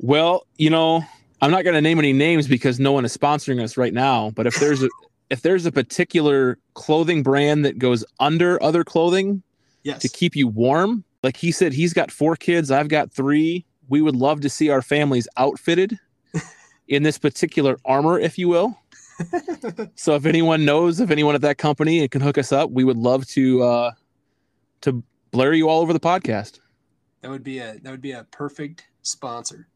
Well, 0.00 0.46
you 0.58 0.68
know, 0.68 1.04
I'm 1.40 1.52
not 1.52 1.62
going 1.62 1.74
to 1.74 1.80
name 1.80 2.00
any 2.00 2.12
names 2.12 2.48
because 2.48 2.80
no 2.80 2.90
one 2.90 3.04
is 3.04 3.16
sponsoring 3.16 3.62
us 3.62 3.76
right 3.76 3.94
now. 3.94 4.30
But 4.30 4.48
if 4.48 4.56
there's 4.58 4.82
a 4.82 4.88
if 5.30 5.42
there's 5.42 5.64
a 5.64 5.70
particular 5.72 6.58
clothing 6.74 7.22
brand 7.22 7.64
that 7.64 7.78
goes 7.78 8.04
under 8.18 8.60
other 8.62 8.82
clothing 8.84 9.42
Yes. 9.84 10.02
to 10.02 10.08
keep 10.08 10.34
you 10.36 10.46
warm, 10.48 11.04
like 11.22 11.36
he 11.36 11.52
said, 11.52 11.72
he's 11.72 11.92
got 11.92 12.10
four 12.10 12.36
kids, 12.36 12.70
I've 12.70 12.88
got 12.88 13.12
three. 13.12 13.64
We 13.88 14.00
would 14.00 14.16
love 14.16 14.40
to 14.42 14.48
see 14.48 14.68
our 14.70 14.82
families 14.82 15.26
outfitted 15.36 15.98
in 16.88 17.02
this 17.02 17.18
particular 17.18 17.76
armor, 17.84 18.18
if 18.18 18.38
you 18.38 18.48
will. 18.48 18.76
So 19.96 20.14
if 20.14 20.24
anyone 20.24 20.64
knows 20.64 20.98
of 20.98 21.10
anyone 21.10 21.34
at 21.34 21.42
that 21.42 21.58
company 21.58 22.00
and 22.00 22.10
can 22.10 22.22
hook 22.22 22.38
us 22.38 22.52
up, 22.52 22.70
we 22.70 22.84
would 22.84 22.96
love 22.96 23.26
to 23.28 23.62
uh, 23.62 23.90
to 24.80 25.02
blare 25.30 25.52
you 25.52 25.68
all 25.68 25.82
over 25.82 25.92
the 25.92 26.00
podcast, 26.00 26.58
that 27.20 27.30
would 27.30 27.44
be 27.44 27.58
a 27.58 27.74
that 27.82 27.90
would 27.90 28.00
be 28.00 28.12
a 28.12 28.24
perfect 28.30 28.86
sponsor. 29.02 29.68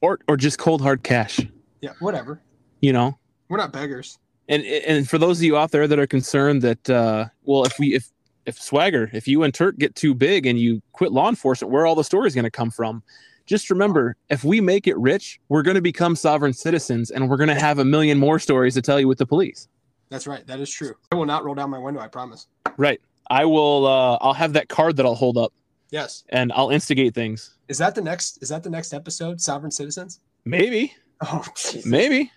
or 0.00 0.18
or 0.26 0.36
just 0.36 0.58
cold 0.58 0.82
hard 0.82 1.04
cash. 1.04 1.38
Yeah, 1.80 1.92
whatever. 2.00 2.42
You 2.80 2.92
know. 2.92 3.16
We're 3.48 3.58
not 3.58 3.72
beggars. 3.72 4.18
and 4.48 4.64
and 4.64 5.08
for 5.08 5.16
those 5.16 5.38
of 5.38 5.44
you 5.44 5.56
out 5.56 5.70
there 5.70 5.86
that 5.86 5.98
are 6.00 6.06
concerned 6.08 6.62
that 6.62 6.90
uh 6.90 7.26
well 7.44 7.62
if 7.64 7.78
we 7.78 7.94
if 7.94 8.10
if 8.48 8.60
swagger 8.60 9.10
if 9.12 9.28
you 9.28 9.42
and 9.44 9.52
turk 9.54 9.76
get 9.78 9.94
too 9.94 10.14
big 10.14 10.46
and 10.46 10.58
you 10.58 10.80
quit 10.92 11.12
law 11.12 11.28
enforcement 11.28 11.70
where 11.72 11.82
are 11.82 11.86
all 11.86 11.94
the 11.94 12.02
stories 12.12 12.34
going 12.34 12.44
to 12.44 12.50
come 12.50 12.70
from 12.70 13.02
just 13.46 13.70
remember 13.70 14.16
if 14.30 14.42
we 14.44 14.60
make 14.60 14.86
it 14.86 14.96
rich 14.98 15.38
we're 15.48 15.62
going 15.62 15.74
to 15.74 15.80
become 15.92 16.16
sovereign 16.16 16.52
citizens 16.52 17.10
and 17.10 17.28
we're 17.28 17.36
going 17.36 17.48
to 17.56 17.60
have 17.68 17.78
a 17.78 17.84
million 17.84 18.18
more 18.18 18.38
stories 18.38 18.74
to 18.74 18.82
tell 18.82 18.98
you 18.98 19.06
with 19.08 19.18
the 19.18 19.26
police 19.26 19.68
That's 20.10 20.26
right. 20.26 20.46
That 20.46 20.60
is 20.60 20.70
true. 20.70 20.94
I 21.12 21.16
will 21.16 21.26
not 21.26 21.44
roll 21.44 21.54
down 21.54 21.68
my 21.70 21.78
window. 21.78 22.00
I 22.00 22.08
promise. 22.08 22.46
right 22.78 23.00
i 23.30 23.44
will 23.44 23.86
uh 23.86 24.16
i'll 24.22 24.32
have 24.44 24.52
that 24.54 24.68
card 24.68 24.96
that 24.96 25.04
i'll 25.06 25.14
hold 25.26 25.36
up 25.36 25.52
Yes. 25.90 26.24
and 26.30 26.50
i'll 26.54 26.70
instigate 26.70 27.14
things 27.14 27.56
Is 27.68 27.78
that 27.78 27.94
the 27.94 28.02
next? 28.10 28.42
Is 28.42 28.48
that 28.48 28.62
the 28.62 28.70
next 28.70 28.92
episode? 28.94 29.40
Sovereign 29.40 29.70
citizens. 29.80 30.20
maybe 30.44 30.94
Oh, 31.20 31.44
Jesus. 31.56 31.84
maybe 31.84 32.30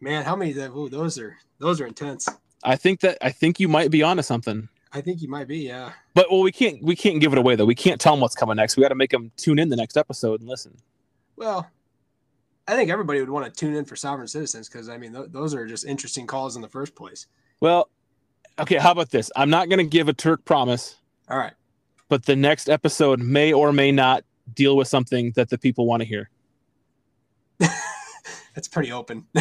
man, 0.00 0.24
how 0.24 0.34
many? 0.34 0.52
That, 0.54 0.70
ooh, 0.70 0.88
those 0.88 1.18
are 1.18 1.36
those 1.58 1.80
are 1.80 1.86
intense. 1.86 2.28
i 2.64 2.74
think 2.76 3.00
that 3.00 3.18
i 3.22 3.30
think 3.30 3.60
you 3.60 3.68
might 3.68 3.90
be 3.90 4.02
onto 4.02 4.22
something 4.22 4.68
I 4.92 5.00
think 5.00 5.22
you 5.22 5.28
might 5.28 5.46
be. 5.48 5.58
Yeah. 5.58 5.92
but 6.14 6.30
well 6.30 6.40
we 6.42 6.52
can't 6.52 6.82
we 6.82 6.96
can't 6.96 7.20
give 7.20 7.32
it 7.32 7.38
away 7.38 7.54
though 7.56 7.64
we 7.64 7.74
can't 7.74 8.00
tell 8.00 8.12
them 8.14 8.20
what's 8.20 8.34
coming 8.34 8.56
next 8.56 8.76
we 8.76 8.82
got 8.82 8.88
to 8.88 8.94
make 8.94 9.10
them 9.10 9.30
tune 9.36 9.58
in 9.58 9.68
the 9.68 9.76
next 9.76 9.96
episode 9.96 10.40
and 10.40 10.48
listen 10.48 10.76
well, 11.40 11.70
I 12.68 12.76
think 12.76 12.90
everybody 12.90 13.18
would 13.20 13.30
want 13.30 13.46
to 13.46 13.50
tune 13.50 13.74
in 13.74 13.86
for 13.86 13.96
sovereign 13.96 14.28
citizens 14.28 14.68
because 14.68 14.90
I 14.90 14.98
mean 14.98 15.14
th- 15.14 15.28
those 15.30 15.54
are 15.54 15.66
just 15.66 15.86
interesting 15.86 16.26
calls 16.26 16.54
in 16.54 16.60
the 16.62 16.68
first 16.68 16.94
place. 16.94 17.26
Well, 17.60 17.88
okay, 18.58 18.76
how 18.76 18.92
about 18.92 19.10
this? 19.10 19.30
I'm 19.34 19.48
not 19.48 19.70
going 19.70 19.78
to 19.78 19.84
give 19.84 20.08
a 20.08 20.12
Turk 20.12 20.44
promise, 20.44 20.96
All 21.30 21.38
right. 21.38 21.54
but 22.10 22.26
the 22.26 22.36
next 22.36 22.68
episode 22.68 23.20
may 23.20 23.54
or 23.54 23.72
may 23.72 23.90
not 23.90 24.22
deal 24.54 24.76
with 24.76 24.86
something 24.86 25.32
that 25.32 25.48
the 25.48 25.56
people 25.56 25.86
want 25.86 26.02
to 26.02 26.06
hear. 26.06 26.28
That's 28.54 28.68
pretty 28.68 28.92
open. 28.92 29.26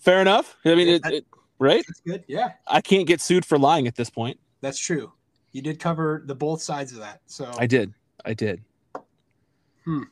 Fair 0.00 0.20
enough. 0.20 0.54
I 0.66 0.74
mean, 0.74 0.88
it, 0.88 1.06
it, 1.06 1.26
right? 1.58 1.84
That's 1.86 2.00
good. 2.00 2.24
Yeah, 2.28 2.52
I 2.66 2.80
can't 2.80 3.06
get 3.06 3.20
sued 3.20 3.44
for 3.44 3.58
lying 3.58 3.86
at 3.86 3.96
this 3.96 4.10
point. 4.10 4.38
that's 4.60 4.78
true. 4.78 5.12
You 5.52 5.62
did 5.62 5.78
cover 5.78 6.22
the 6.26 6.34
both 6.34 6.60
sides 6.62 6.92
of 6.92 6.98
that. 6.98 7.20
So 7.26 7.50
I 7.58 7.66
did. 7.66 7.94
I 8.24 8.34
did. 8.34 8.62
Hmm. 9.84 10.02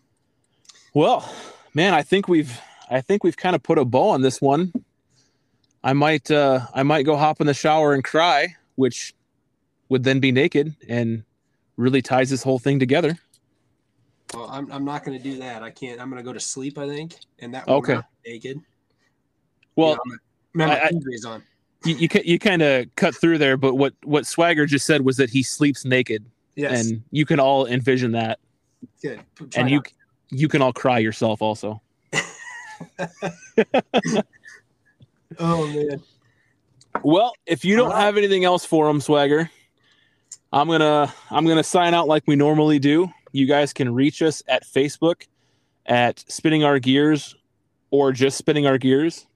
Well, 0.94 1.28
man, 1.74 1.94
I 1.94 2.02
think 2.02 2.28
we've 2.28 2.60
I 2.90 3.00
think 3.00 3.24
we've 3.24 3.36
kind 3.36 3.56
of 3.56 3.62
put 3.62 3.78
a 3.78 3.84
bow 3.84 4.10
on 4.10 4.22
this 4.22 4.40
one. 4.40 4.72
I 5.82 5.94
might 5.94 6.30
uh 6.30 6.66
I 6.74 6.82
might 6.84 7.02
go 7.04 7.16
hop 7.16 7.40
in 7.40 7.46
the 7.46 7.54
shower 7.54 7.92
and 7.94 8.04
cry, 8.04 8.54
which 8.76 9.14
would 9.88 10.04
then 10.04 10.20
be 10.20 10.30
naked 10.30 10.74
and 10.88 11.24
really 11.76 12.02
ties 12.02 12.30
this 12.30 12.42
whole 12.42 12.58
thing 12.58 12.78
together. 12.78 13.18
well, 14.34 14.48
I'm, 14.50 14.70
I'm 14.70 14.84
not 14.84 15.04
going 15.04 15.16
to 15.18 15.22
do 15.24 15.38
that. 15.38 15.62
I 15.62 15.70
can't. 15.70 16.00
I'm 16.00 16.08
going 16.08 16.22
to 16.22 16.24
go 16.24 16.32
to 16.32 16.40
sleep. 16.40 16.78
I 16.78 16.86
think, 16.86 17.14
and 17.40 17.52
that 17.54 17.66
will 17.66 17.74
Okay. 17.76 17.98
naked. 18.26 18.58
Well, 19.74 19.90
you 20.04 20.12
know, 20.12 20.16
I- 20.60 20.64
I- 20.64 20.90
on. 21.28 21.42
you 21.84 21.96
you, 21.96 22.08
you 22.24 22.38
kind 22.38 22.62
of 22.62 22.86
cut 22.96 23.14
through 23.14 23.38
there, 23.38 23.56
but 23.56 23.74
what 23.74 23.94
what 24.04 24.26
Swagger 24.26 24.66
just 24.66 24.86
said 24.86 25.04
was 25.04 25.16
that 25.16 25.30
he 25.30 25.42
sleeps 25.42 25.84
naked, 25.84 26.24
Yes, 26.56 26.88
and 26.90 27.02
you 27.10 27.26
can 27.26 27.40
all 27.40 27.66
envision 27.66 28.12
that, 28.12 28.38
good. 29.00 29.20
And 29.56 29.70
you 29.70 29.76
not- 29.78 29.92
you 30.30 30.48
can 30.48 30.62
all 30.62 30.72
cry 30.72 30.98
yourself 30.98 31.42
also. 31.42 31.80
Oh 35.38 35.66
man. 35.66 36.02
Well, 37.02 37.32
if 37.46 37.64
you 37.64 37.74
don't 37.76 37.90
right. 37.90 38.00
have 38.02 38.18
anything 38.18 38.44
else 38.44 38.66
for 38.66 38.88
him, 38.88 39.00
Swagger, 39.00 39.50
I'm 40.52 40.68
gonna 40.68 41.12
I'm 41.30 41.46
gonna 41.46 41.64
sign 41.64 41.94
out 41.94 42.06
like 42.06 42.24
we 42.26 42.36
normally 42.36 42.78
do. 42.78 43.08
You 43.32 43.46
guys 43.46 43.72
can 43.72 43.94
reach 43.94 44.20
us 44.20 44.42
at 44.46 44.66
Facebook 44.66 45.26
at 45.86 46.22
Spinning 46.28 46.64
Our 46.64 46.78
Gears 46.78 47.34
or 47.90 48.12
just 48.12 48.36
Spinning 48.36 48.66
Our 48.66 48.76
Gears. 48.76 49.26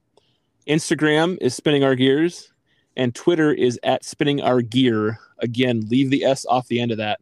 Instagram 0.67 1.37
is 1.39 1.55
Spinning 1.55 1.83
Our 1.83 1.95
Gears, 1.95 2.51
and 2.97 3.15
Twitter 3.15 3.53
is 3.53 3.79
at 3.83 4.03
Spinning 4.03 4.41
Our 4.41 4.61
Gear. 4.61 5.19
Again, 5.39 5.87
leave 5.87 6.09
the 6.09 6.25
S 6.25 6.45
off 6.45 6.67
the 6.67 6.81
end 6.81 6.91
of 6.91 6.97
that. 6.97 7.19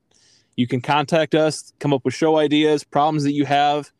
You 0.55 0.67
can 0.67 0.81
contact 0.81 1.35
us, 1.35 1.73
come 1.79 1.93
up 1.93 2.03
with 2.05 2.13
show 2.13 2.37
ideas, 2.37 2.83
problems 2.83 3.23
that 3.23 3.33
you 3.33 3.45
have. 3.45 3.91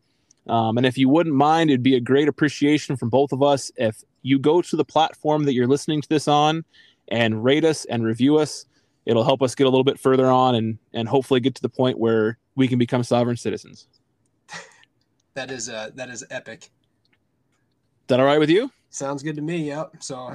Um, 0.48 0.78
and 0.78 0.86
if 0.86 0.98
you 0.98 1.08
wouldn't 1.08 1.34
mind, 1.34 1.70
it'd 1.70 1.82
be 1.82 1.96
a 1.96 2.00
great 2.00 2.28
appreciation 2.28 2.96
from 2.96 3.08
both 3.08 3.30
of 3.32 3.42
us 3.42 3.70
if 3.76 4.02
you 4.22 4.38
go 4.38 4.62
to 4.62 4.76
the 4.76 4.84
platform 4.84 5.44
that 5.44 5.52
you're 5.52 5.66
listening 5.66 6.00
to 6.02 6.08
this 6.08 6.26
on 6.26 6.64
and 7.08 7.44
rate 7.44 7.64
us 7.64 7.84
and 7.84 8.04
review 8.04 8.38
us. 8.38 8.64
It'll 9.04 9.24
help 9.24 9.42
us 9.42 9.54
get 9.54 9.64
a 9.64 9.70
little 9.70 9.84
bit 9.84 10.00
further 10.00 10.26
on 10.26 10.56
and 10.56 10.78
and 10.92 11.08
hopefully 11.08 11.38
get 11.38 11.54
to 11.56 11.62
the 11.62 11.68
point 11.68 11.98
where 11.98 12.38
we 12.56 12.66
can 12.66 12.78
become 12.78 13.04
sovereign 13.04 13.36
citizens. 13.36 13.86
That 15.34 15.50
is 15.50 15.68
uh 15.68 15.90
that 15.96 16.08
is 16.08 16.24
epic. 16.30 16.62
Is 16.62 16.70
that 18.06 18.20
all 18.20 18.24
right 18.24 18.40
with 18.40 18.48
you? 18.48 18.70
Sounds 18.90 19.22
good 19.22 19.36
to 19.36 19.42
me. 19.42 19.68
Yep. 19.68 19.96
So 20.00 20.34